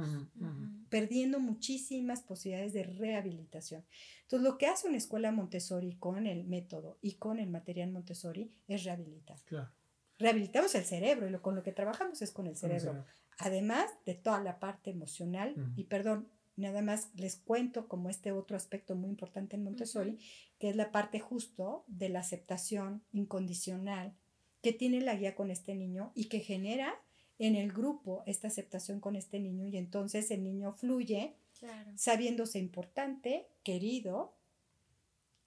perdiendo 0.88 1.38
muchísimas 1.38 2.20
posibilidades 2.20 2.72
de 2.72 2.82
rehabilitación. 2.82 3.84
Entonces, 4.22 4.50
lo 4.50 4.58
que 4.58 4.66
hace 4.66 4.88
una 4.88 4.96
escuela 4.96 5.30
Montessori 5.30 5.94
con 5.94 6.26
el 6.26 6.42
método 6.42 6.98
y 7.00 7.14
con 7.18 7.38
el 7.38 7.48
material 7.50 7.92
Montessori 7.92 8.52
es 8.66 8.82
rehabilitar. 8.82 9.38
Claro. 9.44 9.70
Rehabilitamos 10.18 10.74
el 10.74 10.82
cerebro 10.82 11.28
y 11.28 11.30
lo, 11.30 11.40
con 11.40 11.54
lo 11.54 11.62
que 11.62 11.70
trabajamos 11.70 12.20
es 12.20 12.32
con 12.32 12.48
el 12.48 12.58
Con 12.58 12.72
el 12.72 12.80
cerebro, 12.80 13.06
además 13.38 13.86
de 14.06 14.16
toda 14.16 14.42
la 14.42 14.58
parte 14.58 14.90
emocional. 14.90 15.54
Y 15.76 15.84
perdón, 15.84 16.28
nada 16.56 16.82
más 16.82 17.14
les 17.14 17.36
cuento 17.36 17.86
como 17.86 18.10
este 18.10 18.32
otro 18.32 18.56
aspecto 18.56 18.96
muy 18.96 19.10
importante 19.10 19.54
en 19.54 19.62
Montessori, 19.62 20.18
que 20.58 20.68
es 20.68 20.74
la 20.74 20.90
parte 20.90 21.20
justo 21.20 21.84
de 21.86 22.08
la 22.08 22.18
aceptación 22.18 23.04
incondicional 23.12 24.16
que 24.62 24.72
tiene 24.72 25.00
la 25.00 25.14
guía 25.14 25.36
con 25.36 25.52
este 25.52 25.76
niño 25.76 26.10
y 26.16 26.24
que 26.24 26.40
genera 26.40 27.00
en 27.38 27.56
el 27.56 27.72
grupo 27.72 28.22
esta 28.26 28.48
aceptación 28.48 29.00
con 29.00 29.16
este 29.16 29.40
niño 29.40 29.66
y 29.68 29.76
entonces 29.76 30.30
el 30.30 30.42
niño 30.44 30.72
fluye 30.72 31.34
Claro. 31.58 31.90
sabiéndose 31.96 32.58
importante, 32.58 33.46
querido 33.62 34.34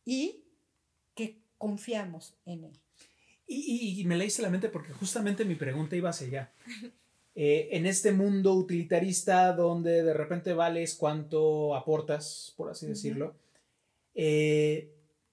y 0.06 0.44
que 1.14 1.42
confiamos 1.58 2.36
en 2.46 2.66
él. 2.66 2.80
Y, 3.48 3.56
y- 3.58 4.02
y 4.02 4.06
me 4.06 4.16
leíste 4.18 4.42
la 4.42 4.50
mente 4.50 4.70
porque 4.70 4.94
justamente 4.94 5.44
mi 5.46 5.56
pregunta 5.56 5.96
iba 5.96 6.10
hacia 6.10 6.28
allá. 6.28 6.54
Eh, 7.38 7.76
en 7.76 7.86
este 7.86 8.14
mundo 8.14 8.54
utilitarista 8.54 9.52
donde 9.52 10.04
de 10.04 10.14
repente 10.14 10.54
vales 10.54 10.96
cuánto 10.96 11.76
aportas, 11.76 12.54
por 12.56 12.70
así 12.70 12.86
decirlo, 12.88 13.36
eh, 14.14 14.90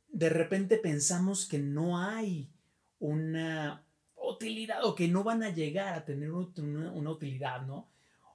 de 0.08 0.28
repente 0.28 0.78
pensamos 0.78 1.46
que 1.46 1.60
no 1.60 2.00
hay 2.00 2.48
una 2.98 3.84
utilidad 4.32 4.84
o 4.84 4.94
que 4.94 5.08
no 5.08 5.24
van 5.24 5.42
a 5.42 5.50
llegar 5.50 5.94
a 5.94 6.04
tener 6.04 6.30
una 6.32 7.10
utilidad, 7.10 7.62
¿no? 7.62 7.88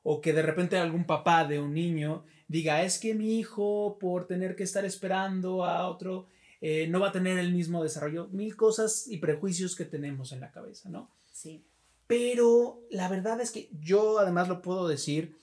O 0.04 0.22
que 0.22 0.34
de 0.34 0.42
repente 0.42 0.78
algún 0.78 1.06
papá 1.06 1.46
de 1.46 1.60
un 1.60 1.74
niño 1.74 2.24
diga, 2.48 2.84
es 2.84 3.00
que 3.00 3.14
mi 3.14 3.40
hijo 3.40 3.98
por 4.00 4.26
tener 4.26 4.56
que 4.56 4.64
estar 4.64 4.86
esperando 4.86 5.66
a 5.66 5.88
otro 5.88 6.28
eh, 6.62 6.88
no 6.88 7.00
va 7.00 7.10
a 7.10 7.12
tener 7.12 7.38
el 7.38 7.54
mismo 7.54 7.84
desarrollo, 7.84 8.30
mil 8.30 8.56
cosas 8.56 9.08
y 9.08 9.18
prejuicios 9.18 9.76
que 9.76 9.86
tenemos 9.86 10.32
en 10.32 10.40
la 10.40 10.52
cabeza, 10.52 10.90
¿no? 10.90 11.12
Sí. 11.32 11.64
Pero 12.08 12.82
la 12.90 13.10
verdad 13.10 13.42
es 13.42 13.52
que 13.52 13.70
yo 13.80 14.20
además 14.20 14.48
lo 14.48 14.62
puedo 14.62 14.88
decir, 14.88 15.36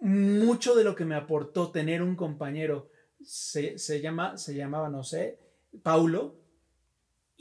mucho 0.00 0.74
de 0.74 0.84
lo 0.84 0.94
que 0.94 1.04
me 1.04 1.16
aportó 1.16 1.70
tener 1.70 2.02
un 2.02 2.16
compañero 2.16 2.88
se, 3.22 3.78
se 3.78 4.00
llama, 4.00 4.38
se 4.38 4.54
llamaba, 4.54 4.88
no 4.88 5.04
sé, 5.04 5.38
Paulo, 5.82 6.36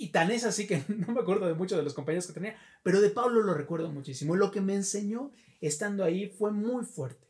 y 0.02 0.08
tan 0.10 0.32
es 0.32 0.46
así 0.46 0.66
que 0.66 0.84
no 0.88 1.14
me 1.14 1.22
acuerdo 1.22 1.46
de 1.46 1.54
muchos 1.54 1.78
de 1.78 1.84
los 1.84 1.94
compañeros 1.94 2.26
que 2.26 2.34
tenía, 2.34 2.56
pero 2.82 3.02
de 3.02 3.12
Paulo 3.12 3.42
lo 3.44 3.54
recuerdo 3.54 3.92
muchísimo. 3.92 4.36
Lo 4.36 4.50
que 4.50 4.60
me 4.60 4.74
enseñó 4.74 5.32
estando 5.60 6.04
ahí 6.04 6.28
fue 6.28 6.52
muy 6.52 6.86
fuerte, 6.86 7.28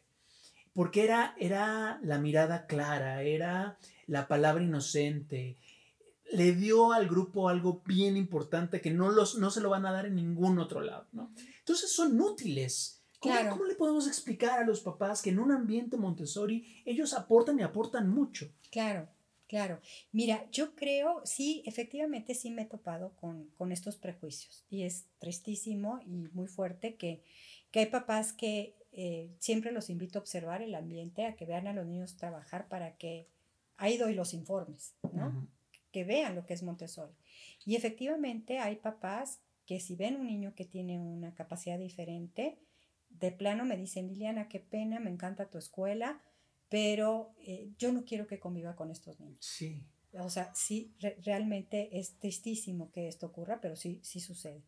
porque 0.74 1.04
era, 1.04 1.36
era 1.38 2.00
la 2.02 2.18
mirada 2.18 2.66
clara, 2.68 3.24
era 3.24 3.78
la 4.08 4.30
palabra 4.30 4.64
inocente, 4.64 5.58
le 6.32 6.54
dio 6.54 6.94
al 6.94 7.10
grupo 7.10 7.50
algo 7.50 7.82
bien 7.86 8.16
importante 8.16 8.80
que 8.80 8.92
no, 8.92 9.12
los, 9.12 9.38
no 9.38 9.52
se 9.52 9.60
lo 9.60 9.70
van 9.70 9.86
a 9.86 9.92
dar 9.92 10.06
en 10.06 10.16
ningún 10.16 10.58
otro 10.60 10.80
lado, 10.80 11.08
¿no? 11.12 11.34
Entonces 11.60 11.92
son 11.94 12.20
útiles. 12.22 13.04
¿Cómo, 13.20 13.36
Claro. 13.36 13.52
cómo 13.52 13.66
le 13.66 13.76
podemos 13.76 14.08
explicar 14.08 14.60
a 14.60 14.66
los 14.66 14.80
papás 14.80 15.22
que 15.22 15.30
en 15.30 15.40
un 15.40 15.52
ambiente 15.52 15.98
Montessori 15.98 16.82
ellos 16.86 17.14
aportan 17.14 17.60
y 17.60 17.64
aportan 17.64 18.10
mucho? 18.10 18.50
Claro, 18.72 19.10
claro. 19.52 19.82
Mira, 20.14 20.50
yo 20.50 20.76
creo, 20.76 21.22
sí, 21.26 21.62
efectivamente 21.66 22.36
sí 22.36 22.52
me 22.52 22.62
he 22.62 22.66
topado 22.66 23.12
con, 23.18 23.50
con 23.58 23.74
estos 23.74 23.98
prejuicios 23.98 24.64
y 24.70 24.84
es 24.84 25.08
tristísimo 25.20 26.00
y 26.06 26.30
muy 26.32 26.48
fuerte 26.48 26.96
que, 26.96 27.22
que 27.70 27.82
hay 27.82 27.88
papás 27.88 28.32
que 28.32 28.78
eh, 28.94 29.30
siempre 29.40 29.74
los 29.74 29.90
invito 29.90 30.18
a 30.18 30.22
observar 30.22 30.62
el 30.62 30.74
ambiente, 30.74 31.26
a 31.26 31.36
que 31.36 31.46
vean 31.46 31.68
a 31.68 31.74
los 31.74 31.86
niños 31.86 32.16
trabajar 32.16 32.70
para 32.70 32.96
que 32.96 33.28
ahí 33.76 33.98
doy 33.98 34.14
los 34.14 34.34
informes, 34.34 34.96
¿no? 35.12 35.50
Que 35.92 36.06
vean 36.06 36.34
lo 36.34 36.46
que 36.46 36.54
es 36.54 36.64
Montessori. 36.64 37.14
Y 37.66 37.76
efectivamente 37.76 38.60
hay 38.60 38.78
papás 38.78 39.42
que 39.66 39.82
si 39.82 39.98
ven 39.98 40.16
un 40.16 40.28
niño 40.28 40.56
que 40.56 40.64
tiene 40.64 40.98
una 40.98 41.36
capacidad 41.36 41.78
diferente, 41.78 42.58
de 43.10 43.34
plano 43.34 43.66
me 43.66 43.76
dicen, 43.76 44.08
Liliana, 44.08 44.48
qué 44.48 44.62
pena, 44.62 45.02
me 45.02 45.10
encanta 45.10 45.50
tu 45.50 45.58
escuela, 45.58 46.22
pero 46.72 47.36
eh, 47.46 47.70
yo 47.78 47.92
no 47.92 48.06
quiero 48.06 48.26
que 48.28 48.40
conviva 48.40 48.76
con 48.78 48.90
estos 48.92 49.20
niños. 49.20 49.46
Sí. 49.46 49.84
O 50.14 50.30
sea, 50.30 50.56
sí, 50.56 50.94
re- 51.00 51.18
realmente 51.24 52.00
es 52.00 52.18
tristísimo 52.18 52.92
que 52.92 53.08
esto 53.10 53.28
ocurra, 53.28 53.60
pero 53.62 53.76
sí, 53.76 54.00
sí 54.04 54.22
sucede. 54.22 54.64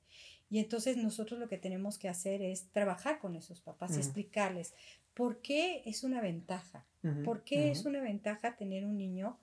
Y 0.50 0.60
entonces 0.60 0.98
nosotros 0.98 1.40
lo 1.40 1.48
que 1.48 1.58
tenemos 1.58 1.98
que 1.98 2.10
hacer 2.10 2.42
es 2.42 2.70
trabajar 2.72 3.20
con 3.20 3.36
esos 3.38 3.62
papás, 3.62 3.92
Ujú. 3.92 4.00
explicarles 4.02 4.74
por 5.14 5.42
qué 5.42 5.82
es 5.86 6.04
una 6.04 6.22
ventaja. 6.22 6.86
Ujú, 7.04 7.24
¿Por 7.24 7.44
qué 7.46 7.72
es 7.72 7.80
ujú. 7.80 7.90
una 7.90 8.02
ventaja 8.02 8.58
tener 8.58 8.86
un 8.86 8.98
niño 8.98 9.40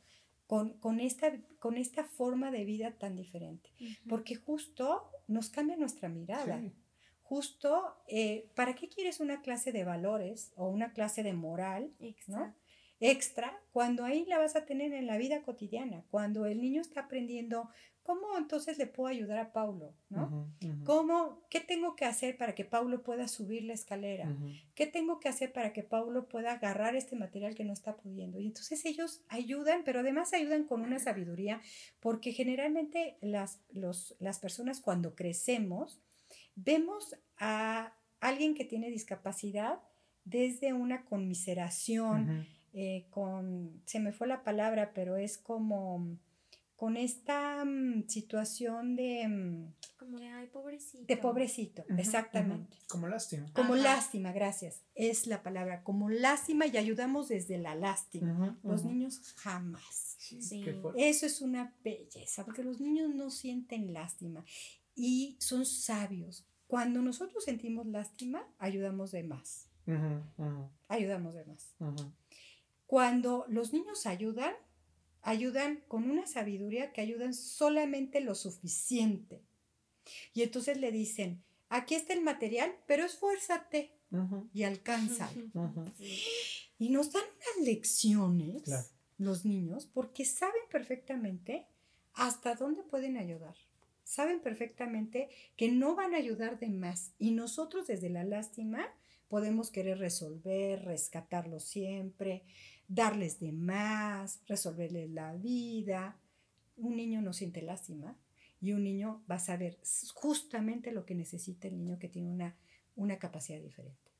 con, 0.47 0.75
con 0.81 1.01
esta, 1.01 1.33
con 1.59 1.79
esta 1.79 2.05
forma 2.05 2.51
de 2.51 2.65
vida 2.67 2.93
tan 2.93 3.17
diferente? 3.17 3.71
Porque 4.09 4.35
justo 4.37 5.11
nos 5.29 5.49
cambia 5.49 5.77
nuestra 5.79 6.09
mirada. 6.11 6.61
Sí. 6.61 6.73
Justo, 7.31 7.95
eh, 8.09 8.49
¿para 8.57 8.75
qué 8.75 8.89
quieres 8.89 9.21
una 9.21 9.41
clase 9.41 9.71
de 9.71 9.85
valores 9.85 10.53
o 10.57 10.69
una 10.69 10.93
clase 10.93 11.23
de 11.23 11.33
moral 11.33 11.93
Extra. 12.01 12.39
¿no? 12.41 12.55
extra 12.99 13.57
cuando 13.73 14.05
ahí 14.05 14.27
la 14.27 14.39
vas 14.39 14.57
a 14.57 14.67
tener 14.67 14.93
en 14.93 15.07
la 15.07 15.17
vida 15.17 15.41
cotidiana? 15.43 16.03
Cuando 16.11 16.45
el 16.47 16.61
niño 16.61 16.81
está 16.81 17.03
aprendiendo, 17.03 17.71
¿cómo 18.03 18.37
entonces 18.37 18.79
le 18.79 18.89
puedo 18.89 19.07
ayudar 19.09 19.39
a 19.39 19.53
Paulo? 19.53 19.95
¿no? 20.09 20.51
¿Cómo, 20.85 21.47
¿Qué 21.51 21.61
tengo 21.61 21.95
que 21.95 22.05
hacer 22.05 22.37
para 22.37 22.57
que 22.57 22.65
Paulo 22.65 23.05
pueda 23.05 23.29
subir 23.29 23.63
la 23.63 23.75
escalera? 23.75 24.37
¿Qué 24.75 24.89
tengo 24.89 25.21
que 25.21 25.29
hacer 25.29 25.53
para 25.53 25.73
que 25.73 25.85
Paulo 25.85 26.27
pueda 26.29 26.51
agarrar 26.55 26.97
este 26.97 27.15
material 27.15 27.55
que 27.55 27.65
no 27.65 27.73
está 27.73 27.97
pudiendo? 27.97 28.41
Y 28.41 28.47
entonces 28.49 28.85
ellos 28.85 29.23
ayudan, 29.29 29.83
pero 29.85 30.01
además 30.01 30.33
ayudan 30.33 30.65
con 30.65 30.81
una 30.83 30.99
sabiduría, 30.99 31.61
porque 32.01 32.33
generalmente 32.33 33.19
las, 33.21 33.61
los- 33.71 34.17
las 34.19 34.41
personas 34.41 34.81
cuando 34.81 35.15
crecemos 35.15 36.01
vemos 36.65 37.17
a 37.39 37.95
alguien 38.21 38.55
que 38.55 38.65
tiene 38.65 38.91
discapacidad 38.91 39.81
desde 40.25 40.73
una 40.73 41.05
conmiseración, 41.05 42.47
eh, 42.73 43.07
con, 43.11 43.83
se 43.87 44.01
me 44.01 44.13
fue 44.13 44.27
la 44.27 44.45
palabra, 44.45 44.93
pero 44.95 45.17
es 45.17 45.39
como 45.39 46.19
con 46.77 46.97
esta 46.97 47.63
mm, 47.65 48.09
situación 48.09 48.97
de, 48.97 49.29
mm, 49.29 49.75
Como 49.99 50.19
de, 50.19 50.29
ay, 50.29 50.47
pobrecito. 50.47 51.05
de 51.07 51.17
pobrecito, 51.19 51.85
exactamente. 51.99 52.77
Como 52.89 53.07
lástima. 53.07 53.53
Como 53.53 53.75
Ajá. 53.75 53.83
lástima, 53.83 54.33
gracias. 54.33 54.83
Es 54.95 55.27
la 55.27 55.43
palabra, 55.43 55.83
como 55.83 56.09
lástima 56.09 56.67
y 56.67 56.77
ayudamos 56.77 57.29
desde 57.29 57.59
la 57.59 57.75
lástima. 57.75 58.59
Los 58.63 58.85
niños 58.85 59.21
jamás. 59.37 60.17
Sí, 60.19 60.41
Sí. 60.41 60.65
Eso 60.97 61.27
es 61.27 61.41
una 61.41 61.75
belleza, 61.83 62.45
porque 62.45 62.63
los 62.63 62.81
niños 62.81 63.15
no 63.15 63.31
sienten 63.31 63.93
lástima 63.93 64.45
y 64.95 65.37
son 65.41 65.67
sabios. 65.67 66.47
Cuando 66.71 67.03
nosotros 67.03 67.43
sentimos 67.45 67.85
lástima, 67.87 68.47
ayudamos 68.59 69.11
de 69.11 69.25
más. 69.25 69.67
Ujú, 69.89 70.23
ujú, 70.39 70.71
Ayudamos 70.87 71.35
de 71.35 71.45
más. 71.45 71.75
Cuando 72.87 73.45
los 73.49 73.73
niños 73.73 74.07
ayudan, 74.07 74.55
ayudan 75.23 75.83
con 75.89 76.09
una 76.09 76.27
sabiduría 76.29 76.93
que 76.93 77.01
ayudan 77.01 77.35
solamente 77.35 78.21
lo 78.21 78.37
suficiente. 78.37 79.43
Y 80.33 80.43
entonces 80.43 80.79
le 80.79 80.93
dicen, 80.93 81.43
aquí 81.69 81.97
está 81.97 82.13
el 82.13 82.23
material, 82.23 82.73
pero 82.87 83.05
esfuérzate 83.05 83.93
y. 84.55 85.29
Sí. 85.99 86.23
Y 86.79 86.89
nos 86.89 87.13
dan 87.13 87.25
unas 87.25 87.67
lecciones, 87.67 88.63
Claro. 88.63 88.87
los 89.19 89.45
niños, 89.45 89.87
porque 89.93 90.25
saben 90.25 90.63
perfectamente 90.71 91.67
hasta 92.15 92.55
dónde 92.55 92.83
pueden 92.85 93.19
ayudar. 93.19 93.55
Saben 94.11 94.41
perfectamente 94.41 95.29
que 95.57 95.71
no 95.71 95.95
van 95.95 96.15
a 96.15 96.17
ayudar 96.17 96.59
de 96.59 96.69
más. 96.69 97.13
Y 97.21 97.31
nosotros 97.31 97.87
desde 97.87 98.11
la 98.11 98.25
lástima 98.25 98.93
podemos 99.29 99.71
querer 99.71 99.99
resolver, 100.01 100.85
rescatarlos 100.85 101.63
siempre, 101.63 102.43
darles 102.89 103.39
de 103.39 103.53
más, 103.53 104.41
resolverles 104.49 105.11
la 105.11 105.35
vida. 105.35 106.17
Un 106.77 106.97
niño 106.97 107.23
no 107.23 107.33
siente 107.33 107.63
lástima 107.63 108.17
y 108.61 108.73
un 108.73 108.83
niño 108.83 109.23
va 109.31 109.37
a 109.37 109.39
saber 109.39 109.79
justamente 110.15 110.91
lo 110.91 111.07
que 111.07 111.15
necesita 111.15 111.69
el 111.69 111.79
niño 111.79 112.01
que 112.01 112.09
tiene 112.09 112.33
una, 112.33 112.57
una 112.97 113.17
capacidad 113.21 113.61
diferente. 113.61 114.11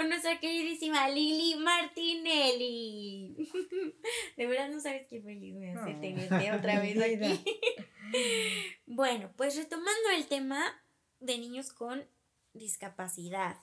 con 0.00 0.08
nuestra 0.08 0.40
queridísima 0.40 1.10
Lili 1.10 1.56
Martinelli. 1.56 3.36
De 4.38 4.46
verdad 4.46 4.70
no 4.70 4.80
sabes 4.80 5.06
qué 5.08 5.20
feliz 5.20 5.54
me 5.54 5.72
hace 5.72 5.94
Oh. 5.94 6.00
tenerte 6.00 6.52
otra 6.52 6.80
vez 6.80 6.96
aquí. 7.02 7.44
Bueno, 8.86 9.30
pues 9.36 9.56
retomando 9.56 10.08
el 10.16 10.26
tema 10.26 10.64
de 11.20 11.36
niños 11.36 11.70
con 11.70 12.02
discapacidad. 12.54 13.56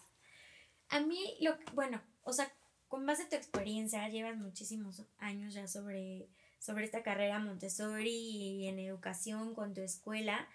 A 0.90 1.00
mí, 1.00 1.36
lo 1.42 1.58
bueno, 1.74 2.02
o 2.22 2.32
sea, 2.32 2.54
con 2.88 3.06
base 3.08 3.24
en 3.24 3.30
tu 3.30 3.36
experiencia, 3.36 4.08
llevas 4.08 4.38
muchísimos 4.38 5.04
años 5.18 5.56
ya 5.56 5.68
sobre, 5.68 6.30
sobre 6.60 6.86
esta 6.86 7.02
carrera 7.02 7.40
Montessori 7.40 8.10
y 8.10 8.68
en 8.68 8.78
educación 8.78 9.56
con 9.56 9.74
tu 9.74 9.82
escuela. 9.82 10.48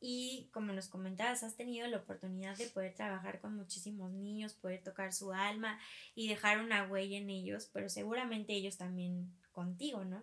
Y 0.00 0.48
como 0.52 0.72
nos 0.72 0.88
comentabas, 0.88 1.42
has 1.42 1.56
tenido 1.56 1.86
la 1.88 1.98
oportunidad 1.98 2.56
de 2.56 2.68
poder 2.68 2.94
trabajar 2.94 3.40
con 3.40 3.56
muchísimos 3.56 4.12
niños, 4.12 4.54
poder 4.54 4.82
tocar 4.82 5.12
su 5.12 5.32
alma 5.32 5.78
y 6.14 6.28
dejar 6.28 6.60
una 6.60 6.86
huella 6.86 7.18
en 7.18 7.30
ellos, 7.30 7.68
pero 7.72 7.88
seguramente 7.88 8.52
ellos 8.52 8.76
también 8.76 9.32
contigo, 9.52 10.04
¿no? 10.04 10.22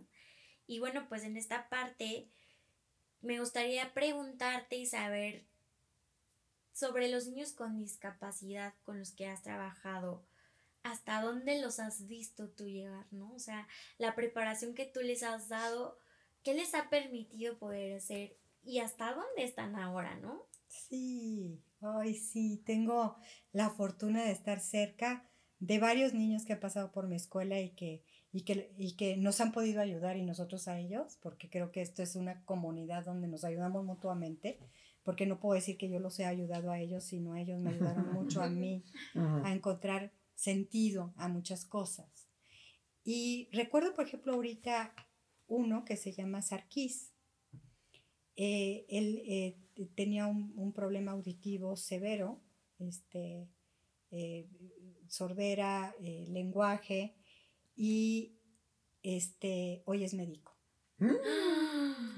Y 0.66 0.80
bueno, 0.80 1.08
pues 1.10 1.24
en 1.24 1.36
esta 1.36 1.68
parte 1.68 2.30
me 3.22 3.40
gustaría 3.40 3.94
preguntarte 3.94 4.78
y 4.78 4.86
saber 4.86 5.46
sobre 6.72 7.10
los 7.10 7.28
niños 7.28 7.54
con 7.54 7.80
discapacidad 7.80 8.74
con 8.84 9.00
los 9.00 9.12
que 9.12 9.28
has 9.28 9.44
trabajado, 9.44 10.26
hasta 10.84 11.22
dónde 11.22 11.60
los 11.62 11.80
has 11.80 12.08
visto 12.08 12.50
tú 12.50 12.66
llegar, 12.68 13.08
¿no? 13.12 13.34
O 13.34 13.40
sea, 13.40 13.68
la 13.98 14.14
preparación 14.14 14.76
que 14.76 14.86
tú 14.86 15.02
les 15.02 15.24
has 15.24 15.50
dado, 15.50 15.98
¿qué 16.44 16.54
les 16.54 16.76
ha 16.76 16.90
permitido 16.90 17.58
poder 17.58 17.98
hacer 17.98 18.38
y 18.66 18.80
hasta 18.80 19.14
dónde 19.14 19.44
están 19.44 19.76
ahora, 19.76 20.16
¿no? 20.16 20.48
Sí, 20.68 21.62
hoy 21.82 22.16
sí, 22.16 22.62
tengo 22.66 23.18
la 23.52 23.70
fortuna 23.70 24.24
de 24.24 24.32
estar 24.32 24.60
cerca 24.60 25.30
de 25.60 25.80
varios 25.80 26.14
niños 26.14 26.46
que 26.46 26.54
han 26.54 26.60
pasado 26.60 26.92
por 26.92 27.08
mi 27.08 27.16
escuela 27.16 27.60
y 27.60 27.70
que, 27.72 28.04
y 28.32 28.42
que, 28.42 28.74
y 28.78 28.96
que 28.96 29.18
nos 29.18 29.40
han 29.42 29.52
podido 29.52 29.82
ayudar 29.82 30.18
y 30.18 30.24
nosotros 30.24 30.68
a 30.68 30.80
ellos, 30.80 31.18
porque 31.22 31.50
creo 31.50 31.72
que 31.72 31.82
esto 31.82 32.04
es 32.04 32.16
una 32.16 32.44
comunidad 32.46 33.06
donde 33.06 33.28
nos 33.28 33.44
ayudamos 33.44 33.86
mutuamente, 33.86 34.60
porque 35.04 35.26
no 35.26 35.40
puedo 35.40 35.56
decir 35.56 35.78
que 35.78 35.90
yo 35.90 36.00
los 36.00 36.20
he 36.20 36.26
ayudado 36.26 36.72
a 36.72 36.80
ellos, 36.80 37.04
sino 37.04 37.36
ellos 37.36 37.60
me 37.60 37.70
ayudaron 37.72 38.14
mucho 38.14 38.42
a 38.42 38.50
mí 38.50 38.84
a 39.44 39.54
encontrar 39.54 40.12
sentido 40.34 41.14
a 41.16 41.28
muchas 41.28 41.66
cosas. 41.66 42.28
Y 43.04 43.50
recuerdo, 43.54 43.94
por 43.94 44.08
ejemplo, 44.08 44.34
ahorita 44.34 44.94
uno 45.48 45.86
que 45.86 45.96
se 45.96 46.12
llama 46.12 46.42
Sarkis. 46.42 47.12
Eh, 48.36 48.86
él 48.90 49.22
eh, 49.26 49.58
tenía 49.96 50.28
un, 50.28 50.54
un 50.56 50.74
problema 50.74 51.12
auditivo 51.12 51.76
severo, 51.78 52.42
este, 52.80 53.48
eh, 54.12 54.48
sordera, 55.08 55.96
lenguaje, 56.00 57.16
y 57.76 58.34
este, 59.04 59.82
hoy 59.86 60.04
es 60.04 60.14
médico. 60.14 60.54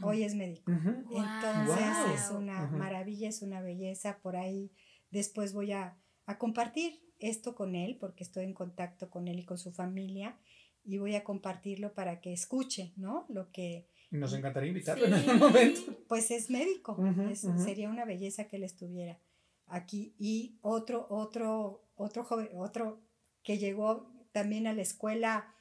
Hoy 0.02 0.24
es 0.24 0.36
médico. 0.36 0.72
Entonces 0.72 1.98
Wow. 2.06 2.14
es 2.14 2.32
una 2.32 2.68
maravilla, 2.68 3.30
es 3.30 3.42
una 3.42 3.62
belleza. 3.62 4.20
Por 4.22 4.36
ahí 4.36 4.72
después 5.10 5.54
voy 5.54 5.72
a, 5.72 5.98
a 6.26 6.38
compartir 6.38 7.02
esto 7.20 7.56
con 7.56 7.76
él, 7.76 7.98
porque 8.00 8.24
estoy 8.24 8.44
en 8.44 8.54
contacto 8.54 9.10
con 9.10 9.28
él 9.28 9.40
y 9.40 9.46
con 9.46 9.58
su 9.58 9.72
familia, 9.72 10.38
y 10.84 11.00
voy 11.00 11.16
a 11.16 11.24
compartirlo 11.24 11.94
para 11.94 12.22
que 12.22 12.32
escuche, 12.32 12.94
¿no? 12.96 13.26
Lo 13.30 13.52
que, 13.52 13.88
Nos 14.10 14.34
encantaría 14.34 14.70
invitarlo 14.70 15.06
Sí. 15.06 15.12
en 15.12 15.20
algún 15.20 15.40
momento. 15.40 15.82
pues 16.08 16.32
es 16.32 16.50
médico, 16.50 16.98
es- 17.30 17.46
sería 17.64 17.90
una 17.90 18.06
belleza 18.06 18.48
que 18.48 18.56
él 18.58 18.64
estuviera 18.64 19.20
aquí. 19.66 20.16
Y 20.18 20.58
otro, 20.62 21.08
otro, 21.10 21.84
otro 21.96 22.24
joven, 22.24 22.50
otro 22.56 23.02
que 23.44 23.58
llegó 23.58 24.12
también 24.32 24.66
a 24.68 24.74
la 24.74 24.82
escuela 24.82 25.54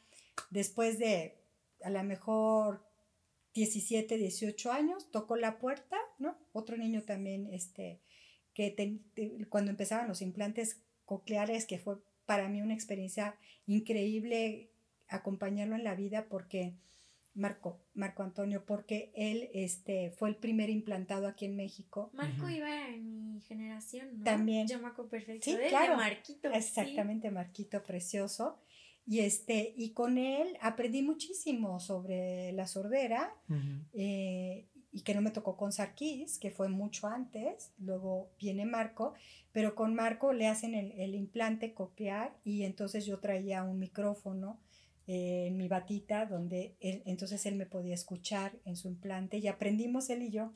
después 0.50 0.98
de 0.98 1.38
a 1.82 1.90
lo 1.90 2.02
mejor 2.04 2.84
17, 3.54 4.16
18 4.18 4.70
años, 4.70 5.10
tocó 5.10 5.36
la 5.36 5.58
puerta, 5.58 5.96
¿no? 6.18 6.36
Otro 6.52 6.76
niño 6.76 7.02
también, 7.02 7.48
este, 7.52 8.00
que 8.54 8.70
te- 8.70 9.00
cuando 9.48 9.70
empezaban 9.70 10.08
los 10.08 10.22
implantes 10.22 10.82
cocleares, 11.04 11.66
que 11.66 11.78
fue 11.78 11.96
para 12.26 12.48
mí 12.48 12.60
una 12.62 12.74
experiencia 12.74 13.36
increíble 13.66 14.70
acompañarlo 15.08 15.74
en 15.76 15.84
la 15.84 15.94
vida 15.94 16.26
porque 16.28 16.74
Marco, 17.36 17.78
Marco 17.94 18.22
Antonio, 18.22 18.64
porque 18.66 19.12
él 19.14 19.50
este, 19.52 20.10
fue 20.10 20.30
el 20.30 20.36
primer 20.36 20.70
implantado 20.70 21.28
aquí 21.28 21.44
en 21.44 21.54
México. 21.54 22.10
Marco 22.14 22.48
iba 22.48 22.88
en 22.88 23.34
mi 23.34 23.40
generación, 23.42 24.18
¿no? 24.18 24.24
También. 24.24 24.66
Yo 24.66 24.80
me 24.80 24.88
acuerdo 24.88 25.10
perfecto 25.10 25.44
Sí, 25.44 25.56
de 25.56 25.68
claro. 25.68 25.96
Marquito. 25.96 26.50
sí. 26.50 26.56
Exactamente, 26.56 27.30
Marquito 27.30 27.82
Precioso. 27.82 28.58
Y, 29.06 29.20
este, 29.20 29.72
y 29.76 29.90
con 29.92 30.18
él 30.18 30.56
aprendí 30.60 31.02
muchísimo 31.02 31.78
sobre 31.78 32.50
la 32.52 32.66
sordera 32.66 33.32
eh, 33.92 34.66
y 34.90 35.02
que 35.02 35.14
no 35.14 35.20
me 35.20 35.30
tocó 35.30 35.56
con 35.56 35.70
Sarkis, 35.72 36.38
que 36.38 36.50
fue 36.50 36.68
mucho 36.68 37.06
antes, 37.06 37.72
luego 37.78 38.30
viene 38.40 38.64
Marco, 38.66 39.14
pero 39.52 39.76
con 39.76 39.94
Marco 39.94 40.32
le 40.32 40.48
hacen 40.48 40.74
el, 40.74 40.90
el 40.92 41.14
implante 41.14 41.72
copiar 41.72 42.34
y 42.44 42.64
entonces 42.64 43.06
yo 43.06 43.20
traía 43.20 43.62
un 43.62 43.78
micrófono 43.78 44.58
eh, 45.06 45.46
en 45.48 45.56
mi 45.56 45.68
batita 45.68 46.26
donde 46.26 46.76
él, 46.80 47.02
entonces 47.06 47.44
él 47.46 47.54
me 47.56 47.66
podía 47.66 47.94
escuchar 47.94 48.52
en 48.64 48.76
su 48.76 48.88
implante 48.88 49.38
y 49.38 49.48
aprendimos 49.48 50.10
él 50.10 50.22
y 50.22 50.30
yo 50.30 50.52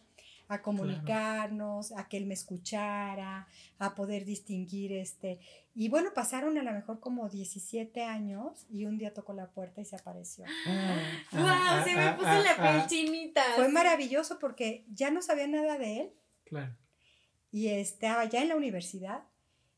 a 0.50 0.62
comunicarnos, 0.62 1.92
a 1.92 2.08
que 2.08 2.16
él 2.16 2.26
me 2.26 2.34
escuchara, 2.34 3.46
a 3.78 3.94
poder 3.94 4.24
distinguir 4.24 4.92
este. 4.92 5.38
Y 5.76 5.88
bueno, 5.88 6.10
pasaron 6.12 6.58
a 6.58 6.62
lo 6.64 6.72
mejor 6.72 6.98
como 6.98 7.28
17 7.28 8.02
años 8.02 8.66
y 8.68 8.84
un 8.84 8.98
día 8.98 9.14
tocó 9.14 9.32
la 9.32 9.48
puerta 9.52 9.80
y 9.80 9.84
se 9.84 9.94
apareció. 9.94 10.44
¡Wow! 10.66 11.42
Ah, 11.44 11.82
se 11.84 11.92
ah, 11.92 11.96
me 11.96 12.02
ah, 12.02 12.16
puso 12.16 12.28
ah, 12.28 12.40
la 12.40 12.56
piel 12.56 12.80
ah. 12.82 12.86
chinita. 12.88 13.42
Fue 13.54 13.68
maravilloso 13.68 14.40
porque 14.40 14.84
ya 14.92 15.12
no 15.12 15.22
sabía 15.22 15.46
nada 15.46 15.78
de 15.78 16.00
él 16.00 16.12
Claro. 16.46 16.76
y 17.52 17.68
estaba 17.68 18.24
ya 18.24 18.42
en 18.42 18.48
la 18.48 18.56
universidad 18.56 19.22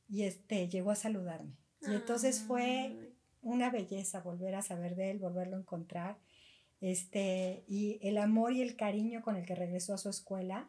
y 0.08 0.22
este 0.22 0.68
llegó 0.68 0.90
a 0.90 0.96
saludarme. 0.96 1.54
Y 1.82 1.92
entonces 1.92 2.40
fue. 2.40 3.11
Una 3.42 3.70
belleza 3.70 4.20
volver 4.20 4.54
a 4.54 4.62
saber 4.62 4.94
de 4.96 5.10
él, 5.10 5.18
volverlo 5.18 5.56
a 5.56 5.60
encontrar. 5.60 6.18
Este, 6.80 7.64
y 7.68 7.98
el 8.02 8.18
amor 8.18 8.52
y 8.52 8.62
el 8.62 8.74
cariño 8.76 9.22
con 9.22 9.36
el 9.36 9.44
que 9.46 9.54
regresó 9.54 9.94
a 9.94 9.98
su 9.98 10.08
escuela, 10.08 10.68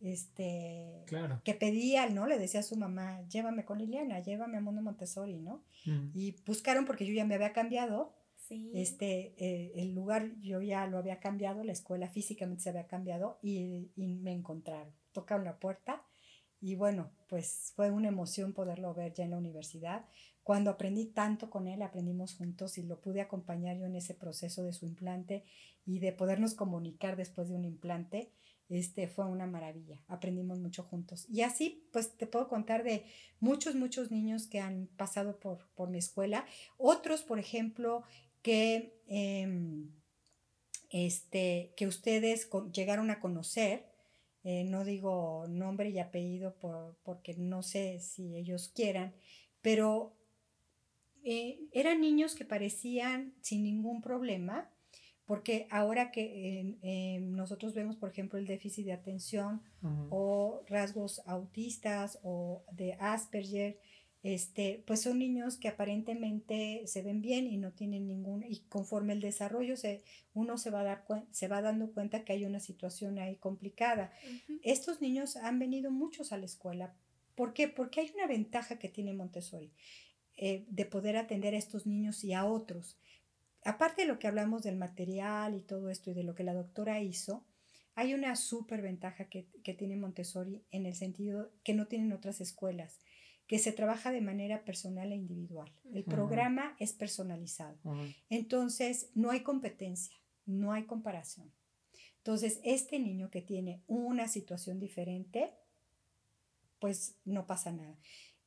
este, 0.00 1.02
Claro. 1.06 1.40
que 1.44 1.54
pedía, 1.54 2.08
¿no? 2.08 2.26
Le 2.26 2.38
decía 2.38 2.60
a 2.60 2.64
su 2.64 2.76
mamá, 2.76 3.20
llévame 3.28 3.64
con 3.64 3.78
Liliana, 3.78 4.20
llévame 4.20 4.58
a 4.58 4.60
Mundo 4.60 4.80
Montessori, 4.82 5.36
¿no? 5.38 5.62
Y 6.14 6.36
buscaron 6.46 6.84
porque 6.84 7.06
yo 7.06 7.12
ya 7.12 7.24
me 7.24 7.34
había 7.34 7.52
cambiado, 7.52 8.14
Sí. 8.36 8.70
este, 8.74 9.34
eh, 9.38 9.72
el 9.76 9.94
lugar 9.94 10.32
yo 10.40 10.60
ya 10.62 10.86
lo 10.86 10.98
había 10.98 11.20
cambiado, 11.20 11.62
la 11.62 11.72
escuela 11.72 12.08
físicamente 12.08 12.62
se 12.62 12.70
había 12.70 12.86
cambiado 12.86 13.38
y, 13.42 13.90
y 13.96 14.06
me 14.16 14.32
encontraron. 14.32 14.92
Tocaron 15.12 15.44
la 15.44 15.58
puerta 15.58 16.02
y 16.60 16.74
bueno, 16.74 17.10
pues 17.28 17.72
fue 17.76 17.90
una 17.90 18.08
emoción 18.08 18.52
poderlo 18.52 18.92
ver 18.94 19.12
ya 19.14 19.24
en 19.24 19.30
la 19.30 19.38
universidad, 19.38 20.04
Cuando 20.42 20.70
aprendí 20.70 21.06
tanto 21.06 21.50
con 21.50 21.68
él, 21.68 21.82
aprendimos 21.82 22.34
juntos 22.34 22.78
y 22.78 22.82
lo 22.82 23.00
pude 23.00 23.20
acompañar 23.20 23.78
yo 23.78 23.86
en 23.86 23.96
ese 23.96 24.14
proceso 24.14 24.62
de 24.64 24.72
su 24.72 24.86
implante 24.86 25.44
y 25.84 25.98
de 25.98 26.12
podernos 26.12 26.54
comunicar 26.54 27.16
después 27.16 27.48
de 27.48 27.54
un 27.54 27.64
implante, 27.64 28.32
este 28.68 29.08
fue 29.08 29.26
una 29.26 29.46
maravilla. 29.46 30.00
Aprendimos 30.06 30.60
mucho 30.60 30.84
juntos. 30.84 31.26
Y 31.28 31.42
así, 31.42 31.88
pues 31.92 32.16
te 32.16 32.26
puedo 32.26 32.48
contar 32.48 32.84
de 32.84 33.04
muchos, 33.40 33.74
muchos 33.74 34.10
niños 34.10 34.46
que 34.46 34.60
han 34.60 34.86
pasado 34.96 35.38
por, 35.40 35.68
por 35.74 35.90
mi 35.90 35.98
escuela. 35.98 36.46
Otros, 36.78 37.22
por 37.22 37.38
ejemplo, 37.40 38.04
que, 38.42 39.02
em, 39.08 39.90
este, 40.90 41.72
que 41.76 41.86
ustedes 41.86 42.48
llegaron 42.72 43.10
a 43.10 43.20
conocer. 43.20 43.88
eh, 44.42 44.64
no 44.64 44.84
digo 44.84 45.44
nombre 45.48 45.90
y 45.90 45.98
apellido 45.98 46.56
por, 46.58 46.96
porque 47.02 47.34
no 47.36 47.62
sé 47.62 48.00
si 48.00 48.34
ellos 48.36 48.68
quieran, 48.74 49.14
pero 49.60 50.16
eh, 51.24 51.60
eran 51.72 52.00
niños 52.00 52.34
que 52.34 52.44
parecían 52.44 53.34
sin 53.40 53.62
ningún 53.62 54.00
problema, 54.00 54.70
porque 55.26 55.68
ahora 55.70 56.10
que 56.10 56.22
eh, 56.22 56.78
eh, 56.82 57.20
nosotros 57.20 57.74
vemos, 57.74 57.96
por 57.96 58.10
ejemplo, 58.10 58.38
el 58.38 58.46
déficit 58.46 58.86
de 58.86 58.92
atención 58.92 59.62
o 60.10 60.62
rasgos 60.68 61.22
autistas 61.24 62.18
o 62.22 62.64
de 62.72 62.94
Asperger, 62.94 63.78
este, 64.22 64.82
pues 64.86 65.02
son 65.02 65.18
niños 65.18 65.56
que 65.56 65.68
aparentemente 65.68 66.82
se 66.86 67.02
ven 67.02 67.22
bien 67.22 67.46
y 67.46 67.56
no 67.56 67.72
tienen 67.72 68.06
ningún, 68.06 68.42
y 68.42 68.60
conforme 68.68 69.12
el 69.12 69.20
desarrollo 69.20 69.76
se, 69.76 70.02
uno 70.34 70.58
se 70.58 70.70
va, 70.70 70.80
a 70.80 70.84
dar 70.84 71.04
se 71.30 71.48
va 71.48 71.62
dando 71.62 71.92
cuenta 71.92 72.24
que 72.24 72.32
hay 72.32 72.44
una 72.44 72.60
situación 72.60 73.18
ahí 73.18 73.36
complicada. 73.36 74.12
Estos 74.62 75.00
niños 75.00 75.36
han 75.36 75.58
venido 75.58 75.90
muchos 75.90 76.32
a 76.32 76.38
la 76.38 76.44
escuela. 76.44 76.92
¿Por 77.34 77.54
qué? 77.54 77.68
Porque 77.68 78.00
hay 78.00 78.10
una 78.14 78.26
ventaja 78.26 78.78
que 78.78 78.88
tiene 78.88 79.14
Montessori 79.14 79.70
eh, 80.42 80.64
de 80.70 80.86
poder 80.86 81.18
atender 81.18 81.52
a 81.52 81.58
estos 81.58 81.84
niños 81.84 82.24
y 82.24 82.32
a 82.32 82.46
otros. 82.46 82.98
Aparte 83.62 84.02
de 84.02 84.08
lo 84.08 84.18
que 84.18 84.26
hablamos 84.26 84.62
del 84.62 84.76
material 84.76 85.54
y 85.54 85.60
todo 85.60 85.90
esto 85.90 86.10
y 86.10 86.14
de 86.14 86.22
lo 86.22 86.34
que 86.34 86.44
la 86.44 86.54
doctora 86.54 86.98
hizo, 87.02 87.44
hay 87.94 88.14
una 88.14 88.34
súper 88.36 88.80
ventaja 88.80 89.28
que, 89.28 89.48
que 89.62 89.74
tiene 89.74 89.98
Montessori 89.98 90.64
en 90.70 90.86
el 90.86 90.94
sentido 90.94 91.52
que 91.62 91.74
no 91.74 91.88
tienen 91.88 92.14
otras 92.14 92.40
escuelas, 92.40 93.00
que 93.46 93.58
se 93.58 93.72
trabaja 93.72 94.12
de 94.12 94.22
manera 94.22 94.64
personal 94.64 95.12
e 95.12 95.16
individual. 95.16 95.70
El 95.92 96.04
programa 96.04 96.74
es 96.78 96.94
personalizado. 96.94 97.78
Entonces, 98.30 99.10
no 99.14 99.32
hay 99.32 99.40
competencia, 99.40 100.16
no 100.46 100.72
hay 100.72 100.84
comparación. 100.84 101.52
Entonces, 102.16 102.60
este 102.64 102.98
niño 102.98 103.28
que 103.28 103.42
tiene 103.42 103.82
una 103.86 104.26
situación 104.26 104.80
diferente, 104.80 105.52
pues 106.78 107.18
no 107.26 107.46
pasa 107.46 107.72
nada. 107.72 107.98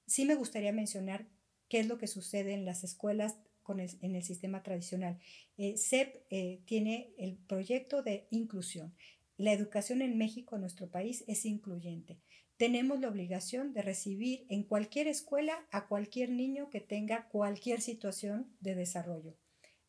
Sí 0.07 0.25
me 0.25 0.33
gustaría 0.33 0.71
mencionar 0.71 1.27
qué 1.73 1.79
es 1.79 1.87
lo 1.87 1.97
que 1.97 2.05
sucede 2.05 2.53
en 2.53 2.65
las 2.65 2.83
escuelas 2.83 3.35
con 3.63 3.79
el- 3.79 3.97
en 4.01 4.13
el 4.15 4.21
sistema 4.21 4.61
tradicional. 4.61 5.17
Eh, 5.57 5.75
CEP 5.75 6.23
eh, 6.29 6.61
tiene 6.65 7.15
el 7.17 7.35
proyecto 7.35 8.03
de 8.03 8.27
inclusión. 8.29 8.93
La 9.37 9.53
educación 9.53 10.03
en 10.03 10.15
México, 10.15 10.53
en 10.53 10.61
nuestro 10.61 10.91
país, 10.91 11.23
es 11.25 11.45
incluyente. 11.45 12.19
Tenemos 12.57 12.99
la 12.99 13.07
obligación 13.09 13.73
de 13.73 13.81
recibir 13.81 14.45
en 14.49 14.61
cualquier 14.61 15.07
escuela 15.07 15.65
a 15.71 15.87
cualquier 15.87 16.29
niño 16.29 16.69
que 16.69 16.79
tenga 16.79 17.27
cualquier 17.29 17.81
situación 17.81 18.55
de 18.59 18.75
desarrollo. 18.75 19.35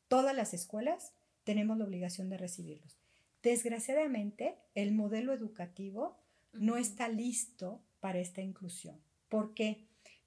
Todas 0.09 0.35
las 0.35 0.55
escuelas 0.55 1.13
tenemos 1.43 1.77
la 1.77 1.85
obligación 1.85 2.31
de 2.31 2.39
recibirlos. 2.39 2.99
Desgraciadamente, 3.43 4.57
el 4.75 4.93
modelo 4.93 5.35
educativo 5.35 6.17
no 6.55 6.79
está 6.79 7.11
listo 7.11 7.83
para 8.01 8.21
esta 8.21 8.41
inclusión. 8.41 9.03
¿Por 9.29 9.53
qué? 9.53 9.85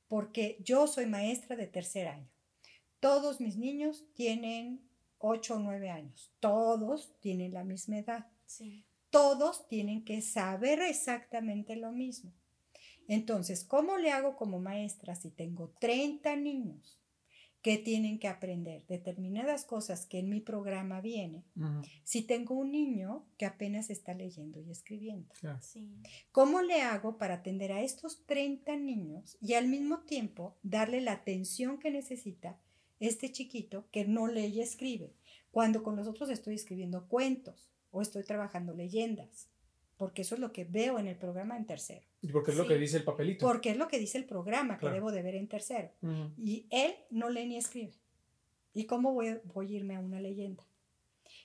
Porque 0.07 0.57
yo 0.63 0.87
soy 0.87 1.05
maestra 1.05 1.55
de 1.55 1.67
tercer 1.67 2.07
año. 2.07 2.29
Todos 2.99 3.39
mis 3.39 3.57
niños 3.57 4.05
tienen 4.13 4.81
8 5.19 5.55
o 5.55 5.59
9 5.59 5.89
años. 5.89 6.31
Todos 6.39 7.19
tienen 7.19 7.53
la 7.53 7.63
misma 7.63 7.99
edad. 7.99 8.27
Sí. 8.45 8.85
Todos 9.09 9.67
tienen 9.67 10.03
que 10.03 10.21
saber 10.21 10.81
exactamente 10.81 11.75
lo 11.75 11.91
mismo. 11.91 12.33
Entonces, 13.07 13.63
¿cómo 13.63 13.97
le 13.97 14.11
hago 14.11 14.35
como 14.35 14.59
maestra 14.59 15.15
si 15.15 15.29
tengo 15.31 15.73
30 15.79 16.35
niños 16.35 16.99
que 17.61 17.77
tienen 17.77 18.19
que 18.19 18.27
aprender 18.27 18.85
determinadas 18.87 19.65
cosas 19.65 20.05
que 20.05 20.19
en 20.19 20.29
mi 20.29 20.41
programa 20.41 21.01
viene? 21.01 21.43
Si 22.03 22.21
tengo 22.21 22.55
un 22.55 22.71
niño 22.71 23.25
que 23.37 23.45
apenas 23.45 23.89
está 23.89 24.13
leyendo 24.13 24.61
y 24.61 24.71
escribiendo. 24.71 25.33
Claro. 25.39 25.59
Sí. 25.61 25.97
¿Cómo 26.31 26.61
le 26.61 26.81
hago 26.81 27.17
para 27.17 27.35
atender 27.35 27.71
a 27.71 27.81
estos 27.81 28.25
30 28.25 28.75
niños 28.77 29.37
y 29.41 29.53
al 29.53 29.67
mismo 29.67 29.99
tiempo 30.01 30.57
darle 30.63 31.01
la 31.01 31.13
atención 31.13 31.79
que 31.79 31.91
necesita 31.91 32.59
este 32.99 33.31
chiquito 33.31 33.87
que 33.91 34.05
no 34.05 34.27
lee 34.27 34.47
y 34.47 34.61
escribe? 34.61 35.13
Cuando 35.51 35.83
con 35.83 35.95
los 35.95 36.07
otros 36.07 36.29
estoy 36.29 36.55
escribiendo 36.55 37.07
cuentos 37.07 37.69
o 37.91 38.01
estoy 38.01 38.23
trabajando 38.23 38.73
leyendas, 38.73 39.49
porque 39.97 40.21
eso 40.21 40.35
es 40.35 40.41
lo 40.41 40.51
que 40.51 40.63
veo 40.65 40.99
en 40.99 41.07
el 41.07 41.15
programa 41.17 41.57
en 41.57 41.65
tercero, 41.65 42.05
Y 42.21 42.29
Porque 42.31 42.51
es 42.51 42.57
lo 42.57 42.63
Sí. 42.63 42.69
que 42.69 42.77
dice 42.77 42.97
el 42.97 43.03
papelito. 43.03 43.45
porque 43.45 43.71
es 43.71 43.77
lo 43.77 43.87
que 43.87 43.99
dice 43.99 44.17
el 44.17 44.25
programa 44.25 44.75
que 44.75 44.81
Claro. 44.81 44.95
debo 44.95 45.11
de 45.11 45.21
ver 45.23 45.35
en 45.35 45.47
tercero. 45.47 45.91
Y 46.37 46.65
él 46.69 46.93
no 47.09 47.29
lee 47.29 47.47
ni 47.47 47.57
escribe. 47.57 47.93
¿Y 48.73 48.85
cómo 48.85 49.13
voy, 49.13 49.27
a- 49.29 49.41
voy 49.45 49.73
a 49.73 49.77
irme 49.77 49.95
a 49.95 49.99
una 49.99 50.19
leyenda? 50.21 50.63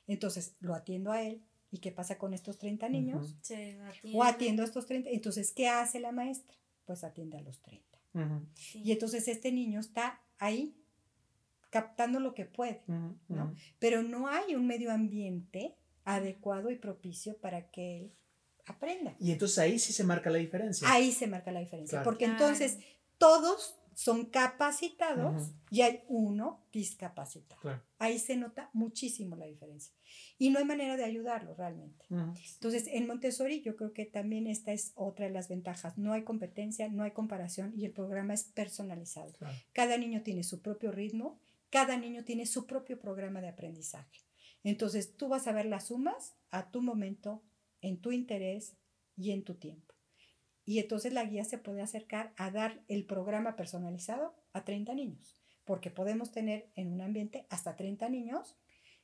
Entonces, 0.06 0.54
lo 0.60 0.74
atiendo 0.74 1.12
a 1.12 1.22
él. 1.22 1.42
¿Y 1.70 1.78
qué 1.78 1.90
pasa 1.92 2.18
con 2.18 2.34
estos 2.34 2.58
30 2.58 2.88
niños? 2.90 3.36
Atiende. 3.40 3.80
O 4.14 4.22
atiendo 4.22 4.62
a 4.62 4.66
estos 4.66 4.84
30. 4.86 5.08
Entonces, 5.10 5.52
¿qué 5.52 5.68
hace 5.68 6.00
la 6.00 6.12
maestra? 6.12 6.56
Pues 6.84 7.02
atiende 7.04 7.38
a 7.38 7.40
los 7.42 7.60
30. 7.62 7.98
Ujú. 8.14 8.46
Sí. 8.54 8.82
Y 8.84 8.92
entonces 8.92 9.26
este 9.28 9.50
niño 9.52 9.80
está 9.80 10.20
ahí 10.38 10.76
captando 11.70 12.20
lo 12.20 12.34
que 12.34 12.44
puede. 12.44 12.82
¿no? 13.28 13.54
Pero 13.78 14.02
no 14.02 14.28
hay 14.28 14.54
un 14.54 14.66
medio 14.66 14.92
ambiente 14.92 15.74
adecuado 16.04 16.70
y 16.70 16.76
propicio 16.76 17.38
para 17.38 17.70
que 17.70 17.96
él 18.00 18.12
aprenda. 18.66 19.14
Y 19.18 19.32
entonces 19.32 19.58
ahí 19.58 19.78
sí 19.78 19.92
se 19.92 20.04
marca 20.04 20.30
la 20.30 20.38
diferencia. 20.38 20.90
Ahí 20.92 21.12
se 21.12 21.26
marca 21.26 21.50
la 21.52 21.60
diferencia, 21.60 21.96
Claro. 21.98 22.04
porque 22.04 22.24
Claro. 22.26 22.44
entonces 22.46 22.78
todos 23.18 23.76
son 23.94 24.24
capacitados 24.26 25.50
y 25.70 25.82
hay 25.82 26.02
uno 26.08 26.64
discapacitado. 26.72 27.60
Claro. 27.60 27.82
Ahí 27.98 28.18
se 28.18 28.36
nota 28.36 28.70
muchísimo 28.72 29.36
la 29.36 29.44
diferencia. 29.46 29.92
Y 30.38 30.48
no 30.50 30.58
hay 30.58 30.64
manera 30.64 30.96
de 30.96 31.04
ayudarlo 31.04 31.54
realmente. 31.54 32.06
Ujú. 32.08 32.32
Entonces, 32.54 32.86
en 32.86 33.06
Montessori 33.06 33.60
yo 33.60 33.76
creo 33.76 33.92
que 33.92 34.06
también 34.06 34.46
esta 34.46 34.72
es 34.72 34.92
otra 34.94 35.26
de 35.26 35.32
las 35.32 35.48
ventajas. 35.48 35.98
No 35.98 36.14
hay 36.14 36.24
competencia, 36.24 36.88
no 36.88 37.02
hay 37.02 37.10
comparación 37.10 37.74
y 37.76 37.84
el 37.84 37.92
programa 37.92 38.32
es 38.34 38.44
personalizado. 38.44 39.32
Claro. 39.34 39.54
Cada 39.74 39.98
niño 39.98 40.22
tiene 40.22 40.42
su 40.42 40.62
propio 40.62 40.90
ritmo, 40.90 41.38
cada 41.70 41.96
niño 41.96 42.24
tiene 42.24 42.46
su 42.46 42.66
propio 42.66 42.98
programa 42.98 43.40
de 43.42 43.48
aprendizaje. 43.48 44.20
Entonces, 44.64 45.16
tú 45.16 45.28
vas 45.28 45.46
a 45.48 45.52
ver 45.52 45.66
las 45.66 45.86
sumas 45.88 46.34
a 46.50 46.70
tu 46.70 46.80
momento, 46.82 47.42
en 47.82 48.00
tu 48.00 48.12
interés 48.12 48.76
y 49.16 49.32
en 49.32 49.44
tu 49.44 49.54
tiempo. 49.54 49.94
Y 50.64 50.78
entonces 50.78 51.12
la 51.12 51.24
guía 51.24 51.44
se 51.44 51.58
puede 51.58 51.82
acercar 51.82 52.32
a 52.36 52.50
dar 52.50 52.82
el 52.88 53.04
programa 53.04 53.56
personalizado 53.56 54.34
a 54.52 54.64
30 54.64 54.94
niños, 54.94 55.36
porque 55.64 55.90
podemos 55.90 56.32
tener 56.32 56.70
en 56.76 56.92
un 56.92 57.02
ambiente 57.02 57.46
hasta 57.50 57.76
30 57.76 58.08
niños 58.08 58.56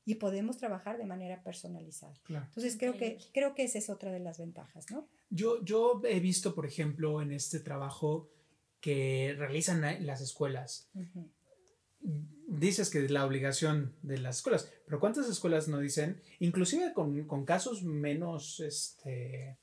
y 0.04 0.14
podemos 0.14 0.56
trabajar 0.56 0.96
de 0.96 1.04
manera 1.04 1.42
personalizada. 1.42 2.14
Claro. 2.22 2.46
Entonces 2.46 2.78
creo 2.78 2.96
que, 2.96 3.18
creo 3.34 3.54
que 3.54 3.64
esa 3.64 3.76
es 3.78 3.90
otra 3.90 4.10
de 4.10 4.20
las 4.20 4.38
ventajas, 4.38 4.90
¿no? 4.90 5.06
Yo, 5.28 5.62
yo 5.62 6.00
he 6.04 6.20
visto, 6.20 6.54
por 6.54 6.64
ejemplo, 6.64 7.20
en 7.20 7.32
este 7.32 7.60
trabajo 7.60 8.30
que 8.80 9.34
realizan 9.36 9.82
las 10.06 10.20
escuelas. 10.20 10.88
Dices 12.00 12.90
que 12.90 13.04
es 13.04 13.10
la 13.10 13.26
obligación 13.26 13.94
de 14.02 14.18
las 14.18 14.36
escuelas, 14.36 14.72
pero 14.86 15.00
¿cuántas 15.00 15.28
escuelas 15.28 15.68
no 15.68 15.78
dicen, 15.78 16.20
inclusive 16.40 16.92
con, 16.94 17.24
con 17.24 17.44
casos 17.44 17.82
menos, 17.84 18.60
este, 18.60 19.58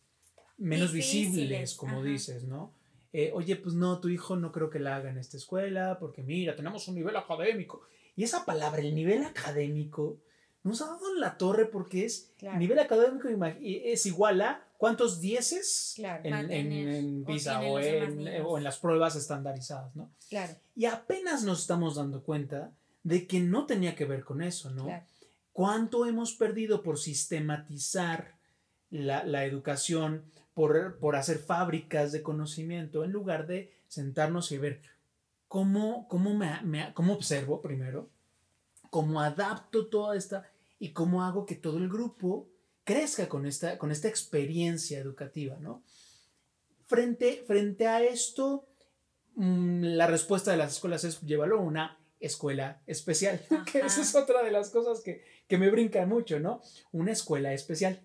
menos 0.57 0.93
Difíciles, 0.93 1.31
visibles, 1.33 1.75
como 1.75 1.99
ajá. 1.99 2.07
dices, 2.07 2.43
¿no? 2.43 2.73
Eh, 3.11 3.31
Oye, 3.33 3.55
pues 3.55 3.75
no, 3.75 3.99
tu 3.99 4.09
hijo 4.09 4.35
no 4.35 4.51
creo 4.51 4.69
que 4.69 4.79
la 4.79 4.97
haga 4.97 5.09
en 5.09 5.17
esta 5.17 5.37
escuela, 5.37 5.97
porque 5.99 6.21
mira, 6.21 6.55
tenemos 6.55 6.87
un 6.87 6.95
nivel 6.95 7.15
académico. 7.15 7.81
Y 8.15 8.23
esa 8.23 8.45
palabra, 8.45 8.81
el 8.81 8.93
nivel 8.93 9.23
académico, 9.23 10.19
nos 10.65 10.81
ha 10.81 10.85
dado 10.87 11.13
en 11.13 11.19
la 11.21 11.37
torre 11.37 11.65
porque 11.65 12.05
es 12.05 12.31
Claro. 12.37 12.57
nivel 12.59 12.79
académico 12.79 13.27
es 13.61 14.05
igual 14.05 14.41
a 14.41 14.61
cuántos 14.77 15.21
dieces 15.21 15.93
Claro. 15.95 16.21
en, 16.25 16.33
en- 16.51 16.71
en 16.71 17.23
o 17.23 17.25
PISA 17.25 17.59
tienen 17.59 17.71
o 17.73 17.79
en, 18.29 18.45
o 18.45 18.57
en 18.57 18.63
las 18.63 18.77
pruebas 18.77 19.15
estandarizadas, 19.15 19.95
¿no? 19.95 20.09
Claro, 20.29 20.53
Y 20.75 20.85
apenas 20.85 21.43
nos 21.43 21.61
estamos 21.61 21.95
dando 21.95 22.21
cuenta 22.23 22.71
de 23.03 23.25
que 23.27 23.39
no 23.39 23.65
tenía 23.65 23.95
que 23.95 24.05
ver 24.05 24.23
con 24.23 24.41
eso, 24.41 24.69
¿no? 24.71 24.85
claro. 24.85 25.05
¿Cuánto 25.53 26.05
hemos 26.05 26.33
perdido 26.33 26.83
por 26.83 26.97
sistematizar 26.99 28.35
la, 28.89 29.23
la 29.23 29.45
educación, 29.45 30.23
por, 30.53 30.97
por 30.97 31.15
hacer 31.15 31.37
fábricas 31.39 32.11
de 32.11 32.21
conocimiento, 32.21 33.03
en 33.03 33.11
lugar 33.11 33.47
de 33.47 33.71
sentarnos 33.87 34.51
y 34.51 34.57
ver 34.57 34.81
cómo, 35.47 36.07
cómo, 36.09 36.33
me, 36.33 36.59
me- 36.63 36.93
cómo 36.93 37.13
observo 37.13 37.61
primero, 37.61 38.09
cómo 38.89 39.21
adapto 39.21 39.87
toda 39.87 40.15
esta 40.17 40.49
y 40.85 40.89
cómo 40.93 41.23
hago 41.23 41.47
que 41.47 41.55
todo 41.55 41.79
el 41.79 41.89
grupo 41.89 42.47
crezca 42.83 43.27
con 43.27 43.47
esta, 43.47 43.79
con 43.79 43.89
esta 43.89 44.07
experiencia 44.07 44.99
educativa, 44.99 45.57
¿no? 45.59 45.81
Frente, 46.85 47.43
frente 47.47 47.87
a 47.87 48.03
esto, 48.03 48.67
mm, 49.33 49.83
la 49.83 50.05
respuesta 50.05 50.51
de 50.51 50.57
las 50.57 50.73
escuelas 50.73 51.03
es 51.03 51.21
llévalo 51.21 51.57
a 51.57 51.63
una 51.63 51.97
escuela 52.19 52.83
especial, 52.85 53.41
que 53.71 53.79
esa 53.79 53.99
es 54.03 54.13
otra 54.13 54.43
de 54.43 54.51
las 54.51 54.69
cosas 54.69 55.01
que, 55.01 55.25
que 55.47 55.57
me 55.57 55.71
brincan 55.71 56.07
mucho, 56.07 56.39
¿no? 56.39 56.61
Una 56.91 57.13
escuela 57.13 57.51
especial. 57.51 57.99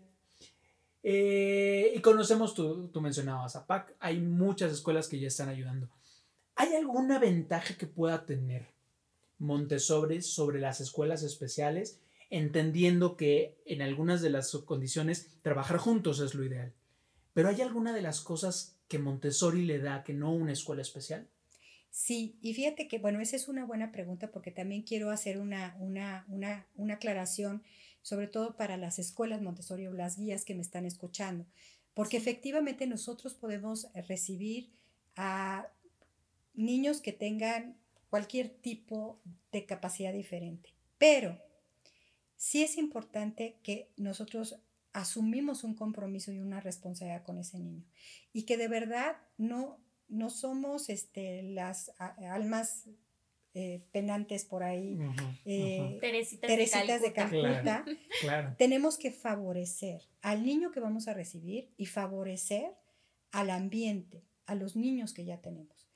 Eh, 1.02 1.92
y 1.94 2.00
conocemos, 2.00 2.54
tú, 2.54 2.88
tú 2.88 3.02
mencionabas 3.02 3.56
a 3.56 3.66
PAC, 3.66 3.94
hay 4.00 4.20
muchas 4.20 4.72
escuelas 4.72 5.06
que 5.06 5.20
ya 5.20 5.28
están 5.28 5.50
ayudando. 5.50 5.90
¿Hay 6.56 6.74
alguna 6.74 7.18
ventaja 7.18 7.74
que 7.76 7.86
pueda 7.86 8.24
tener 8.24 8.68
Montessori 9.36 10.22
sobre 10.22 10.60
las 10.60 10.80
escuelas 10.80 11.22
especiales, 11.22 11.98
entendiendo 12.30 13.16
que 13.16 13.60
en 13.66 13.82
algunas 13.82 14.22
de 14.22 14.30
las 14.30 14.50
condiciones 14.64 15.28
trabajar 15.42 15.76
juntos 15.76 16.20
es 16.20 16.34
lo 16.34 16.44
ideal? 16.44 16.72
Pero 17.34 17.48
¿hay 17.48 17.60
alguna 17.60 17.92
de 17.92 18.02
las 18.02 18.20
cosas 18.20 18.78
que 18.88 18.98
Montessori 18.98 19.64
le 19.64 19.78
da 19.78 20.02
que 20.02 20.14
no 20.14 20.32
una 20.32 20.52
escuela 20.52 20.82
especial? 20.82 21.28
Sí, 21.90 22.38
y 22.40 22.54
fíjate 22.54 22.86
que, 22.86 22.98
bueno, 22.98 23.20
esa 23.20 23.36
es 23.36 23.48
una 23.48 23.64
buena 23.64 23.90
pregunta 23.90 24.30
porque 24.30 24.52
también 24.52 24.82
quiero 24.82 25.10
hacer 25.10 25.38
una, 25.38 25.76
una, 25.80 26.24
una, 26.28 26.66
una 26.76 26.94
aclaración, 26.94 27.62
sobre 28.02 28.28
todo 28.28 28.56
para 28.56 28.76
las 28.76 28.98
escuelas 28.98 29.42
Montessori 29.42 29.86
o 29.86 29.92
las 29.92 30.16
guías 30.16 30.44
que 30.44 30.54
me 30.54 30.62
están 30.62 30.86
escuchando, 30.86 31.46
porque 31.94 32.16
efectivamente 32.16 32.86
nosotros 32.86 33.34
podemos 33.34 33.88
recibir 34.06 34.70
a 35.16 35.68
niños 36.54 37.00
que 37.00 37.12
tengan 37.12 37.76
cualquier 38.08 38.50
tipo 38.50 39.20
de 39.50 39.66
capacidad 39.66 40.12
diferente, 40.12 40.72
pero 40.96 41.40
sí 42.42 42.62
es 42.62 42.78
importante 42.78 43.58
que 43.62 43.92
nosotros 43.98 44.58
asumimos 44.94 45.62
un 45.62 45.74
compromiso 45.74 46.32
y 46.32 46.38
una 46.40 46.58
responsabilidad 46.60 47.22
con 47.22 47.38
ese 47.38 47.58
niño 47.58 47.84
y 48.32 48.44
que 48.44 48.56
de 48.56 48.68
verdad 48.68 49.16
no 49.36 49.78
no 50.08 50.30
somos 50.30 50.88
este, 50.88 51.42
las 51.42 51.92
a- 51.98 52.16
almas 52.34 52.88
eh, 53.54 53.84
penantes 53.92 54.44
por 54.44 54.62
ahí, 54.62 54.98
eh, 55.44 55.98
Teresitas, 56.00 56.48
Teresitas 56.48 57.00
de 57.02 57.12
Calcuta. 57.12 57.42
Calcuta. 57.42 57.84
Claro, 57.84 57.98
claro. 58.20 58.54
Tenemos 58.58 58.96
que 58.98 59.10
favorecer 59.12 60.00
al 60.22 60.44
niño 60.46 60.70
que 60.72 60.80
vamos 60.80 61.08
a 61.08 61.14
recibir 61.14 61.72
y 61.76 61.86
favorecer 61.86 62.72
al 63.32 63.50
ambiente, 63.50 64.24
a 64.46 64.54
los 64.54 64.76
niños 64.76 65.12
que 65.12 65.24
ya 65.24 65.40
tenemos. 65.40 65.88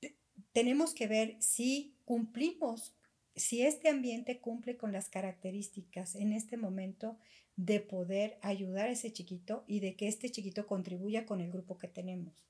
Te- 0.00 0.16
Tenemos 0.52 0.94
que 0.94 1.06
ver 1.08 1.36
si 1.40 1.96
cumplimos, 2.04 2.94
si 3.36 3.62
este 3.62 3.88
ambiente 3.88 4.40
cumple 4.40 4.76
con 4.76 4.92
las 4.92 5.08
características 5.08 6.14
en 6.14 6.32
este 6.32 6.56
momento 6.56 7.18
de 7.56 7.80
poder 7.80 8.38
ayudar 8.42 8.88
a 8.88 8.92
ese 8.92 9.12
chiquito 9.12 9.64
y 9.66 9.80
de 9.80 9.96
que 9.96 10.08
este 10.08 10.30
chiquito 10.30 10.66
contribuya 10.66 11.26
con 11.26 11.40
el 11.40 11.50
grupo 11.50 11.78
que 11.78 11.88
tenemos. 11.88 12.46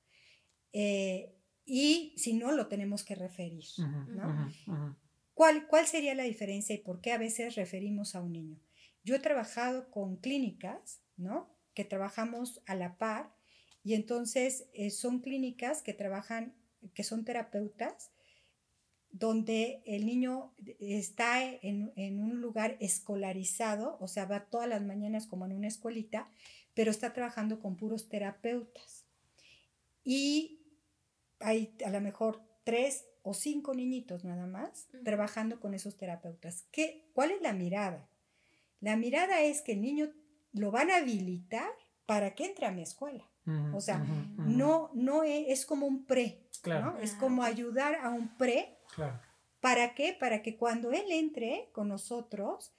Eh, 0.72 1.34
y 1.64 2.12
si 2.16 2.34
no, 2.34 2.52
lo 2.52 2.68
tenemos 2.68 3.04
que 3.04 3.14
referir. 3.14 3.64
Ujú, 3.78 4.12
¿no? 4.12 4.96
¿Cuál, 5.32 5.66
¿Cuál 5.66 5.86
sería 5.86 6.14
la 6.14 6.22
diferencia 6.22 6.74
y 6.74 6.78
por 6.78 7.00
qué 7.00 7.12
a 7.12 7.18
veces 7.18 7.54
referimos 7.56 8.14
a 8.14 8.20
un 8.20 8.32
niño? 8.32 8.60
Yo 9.02 9.14
he 9.14 9.20
trabajado 9.20 9.90
con 9.90 10.16
clínicas, 10.16 11.00
¿no? 11.16 11.50
Que 11.74 11.84
trabajamos 11.84 12.62
a 12.66 12.74
la 12.74 12.96
par 12.96 13.34
y 13.82 13.94
entonces 13.94 14.68
eh, 14.72 14.90
son 14.90 15.20
clínicas 15.20 15.82
que 15.82 15.92
trabajan, 15.92 16.54
que 16.94 17.04
son 17.04 17.24
terapeutas, 17.24 18.12
donde 19.16 19.80
el 19.86 20.06
niño 20.06 20.52
está 20.80 21.44
en, 21.44 21.92
en 21.94 22.18
un 22.18 22.40
lugar 22.40 22.76
escolarizado, 22.80 23.96
o 24.00 24.08
sea, 24.08 24.26
va 24.26 24.46
todas 24.46 24.68
las 24.68 24.82
mañanas 24.82 25.28
como 25.28 25.46
en 25.46 25.52
una 25.52 25.68
escuelita, 25.68 26.28
pero 26.74 26.90
está 26.90 27.12
trabajando 27.12 27.60
con 27.60 27.76
puros 27.76 28.08
terapeutas. 28.08 29.06
Y 30.02 30.60
hay 31.38 31.76
a 31.86 31.90
lo 31.90 32.00
mejor 32.00 32.42
tres 32.64 33.06
o 33.22 33.34
cinco 33.34 33.72
niñitos 33.72 34.24
nada 34.24 34.46
más 34.46 34.88
trabajando 35.04 35.60
con 35.60 35.74
esos 35.74 35.96
terapeutas. 35.96 36.66
¿Qué, 36.72 37.08
¿Cuál 37.14 37.30
es 37.30 37.40
la 37.40 37.52
mirada? 37.52 38.08
La 38.80 38.96
mirada 38.96 39.42
es 39.42 39.62
que 39.62 39.72
el 39.72 39.80
niño 39.80 40.10
lo 40.52 40.72
van 40.72 40.90
a 40.90 40.96
habilitar 40.96 41.70
para 42.04 42.34
que 42.34 42.46
entre 42.46 42.66
a 42.66 42.72
mi 42.72 42.82
escuela. 42.82 43.24
O 43.74 43.80
sea. 43.80 43.98
No, 44.38 44.90
no 44.94 45.22
es, 45.22 45.46
es 45.48 45.66
como 45.66 45.86
un 45.86 46.04
pre, 46.04 46.48
Claro. 46.62 46.92
¿no? 46.92 46.98
Es 46.98 47.12
como 47.12 47.42
ayudar 47.44 47.94
a 47.96 48.10
un 48.10 48.36
pre. 48.36 48.73
¿Para 49.60 49.94
qué? 49.94 50.16
Para 50.18 50.42
que 50.42 50.56
cuando 50.56 50.92
él 50.92 51.10
entre 51.10 51.68
con 51.72 51.88
nosotros, 51.88 52.72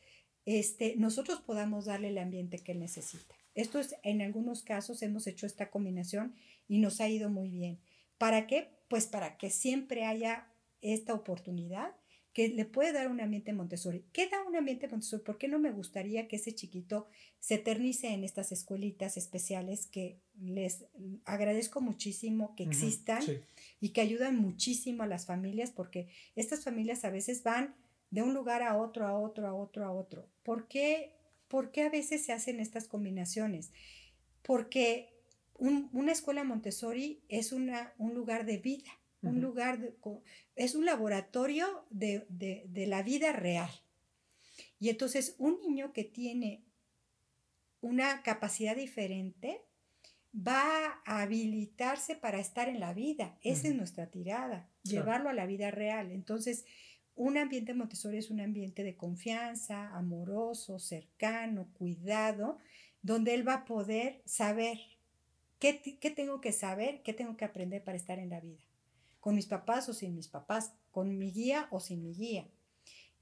este, 0.46 0.96
nosotros 0.98 1.42
podamos 1.42 1.86
darle 1.86 2.10
el 2.10 2.18
ambiente 2.18 2.60
que 2.60 2.74
él 2.74 2.80
necesita. 2.80 3.36
Esto 3.56 3.80
es, 3.80 3.96
en 4.04 4.22
algunos 4.22 4.62
casos 4.62 5.02
hemos 5.02 5.28
hecho 5.28 5.46
esta 5.46 5.70
combinación 5.70 6.36
y 6.68 6.80
nos 6.80 7.02
ha 7.02 7.08
ido 7.08 7.30
muy 7.30 7.50
bien. 7.50 7.80
¿Para 8.18 8.48
qué? 8.48 8.70
Pues 8.88 9.08
para 9.08 9.38
que 9.38 9.50
siempre 9.50 10.06
haya 10.06 10.48
esta 10.82 11.14
oportunidad 11.14 11.96
que 12.36 12.50
le 12.50 12.66
puede 12.66 12.92
dar 12.92 13.08
un 13.10 13.22
ambiente 13.22 13.54
Montessori. 13.54 14.04
¿Qué 14.12 14.28
da 14.28 14.44
un 14.46 14.58
ambiente 14.58 14.90
Montessori? 14.90 15.24
¿Por 15.24 15.38
qué 15.38 15.48
no 15.48 15.58
me 15.58 15.72
gustaría 15.72 16.28
que 16.28 16.36
ese 16.36 16.54
chiquito 16.54 17.08
se 17.40 17.56
eternice 17.56 18.10
en 18.10 18.26
estas 18.26 18.52
escuelitas 18.52 19.16
especiales 19.16 19.88
que 19.88 20.20
les 20.40 20.84
agradezco 21.24 21.80
muchísimo 21.80 22.54
que 22.58 22.64
existan 22.64 23.22
sí. 23.24 23.40
y 23.80 23.90
que 23.94 24.02
ayudan 24.02 24.36
muchísimo 24.38 25.04
a 25.04 25.08
las 25.08 25.26
familias 25.26 25.72
porque 25.72 26.10
estas 26.36 26.64
familias 26.66 27.06
a 27.06 27.10
veces 27.10 27.42
van 27.42 27.74
de 28.12 28.22
un 28.22 28.34
lugar 28.34 28.64
a 28.64 28.78
otro, 28.78 29.08
a 29.08 29.18
otro, 29.18 29.48
a 29.48 29.54
otro, 29.54 29.86
a 29.86 29.92
otro. 29.92 30.28
¿Por 30.44 30.68
qué, 30.68 31.14
por 31.48 31.72
qué 31.72 31.84
a 31.84 31.90
veces 31.90 32.26
se 32.26 32.34
hacen 32.34 32.60
estas 32.60 32.86
combinaciones? 32.88 33.72
Porque 34.42 35.10
un- 35.58 35.90
una 35.94 36.12
escuela 36.12 36.44
Montessori 36.44 37.22
es 37.30 37.54
una, 37.54 37.94
un 37.98 38.14
lugar 38.14 38.46
de 38.46 38.58
vida, 38.58 38.92
un 39.22 39.42
lugar, 39.42 39.80
de 39.80 39.96
es 40.56 40.76
un 40.76 40.86
laboratorio 40.86 41.86
de, 41.90 42.26
de- 42.30 42.66
de 42.68 42.86
la 42.88 43.02
vida 43.02 43.32
real. 43.34 43.70
Y 44.80 44.90
entonces 44.90 45.36
un 45.40 45.60
niño 45.62 45.94
que 45.94 46.04
tiene 46.04 46.64
una 47.82 48.24
capacidad 48.24 48.76
diferente 48.76 49.62
va 50.36 51.02
a 51.06 51.22
habilitarse 51.22 52.16
para 52.16 52.40
estar 52.40 52.68
en 52.68 52.80
la 52.80 52.94
vida. 52.94 53.38
Esa 53.42 53.68
es 53.70 53.76
nuestra 53.76 54.08
tirada, 54.12 54.70
Claro. 54.84 55.04
llevarlo 55.06 55.30
a 55.30 55.34
la 55.34 55.46
vida 55.46 55.72
real. 55.72 56.12
Entonces, 56.12 56.66
un 57.16 57.38
ambiente 57.38 57.74
Montessori 57.74 58.18
es 58.18 58.30
un 58.30 58.42
ambiente 58.42 58.84
de 58.84 58.98
confianza, 58.98 59.96
amoroso, 59.96 60.80
cercano, 60.80 61.70
cuidado, 61.74 62.58
donde 63.02 63.34
él 63.34 63.48
va 63.48 63.54
a 63.54 63.66
poder 63.66 64.22
saber 64.26 64.78
qué, 65.60 65.80
qué 66.02 66.12
tengo 66.12 66.42
que 66.42 66.52
saber, 66.52 67.02
qué 67.04 67.14
tengo 67.14 67.38
que 67.38 67.46
aprender 67.46 67.84
para 67.84 67.96
estar 67.98 68.20
en 68.20 68.30
la 68.30 68.42
vida. 68.42 68.60
Con 69.26 69.34
mis 69.34 69.48
papás 69.48 69.90
o 69.90 69.94
sin 69.94 70.14
mis 70.16 70.28
papás, 70.28 70.74
con 70.92 71.18
mi 71.18 71.32
guía 71.32 71.68
o 71.72 71.80
sin 71.80 72.04
mi 72.04 72.14
guía. 72.14 72.48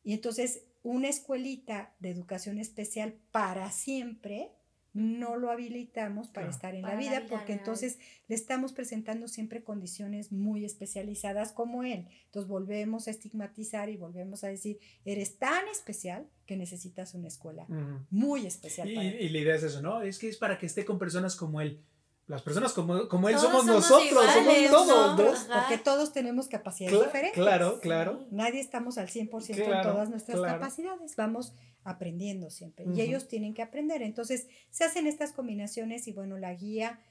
Y 0.04 0.12
entonces, 0.12 0.66
una 0.84 1.08
escuelita 1.08 1.96
de 2.00 2.10
educación 2.10 2.60
especial 2.60 3.14
para 3.32 3.72
siempre 3.72 4.52
no 4.92 5.38
lo 5.38 5.50
habilitamos 5.50 6.28
para 6.28 6.48
Claro. 6.48 6.56
estar 6.56 6.76
en 6.76 6.82
Para 6.82 6.96
la 6.96 7.02
la 7.02 7.08
vida, 7.20 7.26
porque 7.30 7.48
real. 7.54 7.60
entonces 7.60 8.00
le 8.28 8.36
estamos 8.36 8.74
presentando 8.74 9.30
siempre 9.30 9.64
condiciones 9.64 10.34
muy 10.34 10.66
especializadas 10.66 11.54
como 11.54 11.84
él. 11.84 12.06
Entonces 12.26 12.50
volvemos 12.50 13.08
a 13.08 13.12
estigmatizar 13.12 13.90
y 13.90 13.96
volvemos 13.96 14.44
a 14.44 14.50
decir, 14.50 14.80
eres 15.06 15.40
tan 15.40 15.68
especial 15.70 16.28
que 16.46 16.58
necesitas 16.58 17.14
una 17.16 17.30
escuela 17.30 17.66
muy 18.12 18.46
especial 18.46 18.90
Y, 18.92 18.96
para 18.96 19.10
ti. 19.10 19.18
y 19.22 19.30
la 19.30 19.38
idea 19.40 19.56
es 19.56 19.64
eso, 19.64 19.82
¿no? 19.82 20.02
Es 20.02 20.20
que 20.20 20.28
es 20.28 20.36
para 20.38 20.60
que 20.60 20.66
esté 20.66 20.84
con 20.84 21.00
personas 21.00 21.38
como 21.38 21.62
él. 21.62 21.82
Las 22.28 22.42
personas 22.42 22.72
como, 22.72 23.10
como 23.10 23.28
él 23.28 23.38
somos, 23.38 23.66
somos 23.66 23.76
nosotros, 23.76 24.10
iguales, 24.10 24.70
somos 24.70 24.88
todos, 24.88 25.18
¿no? 25.18 25.24
¿no? 25.24 25.32
Ajá. 25.32 25.68
Porque 25.68 25.84
todos 25.84 26.14
tenemos 26.14 26.48
capacidades 26.48 26.98
diferentes. 26.98 27.34
claro, 27.34 27.80
claro. 27.82 28.26
Nadie 28.32 28.62
estamos 28.62 28.98
al 28.98 29.10
100% 29.10 29.56
Claro, 29.56 29.74
en 29.76 29.82
todas 29.82 30.10
nuestras 30.10 30.38
claro. 30.40 30.60
capacidades. 30.60 31.16
Vamos 31.18 31.54
aprendiendo 31.84 32.50
siempre. 32.50 32.86
Y 32.94 33.02
ellos 33.02 33.28
tienen 33.28 33.54
que 33.54 33.62
aprender. 33.62 34.02
Entonces, 34.02 34.48
se 34.70 34.86
hacen 34.86 35.06
estas 35.06 35.34
combinaciones 35.34 36.08
y 36.08 36.14
bueno, 36.14 36.38
la 36.38 36.54
guía 36.54 37.02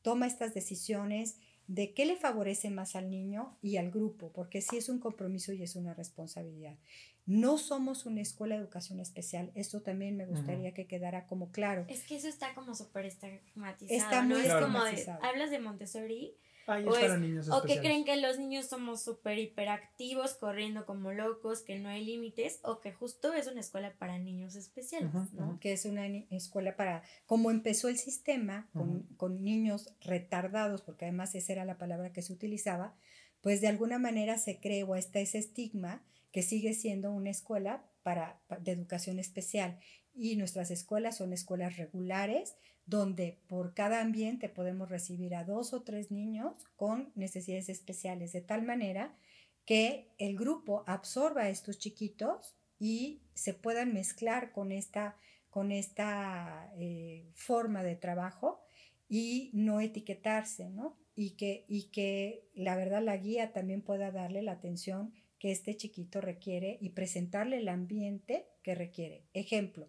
toma 0.00 0.26
estas 0.26 0.54
decisiones 0.54 1.36
de 1.66 1.94
qué 1.94 2.06
le 2.06 2.16
favorece 2.16 2.70
más 2.70 2.96
al 2.96 3.10
niño 3.10 3.56
y 3.62 3.76
al 3.76 3.90
grupo, 3.90 4.32
porque 4.32 4.60
sí 4.60 4.76
es 4.76 4.88
un 4.88 4.98
compromiso 4.98 5.52
y 5.52 5.62
es 5.62 5.76
una 5.76 5.94
responsabilidad. 5.94 6.76
No 7.24 7.58
somos 7.58 8.04
una 8.06 8.20
escuela 8.20 8.56
de 8.56 8.62
educación 8.62 9.00
especial. 9.00 9.52
Esto 9.54 9.80
también 9.82 10.16
me 10.16 10.26
gustaría 10.26 10.74
que 10.74 10.86
quedara 10.86 11.26
como 11.26 11.52
claro. 11.52 11.84
Es 11.88 12.02
que 12.02 12.16
eso 12.16 12.28
está 12.28 12.54
como 12.54 12.74
súper 12.74 13.06
estigmatizado. 13.06 13.98
Está 13.98 14.22
¿no? 14.22 14.36
muy 14.36 14.44
Es 14.44 14.52
como 14.54 14.84
de, 14.84 14.90
estigmatizado. 14.90 15.24
hablas 15.24 15.50
de 15.50 15.58
Montessori 15.60 16.36
Ay, 16.66 16.84
O 16.86 16.96
es 16.96 17.18
niños 17.18 17.48
o 17.50 17.62
que 17.62 17.80
creen 17.80 18.04
que 18.04 18.16
los 18.16 18.38
niños 18.38 18.66
somos 18.66 19.02
súper 19.02 19.38
hiperactivos, 19.38 20.34
corriendo 20.34 20.86
como 20.86 21.12
locos, 21.12 21.62
que 21.62 21.78
no 21.78 21.88
hay 21.88 22.04
límites, 22.04 22.60
o 22.62 22.80
que 22.80 22.92
justo 22.92 23.32
es 23.34 23.46
una 23.48 23.60
escuela 23.60 23.94
para 23.98 24.18
niños 24.18 24.54
especiales, 24.54 25.12
¿no? 25.32 25.58
que 25.60 25.72
es 25.72 25.84
una 25.84 26.06
escuela 26.06 26.76
para, 26.76 27.02
como 27.26 27.50
empezó 27.50 27.88
el 27.88 27.98
sistema 27.98 28.68
con, 28.72 29.02
con 29.16 29.42
niños 29.42 29.92
retardados, 30.00 30.82
porque 30.82 31.06
además 31.06 31.34
esa 31.34 31.52
era 31.52 31.64
la 31.64 31.78
palabra 31.78 32.12
que 32.12 32.22
se 32.22 32.32
utilizaba, 32.32 32.94
pues 33.40 33.60
de 33.60 33.66
alguna 33.66 33.98
manera 33.98 34.38
se 34.38 34.60
creó 34.60 34.94
está 34.94 35.18
ese 35.18 35.38
estigma 35.38 36.04
que 36.32 36.42
sigue 36.42 36.74
siendo 36.74 37.12
una 37.12 37.30
escuela 37.30 37.84
para, 38.02 38.40
pa- 38.48 38.58
de 38.58 38.72
educación 38.72 39.18
especial. 39.18 39.78
y 40.14 40.36
nuestras 40.36 40.70
escuelas 40.70 41.16
son 41.16 41.32
escuelas 41.32 41.76
regulares 41.78 42.56
donde 42.84 43.38
por 43.48 43.72
cada 43.72 44.00
ambiente 44.02 44.48
podemos 44.50 44.90
recibir 44.90 45.34
a 45.34 45.44
dos 45.44 45.72
o 45.72 45.82
tres 45.82 46.10
niños 46.10 46.52
con 46.76 47.12
necesidades 47.14 47.68
especiales, 47.70 48.32
de 48.32 48.42
tal 48.42 48.62
manera 48.62 49.16
que 49.64 50.10
el 50.18 50.36
grupo 50.36 50.84
absorba 50.86 51.42
a 51.42 51.48
estos 51.48 51.78
chiquitos 51.78 52.56
y 52.78 53.22
se 53.34 53.54
puedan 53.54 53.94
mezclar 53.94 54.52
con 54.52 54.70
esta, 54.72 55.16
con 55.48 55.70
esta 55.72 56.70
eh, 56.76 57.30
forma 57.34 57.82
de 57.82 57.96
trabajo 57.96 58.60
y 59.08 59.50
no 59.54 59.80
etiquetarse, 59.80 60.68
¿no? 60.68 60.98
Y 61.14 61.36
que, 61.36 61.64
y 61.68 61.84
que 61.90 62.48
la 62.54 62.74
verdad 62.76 63.02
la 63.02 63.16
guía 63.16 63.52
también 63.52 63.80
pueda 63.82 64.10
darle 64.10 64.42
la 64.42 64.52
atención 64.52 65.14
que 65.42 65.50
este 65.50 65.76
chiquito 65.76 66.20
requiere 66.20 66.78
y 66.80 66.90
presentarle 66.90 67.58
el 67.58 67.68
ambiente 67.68 68.46
que 68.62 68.76
requiere. 68.76 69.24
Ejemplo, 69.32 69.88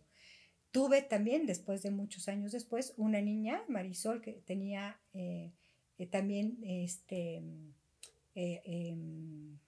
Tuve 0.72 1.04
también, 1.04 1.46
después 1.46 1.84
de 1.84 1.92
muchos 1.92 2.28
años 2.28 2.52
después, 2.52 2.96
una 2.98 3.22
niña, 3.22 3.64
Marisol, 3.68 4.22
que 4.22 4.32
tenía 4.32 5.00
eh, 5.14 5.54
eh, 6.00 6.08
también 6.08 6.58
este, 6.64 7.44
eh, 8.34 8.62
em, 8.66 9.60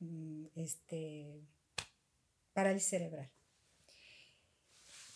mm, 0.00 0.46
este, 0.56 1.40
parálisis 2.52 2.88
cerebral. 2.88 3.30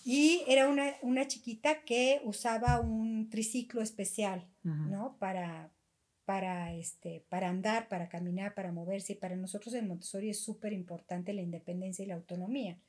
Y 0.05 0.45
era 0.47 0.69
una, 0.69 0.95
una, 1.03 1.27
chiquita 1.27 1.83
que 1.85 2.21
usaba 2.23 2.79
un 2.79 3.29
triciclo 3.31 3.83
especial, 3.83 4.49
¿no? 4.63 5.17
Para, 5.19 5.74
para, 6.25 6.75
este, 6.75 7.25
para 7.29 7.49
andar, 7.49 7.89
para 7.89 8.09
caminar, 8.09 8.55
para 8.55 8.73
moverse. 8.73 9.15
Y 9.15 9.17
para 9.17 9.37
nosotros 9.37 9.75
en 9.75 9.89
Montessori 9.89 10.31
es 10.31 10.41
súper 10.43 10.73
importante 10.73 11.33
la 11.33 11.43
independencia 11.43 12.05
y 12.05 12.09
la 12.09 12.15
autonomía. 12.15 12.81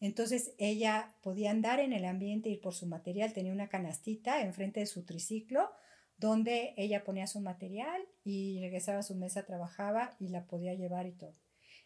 Entonces 0.00 0.54
ella 0.58 1.14
podía 1.22 1.50
andar 1.50 1.80
en 1.80 1.92
el 1.92 2.04
ambiente, 2.04 2.48
ir 2.48 2.60
por 2.60 2.74
su 2.74 2.86
material, 2.86 3.32
tenía 3.32 3.52
una 3.52 3.68
canastita 3.68 4.42
enfrente 4.42 4.80
de 4.80 4.86
su 4.86 5.04
triciclo 5.04 5.70
donde 6.16 6.74
ella 6.76 7.02
ponía 7.02 7.26
su 7.26 7.40
material 7.40 8.02
y 8.24 8.60
regresaba 8.60 8.98
a 8.98 9.02
su 9.02 9.14
mesa, 9.14 9.46
trabajaba 9.46 10.16
y 10.20 10.28
la 10.28 10.44
podía 10.46 10.74
llevar 10.74 11.06
y 11.06 11.12
todo. 11.12 11.34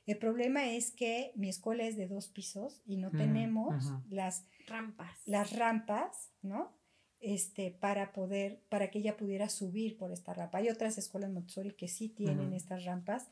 El 0.07 0.19
problema 0.19 0.69
es 0.71 0.91
que 0.91 1.33
mi 1.37 1.49
escuela 1.49 1.85
es 1.85 1.97
de 1.97 2.09
dos 2.09 2.29
pisos 2.29 2.83
y 2.85 2.99
no 2.99 3.11
tenemos 3.11 3.93
las 4.11 4.47
rampas. 4.67 5.19
Las 5.25 5.57
rampas, 5.57 6.33
¿no? 6.43 6.77
Este, 7.25 7.70
para 7.70 8.12
poder, 8.12 8.61
para 8.68 8.91
que 8.91 8.99
ella 8.99 9.16
pudiera 9.16 9.49
subir 9.49 9.97
por 9.97 10.12
esta 10.12 10.35
rampa. 10.35 10.59
Hay 10.59 10.68
otras 10.68 10.99
escuelas 10.99 11.31
Montessori 11.31 11.72
que 11.72 11.89
sí 11.89 12.11
tienen 12.11 12.53
estas 12.53 12.85
rampas, 12.85 13.29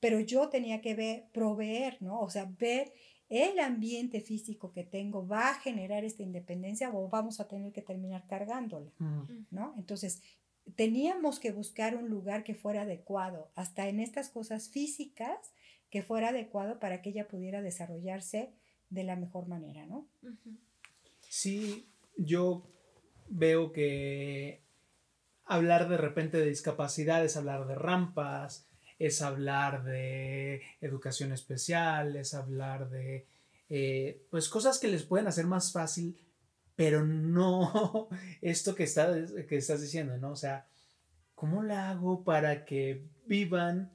pero 0.00 0.18
yo 0.20 0.48
tenía 0.48 0.80
que 0.80 0.94
ver, 0.94 1.26
proveer, 1.32 1.98
¿no? 2.00 2.20
O 2.20 2.30
sea, 2.30 2.50
ver 2.58 2.92
el 3.28 3.58
ambiente 3.58 4.20
físico 4.20 4.72
que 4.72 4.84
tengo 4.84 5.26
va 5.26 5.50
a 5.50 5.54
generar 5.60 6.04
esta 6.04 6.22
independencia 6.22 6.90
o 6.94 7.08
vamos 7.08 7.40
a 7.40 7.48
tener 7.48 7.72
que 7.72 7.82
terminar 7.82 8.26
cargándola, 8.26 8.90
¿no? 9.50 9.74
Entonces, 9.76 10.22
teníamos 10.74 11.38
que 11.38 11.52
buscar 11.52 11.96
un 11.96 12.08
lugar 12.08 12.44
que 12.44 12.54
fuera 12.54 12.82
adecuado, 12.82 13.50
hasta 13.54 13.88
en 13.88 14.00
estas 14.00 14.30
cosas 14.30 14.70
físicas, 14.70 15.52
que 15.90 16.02
fuera 16.02 16.30
adecuado 16.30 16.80
para 16.80 17.02
que 17.02 17.10
ella 17.10 17.28
pudiera 17.28 17.62
desarrollarse 17.62 18.52
de 18.90 19.04
la 19.04 19.16
mejor 19.16 19.48
manera, 19.48 19.86
¿no? 19.86 20.06
Sí, 21.28 21.86
yo 22.16 22.62
veo 23.28 23.72
que 23.72 24.62
hablar 25.44 25.88
de 25.88 25.96
repente 25.96 26.38
de 26.38 26.46
discapacidad 26.46 27.24
es 27.24 27.36
hablar 27.36 27.66
de 27.66 27.74
rampas, 27.74 28.66
es 28.98 29.22
hablar 29.22 29.84
de 29.84 30.62
educación 30.80 31.32
especial, 31.32 32.16
es 32.16 32.34
hablar 32.34 32.90
de 32.90 33.26
eh, 33.68 34.26
pues 34.30 34.48
cosas 34.48 34.78
que 34.78 34.88
les 34.88 35.02
pueden 35.02 35.26
hacer 35.26 35.46
más 35.46 35.72
fácil, 35.72 36.18
pero 36.76 37.04
no 37.04 38.08
esto 38.42 38.74
que, 38.74 38.84
está, 38.84 39.14
que 39.48 39.56
estás 39.56 39.80
diciendo, 39.80 40.16
¿no? 40.18 40.30
O 40.30 40.36
sea, 40.36 40.66
¿cómo 41.34 41.62
la 41.62 41.90
hago 41.90 42.24
para 42.24 42.64
que 42.64 43.08
vivan 43.26 43.92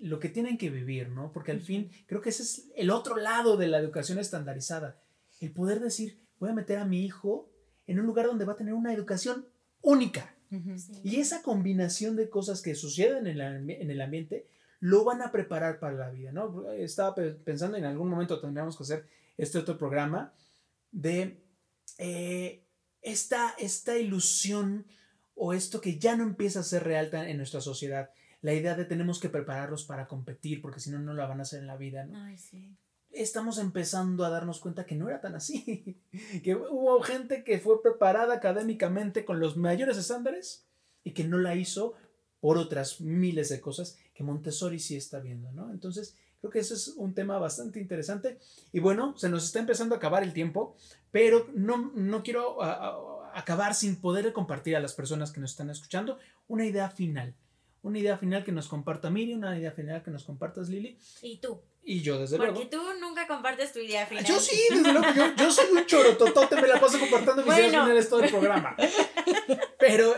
lo 0.00 0.20
que 0.20 0.28
tienen 0.28 0.58
que 0.58 0.70
vivir, 0.70 1.08
¿no? 1.08 1.32
Porque 1.32 1.50
al 1.50 1.60
fin 1.60 1.90
creo 2.06 2.20
que 2.20 2.30
ese 2.30 2.42
es 2.42 2.70
el 2.76 2.90
otro 2.90 3.16
lado 3.16 3.56
de 3.56 3.66
la 3.66 3.78
educación 3.78 4.18
estandarizada, 4.18 5.00
el 5.40 5.52
poder 5.52 5.80
decir, 5.80 6.20
voy 6.38 6.50
a 6.50 6.54
meter 6.54 6.78
a 6.78 6.84
mi 6.84 7.04
hijo 7.04 7.50
en 7.88 7.98
un 7.98 8.06
lugar 8.06 8.26
donde 8.26 8.44
va 8.44 8.52
a 8.52 8.56
tener 8.56 8.74
una 8.74 8.92
educación 8.92 9.48
única. 9.80 10.34
Y 11.02 11.16
esa 11.16 11.42
combinación 11.42 12.16
de 12.16 12.30
cosas 12.30 12.62
que 12.62 12.74
suceden 12.74 13.26
en, 13.26 13.90
el 13.90 14.00
ambiente 14.00 14.46
lo 14.80 15.04
van 15.04 15.20
a 15.20 15.32
preparar 15.32 15.78
para 15.78 15.94
la 15.94 16.10
vida, 16.10 16.32
¿no? 16.32 16.70
Estaba 16.72 17.14
pensando 17.44 17.76
en 17.76 17.84
algún 17.84 18.08
momento 18.08 18.40
tendríamos 18.40 18.76
que 18.76 18.84
hacer 18.84 19.06
este 19.36 19.58
otro 19.58 19.76
programa 19.76 20.32
de 20.90 21.42
eh, 21.98 22.62
esta, 23.02 23.54
esta 23.58 23.98
ilusión 23.98 24.86
o 25.34 25.52
esto 25.52 25.80
que 25.80 25.98
ya 25.98 26.16
no 26.16 26.24
empieza 26.24 26.60
a 26.60 26.64
ser 26.64 26.84
real 26.84 27.10
en 27.12 27.36
nuestra 27.36 27.60
sociedad. 27.60 28.10
La 28.40 28.54
idea 28.54 28.74
de 28.74 28.84
tenemos 28.84 29.20
que 29.20 29.28
prepararlos 29.28 29.84
para 29.84 30.06
competir 30.06 30.62
porque 30.62 30.80
si 30.80 30.90
no, 30.90 30.98
no 30.98 31.12
la 31.12 31.26
van 31.26 31.40
a 31.40 31.42
hacer 31.42 31.60
en 31.60 31.66
la 31.66 31.76
vida, 31.76 32.06
¿no? 32.06 32.22
Ay, 32.22 32.38
sí 32.38 32.74
estamos 33.12 33.58
empezando 33.58 34.24
a 34.24 34.30
darnos 34.30 34.60
cuenta 34.60 34.86
que 34.86 34.94
no 34.94 35.08
era 35.08 35.20
tan 35.20 35.34
así, 35.34 36.00
que 36.44 36.54
hubo 36.54 37.00
gente 37.02 37.44
que 37.44 37.58
fue 37.58 37.82
preparada 37.82 38.34
académicamente 38.34 39.24
con 39.24 39.40
los 39.40 39.56
mayores 39.56 39.96
estándares 39.96 40.66
y 41.04 41.12
que 41.12 41.24
no 41.24 41.38
la 41.38 41.54
hizo 41.54 41.94
por 42.40 42.58
otras 42.58 43.00
miles 43.00 43.48
de 43.48 43.60
cosas 43.60 43.98
que 44.14 44.22
Montessori 44.22 44.78
sí 44.78 44.96
está 44.96 45.18
viendo, 45.20 45.50
¿no? 45.52 45.70
Entonces, 45.72 46.16
creo 46.40 46.50
que 46.50 46.60
eso 46.60 46.74
es 46.74 46.88
un 46.88 47.14
tema 47.14 47.38
bastante 47.38 47.80
interesante 47.80 48.38
y 48.72 48.80
bueno, 48.80 49.16
se 49.16 49.28
nos 49.28 49.44
está 49.44 49.58
empezando 49.58 49.94
a 49.94 49.98
acabar 49.98 50.22
el 50.22 50.32
tiempo, 50.32 50.76
pero 51.10 51.48
no, 51.54 51.92
no 51.94 52.22
quiero 52.22 52.62
acabar 52.62 53.74
sin 53.74 53.96
poder 53.96 54.32
compartir 54.32 54.76
a 54.76 54.80
las 54.80 54.94
personas 54.94 55.32
que 55.32 55.40
nos 55.40 55.50
están 55.50 55.70
escuchando 55.70 56.18
una 56.46 56.66
idea 56.66 56.90
final. 56.90 57.34
Una 57.88 58.00
idea 58.00 58.18
final 58.18 58.44
que 58.44 58.52
nos 58.52 58.68
comparta 58.68 59.08
Miri, 59.08 59.32
una 59.32 59.58
idea 59.58 59.72
final 59.72 60.02
que 60.02 60.10
nos 60.10 60.22
compartas 60.22 60.68
Lili. 60.68 60.98
¿Y 61.22 61.38
tú? 61.38 61.62
Y 61.82 62.02
yo, 62.02 62.18
desde 62.18 62.36
Porque 62.36 62.52
luego. 62.52 62.70
Porque 62.70 62.76
tú 62.76 63.00
nunca 63.00 63.26
compartes 63.26 63.72
tu 63.72 63.78
idea 63.78 64.04
final. 64.04 64.22
Yo 64.26 64.38
sí, 64.38 64.60
desde 64.68 64.92
luego. 64.92 65.06
Yo, 65.16 65.34
yo 65.34 65.50
soy 65.50 65.70
un 65.72 65.86
chorototote, 65.86 66.56
me 66.56 66.68
la 66.68 66.78
paso 66.78 66.98
compartiendo 67.00 67.42
mis 67.42 67.54
ideas 67.54 67.70
finales 67.70 68.10
todo 68.10 68.22
el 68.22 68.28
programa. 68.30 68.76
Pero, 69.78 70.14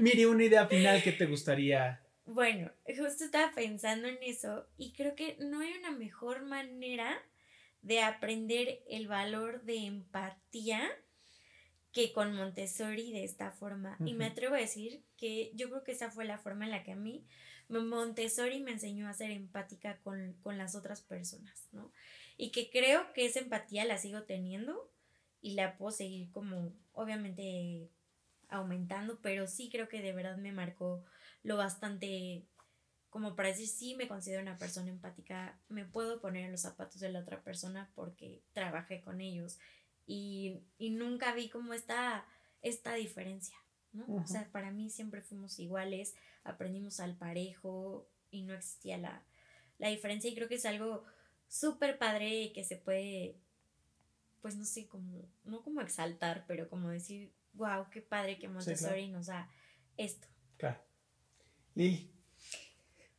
mire, 0.00 0.26
una 0.26 0.42
idea 0.42 0.66
final 0.66 1.00
que 1.00 1.12
te 1.12 1.26
gustaría. 1.26 2.04
Bueno, 2.24 2.72
justo 2.88 3.22
estaba 3.22 3.52
pensando 3.54 4.08
en 4.08 4.18
eso 4.20 4.66
y 4.76 4.92
creo 4.92 5.14
que 5.14 5.36
no 5.38 5.60
hay 5.60 5.74
una 5.78 5.92
mejor 5.92 6.42
manera 6.42 7.16
de 7.82 8.00
aprender 8.00 8.82
el 8.88 9.06
valor 9.06 9.62
de 9.62 9.86
empatía 9.86 10.90
que 11.92 12.12
con 12.12 12.34
Montessori 12.34 13.12
de 13.12 13.22
esta 13.22 13.52
forma. 13.52 13.96
Y 14.04 14.14
me 14.14 14.26
atrevo 14.26 14.56
a 14.56 14.58
decir 14.58 15.04
que 15.22 15.52
yo 15.54 15.68
creo 15.68 15.84
que 15.84 15.92
esa 15.92 16.10
fue 16.10 16.24
la 16.24 16.36
forma 16.36 16.64
en 16.64 16.72
la 16.72 16.82
que 16.82 16.90
a 16.90 16.96
mí 16.96 17.24
Montessori 17.68 18.58
me 18.58 18.72
enseñó 18.72 19.08
a 19.08 19.14
ser 19.14 19.30
empática 19.30 20.00
con, 20.02 20.34
las 20.44 20.74
otras 20.74 21.00
personas, 21.00 21.68
¿no? 21.70 21.92
Y 22.36 22.50
que 22.50 22.70
creo 22.70 23.12
que 23.12 23.24
esa 23.24 23.38
empatía 23.38 23.84
la 23.84 23.98
sigo 23.98 24.24
teniendo 24.24 24.90
y 25.40 25.54
la 25.54 25.78
puedo 25.78 25.92
seguir 25.92 26.32
como, 26.32 26.72
obviamente, 26.92 27.88
aumentando, 28.48 29.20
pero 29.22 29.46
sí 29.46 29.70
creo 29.70 29.88
que 29.88 30.02
de 30.02 30.12
verdad 30.12 30.38
me 30.38 30.50
marcó 30.50 31.04
lo 31.44 31.56
bastante 31.56 32.48
como 33.08 33.36
para 33.36 33.50
decir, 33.50 33.68
sí, 33.68 33.94
me 33.94 34.08
considero 34.08 34.42
una 34.42 34.58
persona 34.58 34.90
empática, 34.90 35.56
me 35.68 35.84
puedo 35.84 36.20
poner 36.20 36.46
en 36.46 36.50
los 36.50 36.62
zapatos 36.62 36.98
de 37.00 37.10
la 37.10 37.20
otra 37.20 37.44
persona 37.44 37.92
porque 37.94 38.42
trabajé 38.54 39.02
con 39.02 39.20
ellos 39.20 39.60
y, 40.04 40.64
nunca 40.80 41.32
vi 41.32 41.48
como 41.48 41.74
esta, 41.74 42.26
esta 42.60 42.94
diferencia, 42.94 43.56
¿no? 43.92 44.04
O 44.08 44.26
sea, 44.26 44.48
para 44.52 44.70
mí 44.70 44.90
siempre 44.90 45.22
fuimos 45.22 45.58
iguales, 45.58 46.14
aprendimos 46.44 47.00
al 47.00 47.16
parejo 47.16 48.08
y 48.30 48.42
no 48.42 48.54
existía 48.54 48.98
la, 48.98 49.22
diferencia 49.78 50.30
y 50.30 50.34
creo 50.34 50.48
que 50.48 50.54
es 50.54 50.66
algo 50.66 51.04
súper 51.48 51.98
padre 51.98 52.52
que 52.52 52.64
se 52.64 52.76
puede, 52.76 53.36
pues 54.40 54.56
no 54.56 54.64
sé, 54.64 54.86
como, 54.86 55.28
no 55.44 55.62
como 55.62 55.80
exaltar, 55.80 56.44
pero 56.46 56.68
como 56.68 56.88
decir, 56.88 57.32
wow, 57.54 57.90
qué 57.90 58.00
padre 58.00 58.38
que 58.38 58.48
Montessori 58.48 59.08
nos 59.08 59.26
da 59.26 59.50
esto. 59.96 60.28
Claro. 60.56 60.80
Lili. 61.74 62.12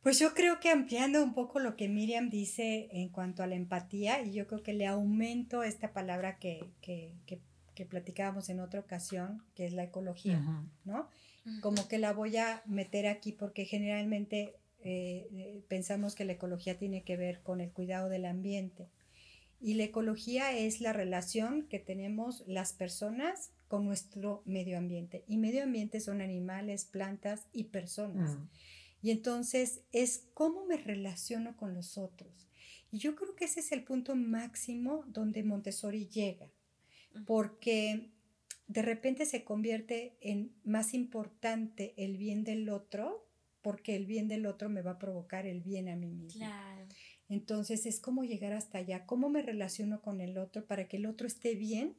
Pues 0.04 0.18
yo 0.18 0.34
creo 0.34 0.60
que 0.60 0.68
ampliando 0.68 1.24
un 1.24 1.32
poco 1.32 1.60
lo 1.60 1.76
que 1.76 1.88
Miriam 1.88 2.28
dice 2.28 2.90
en 2.92 3.08
cuanto 3.08 3.42
a 3.42 3.46
la 3.46 3.54
empatía, 3.54 4.22
y 4.22 4.32
yo 4.32 4.46
creo 4.46 4.62
que 4.62 4.74
le 4.74 4.86
aumento 4.86 5.62
esta 5.62 5.94
palabra 5.94 6.38
que, 6.38 6.74
que, 6.82 7.14
que, 7.24 7.40
platicábamos 7.84 8.48
en 8.48 8.60
otra 8.60 8.80
ocasión, 8.80 9.42
que 9.54 9.66
es 9.66 9.72
la 9.72 9.84
ecología, 9.84 10.40
¿no? 10.84 11.08
como 11.60 11.88
que 11.88 11.98
la 11.98 12.12
voy 12.12 12.36
a 12.36 12.62
meter 12.66 13.06
aquí 13.06 13.32
porque 13.32 13.64
generalmente 13.64 14.56
eh, 14.82 15.28
eh, 15.32 15.62
pensamos 15.68 16.14
que 16.14 16.24
la 16.24 16.32
ecología 16.32 16.78
tiene 16.78 17.04
que 17.04 17.16
ver 17.16 17.42
con 17.42 17.60
el 17.60 17.70
cuidado 17.70 18.08
del 18.08 18.24
ambiente. 18.24 18.88
Y 19.60 19.74
la 19.74 19.84
ecología 19.84 20.52
es 20.52 20.80
la 20.80 20.92
relación 20.92 21.66
que 21.68 21.78
tenemos 21.78 22.44
las 22.46 22.72
personas 22.72 23.50
con 23.68 23.86
nuestro 23.86 24.42
medio 24.44 24.76
ambiente. 24.76 25.24
Y 25.26 25.38
medio 25.38 25.62
ambiente 25.62 26.00
son 26.00 26.20
animales, 26.20 26.84
plantas 26.84 27.46
y 27.52 27.64
personas. 27.64 28.36
Y 29.00 29.10
entonces 29.10 29.80
es 29.92 30.28
cómo 30.34 30.66
me 30.66 30.76
relaciono 30.76 31.56
con 31.56 31.74
los 31.74 31.96
otros. 31.96 32.48
Y 32.90 32.98
yo 32.98 33.16
creo 33.16 33.34
que 33.34 33.46
ese 33.46 33.60
es 33.60 33.72
el 33.72 33.84
punto 33.84 34.14
máximo 34.16 35.04
donde 35.08 35.42
Montessori 35.42 36.08
llega, 36.08 36.46
porque 37.26 38.10
de 38.66 38.82
repente 38.82 39.26
se 39.26 39.44
convierte 39.44 40.16
en 40.20 40.52
más 40.64 40.94
importante 40.94 41.94
el 41.96 42.16
bien 42.16 42.44
del 42.44 42.68
otro, 42.68 43.28
porque 43.62 43.96
el 43.96 44.06
bien 44.06 44.28
del 44.28 44.46
otro 44.46 44.68
me 44.68 44.82
va 44.82 44.92
a 44.92 44.98
provocar 44.98 45.46
el 45.46 45.60
bien 45.60 45.88
a 45.88 45.96
mí 45.96 46.10
mismo. 46.10 46.38
Claro. 46.38 46.86
Entonces 47.28 47.86
es 47.86 48.00
como 48.00 48.24
llegar 48.24 48.52
hasta 48.52 48.78
allá, 48.78 49.06
cómo 49.06 49.28
me 49.30 49.42
relaciono 49.42 50.02
con 50.02 50.20
el 50.20 50.36
otro 50.38 50.66
para 50.66 50.88
que 50.88 50.98
el 50.98 51.06
otro 51.06 51.26
esté 51.26 51.54
bien, 51.54 51.96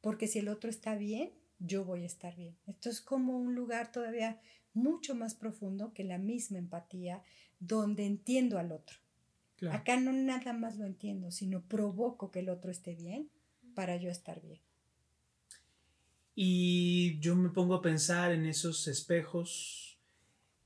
porque 0.00 0.26
si 0.26 0.38
el 0.38 0.48
otro 0.48 0.70
está 0.70 0.94
bien, 0.94 1.32
yo 1.58 1.84
voy 1.84 2.04
a 2.04 2.06
estar 2.06 2.34
bien. 2.36 2.56
Esto 2.66 2.88
es 2.88 3.02
como 3.02 3.38
un 3.38 3.54
lugar 3.54 3.92
todavía 3.92 4.40
mucho 4.72 5.14
más 5.14 5.34
profundo 5.34 5.92
que 5.92 6.04
la 6.04 6.16
misma 6.16 6.58
empatía, 6.58 7.22
donde 7.58 8.06
entiendo 8.06 8.58
al 8.58 8.72
otro. 8.72 8.96
Claro. 9.56 9.76
Acá 9.76 10.00
no 10.00 10.12
nada 10.12 10.54
más 10.54 10.78
lo 10.78 10.86
entiendo, 10.86 11.30
sino 11.30 11.62
provoco 11.62 12.30
que 12.30 12.38
el 12.38 12.48
otro 12.48 12.70
esté 12.70 12.94
bien 12.94 13.28
para 13.74 13.96
yo 13.96 14.10
estar 14.10 14.40
bien. 14.40 14.60
Y 16.34 17.18
yo 17.20 17.36
me 17.36 17.50
pongo 17.50 17.74
a 17.74 17.82
pensar 17.82 18.32
en 18.32 18.46
esos 18.46 18.88
espejos 18.88 19.98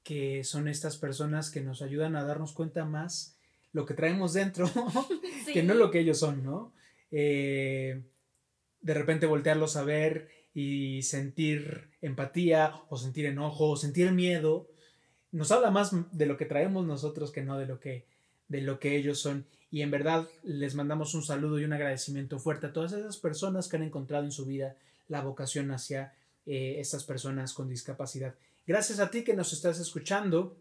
que 0.02 0.44
son 0.44 0.68
estas 0.68 0.98
personas 0.98 1.50
que 1.50 1.62
nos 1.62 1.82
ayudan 1.82 2.14
a 2.14 2.24
darnos 2.24 2.52
cuenta 2.52 2.84
más 2.84 3.38
lo 3.72 3.86
que 3.86 3.94
traemos 3.94 4.34
dentro 4.34 4.70
que 5.52 5.62
no 5.62 5.74
lo 5.74 5.90
que 5.90 6.00
ellos 6.00 6.18
son, 6.18 6.44
¿no? 6.44 6.72
Eh, 7.10 8.02
de 8.80 8.94
repente 8.94 9.26
voltearlos 9.26 9.76
a 9.76 9.84
ver 9.84 10.28
y 10.52 11.02
sentir 11.02 11.90
empatía 12.00 12.74
o 12.88 12.96
sentir 12.96 13.26
enojo 13.26 13.70
o 13.70 13.76
sentir 13.76 14.12
miedo 14.12 14.68
nos 15.32 15.50
habla 15.50 15.70
más 15.70 15.90
de 16.16 16.26
lo 16.26 16.36
que 16.36 16.44
traemos 16.44 16.86
nosotros 16.86 17.32
que 17.32 17.42
no 17.42 17.58
de 17.58 17.66
lo 17.66 17.80
que 17.80 18.06
de 18.46 18.60
lo 18.60 18.78
que 18.78 18.96
ellos 18.96 19.18
son 19.18 19.46
y 19.74 19.82
en 19.82 19.90
verdad 19.90 20.28
les 20.44 20.76
mandamos 20.76 21.14
un 21.14 21.24
saludo 21.24 21.58
y 21.58 21.64
un 21.64 21.72
agradecimiento 21.72 22.38
fuerte 22.38 22.68
a 22.68 22.72
todas 22.72 22.92
esas 22.92 23.16
personas 23.16 23.66
que 23.66 23.74
han 23.74 23.82
encontrado 23.82 24.22
en 24.22 24.30
su 24.30 24.46
vida 24.46 24.76
la 25.08 25.20
vocación 25.20 25.72
hacia 25.72 26.14
eh, 26.46 26.76
estas 26.78 27.02
personas 27.02 27.52
con 27.52 27.68
discapacidad. 27.68 28.36
Gracias 28.68 29.00
a 29.00 29.10
ti 29.10 29.24
que 29.24 29.34
nos 29.34 29.52
estás 29.52 29.80
escuchando 29.80 30.56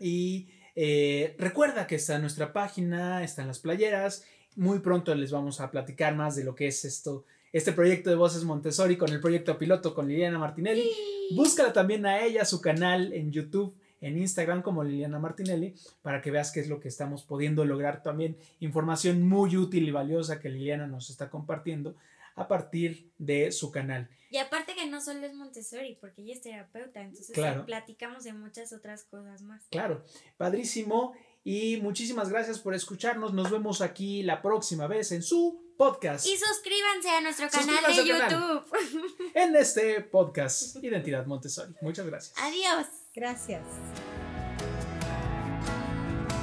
y 0.00 0.48
eh, 0.76 1.36
recuerda 1.38 1.86
que 1.86 1.96
está 1.96 2.14
en 2.14 2.22
nuestra 2.22 2.54
página, 2.54 3.22
están 3.22 3.48
las 3.48 3.58
playeras. 3.58 4.24
Muy 4.56 4.78
pronto 4.78 5.14
les 5.14 5.30
vamos 5.30 5.60
a 5.60 5.70
platicar 5.70 6.14
más 6.14 6.34
de 6.34 6.44
lo 6.44 6.54
que 6.54 6.68
es 6.68 6.86
esto, 6.86 7.26
este 7.52 7.72
proyecto 7.72 8.08
de 8.08 8.16
Voces 8.16 8.44
Montessori 8.44 8.96
con 8.96 9.10
el 9.10 9.20
proyecto 9.20 9.58
piloto 9.58 9.92
con 9.92 10.08
Liliana 10.08 10.38
Martinelli. 10.38 10.90
Búscala 11.32 11.74
también 11.74 12.06
a 12.06 12.24
ella, 12.24 12.46
su 12.46 12.62
canal 12.62 13.12
en 13.12 13.30
YouTube, 13.30 13.76
en 14.06 14.18
Instagram 14.18 14.62
como 14.62 14.84
Liliana 14.84 15.18
Martinelli, 15.18 15.74
para 16.02 16.20
que 16.20 16.30
veas 16.30 16.52
qué 16.52 16.60
es 16.60 16.68
lo 16.68 16.80
que 16.80 16.88
estamos 16.88 17.22
pudiendo 17.24 17.64
lograr 17.64 18.02
también. 18.02 18.36
Información 18.60 19.22
muy 19.26 19.56
útil 19.56 19.88
y 19.88 19.90
valiosa 19.90 20.40
que 20.40 20.48
Liliana 20.48 20.86
nos 20.86 21.10
está 21.10 21.30
compartiendo 21.30 21.94
a 22.36 22.48
partir 22.48 23.10
de 23.18 23.52
su 23.52 23.70
canal. 23.70 24.08
Y 24.30 24.38
aparte 24.38 24.74
que 24.74 24.86
no 24.86 25.00
solo 25.00 25.24
es 25.24 25.34
Montessori, 25.34 25.96
porque 26.00 26.22
ella 26.22 26.34
es 26.34 26.42
terapeuta, 26.42 27.00
entonces 27.02 27.32
Claro. 27.32 27.64
platicamos 27.64 28.24
de 28.24 28.32
muchas 28.32 28.72
otras 28.72 29.04
cosas 29.04 29.42
más. 29.42 29.64
Claro, 29.70 30.04
padrísimo. 30.36 31.14
Y 31.44 31.76
muchísimas 31.82 32.30
gracias 32.30 32.58
por 32.58 32.74
escucharnos. 32.74 33.32
Nos 33.32 33.50
vemos 33.50 33.80
aquí 33.82 34.22
la 34.22 34.42
próxima 34.42 34.86
vez 34.86 35.12
en 35.12 35.22
su 35.22 35.62
podcast. 35.76 36.26
Y 36.26 36.36
suscríbanse 36.36 37.10
a 37.10 37.20
nuestro 37.20 37.48
canal 37.50 37.76
de 37.94 38.08
canal. 38.12 38.30
YouTube. 38.30 39.24
En 39.34 39.54
este 39.54 40.00
podcast 40.00 40.82
Identidad 40.82 41.26
Montessori. 41.26 41.74
Muchas 41.82 42.06
gracias. 42.06 42.34
Adiós. 42.38 43.03
Gracias. 43.14 43.62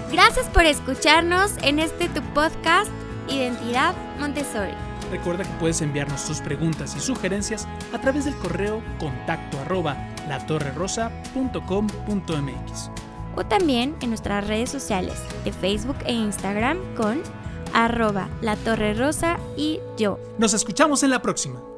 Gracias 0.10 0.48
por 0.50 0.66
escucharnos 0.66 1.52
en 1.64 1.80
este 1.80 2.08
tu 2.10 2.22
podcast 2.34 2.92
Identidad 3.28 3.96
Montessori. 4.20 4.74
Recuerda 5.12 5.44
que 5.44 5.50
puedes 5.60 5.82
enviarnos 5.82 6.26
tus 6.26 6.40
preguntas 6.40 6.96
y 6.96 7.02
sugerencias 7.02 7.68
a 7.94 8.00
través 8.00 8.26
del 8.26 8.36
correo 8.36 8.82
contacto 9.00 9.60
arroba 9.60 9.98
latorrerosa.com.mx. 10.30 12.92
O 13.36 13.46
también 13.46 13.96
en 14.02 14.10
nuestras 14.10 14.48
redes 14.48 14.70
sociales 14.70 15.22
de 15.44 15.52
Facebook 15.52 15.98
e 16.06 16.14
Instagram 16.14 16.78
con 16.96 17.22
arroba 17.74 18.30
la 18.42 18.56
torre 18.56 18.94
rosa 18.94 19.38
y 19.58 19.82
yo. 19.98 20.20
Nos 20.38 20.54
escuchamos 20.54 21.04
en 21.04 21.10
la 21.10 21.22
próxima. 21.22 21.71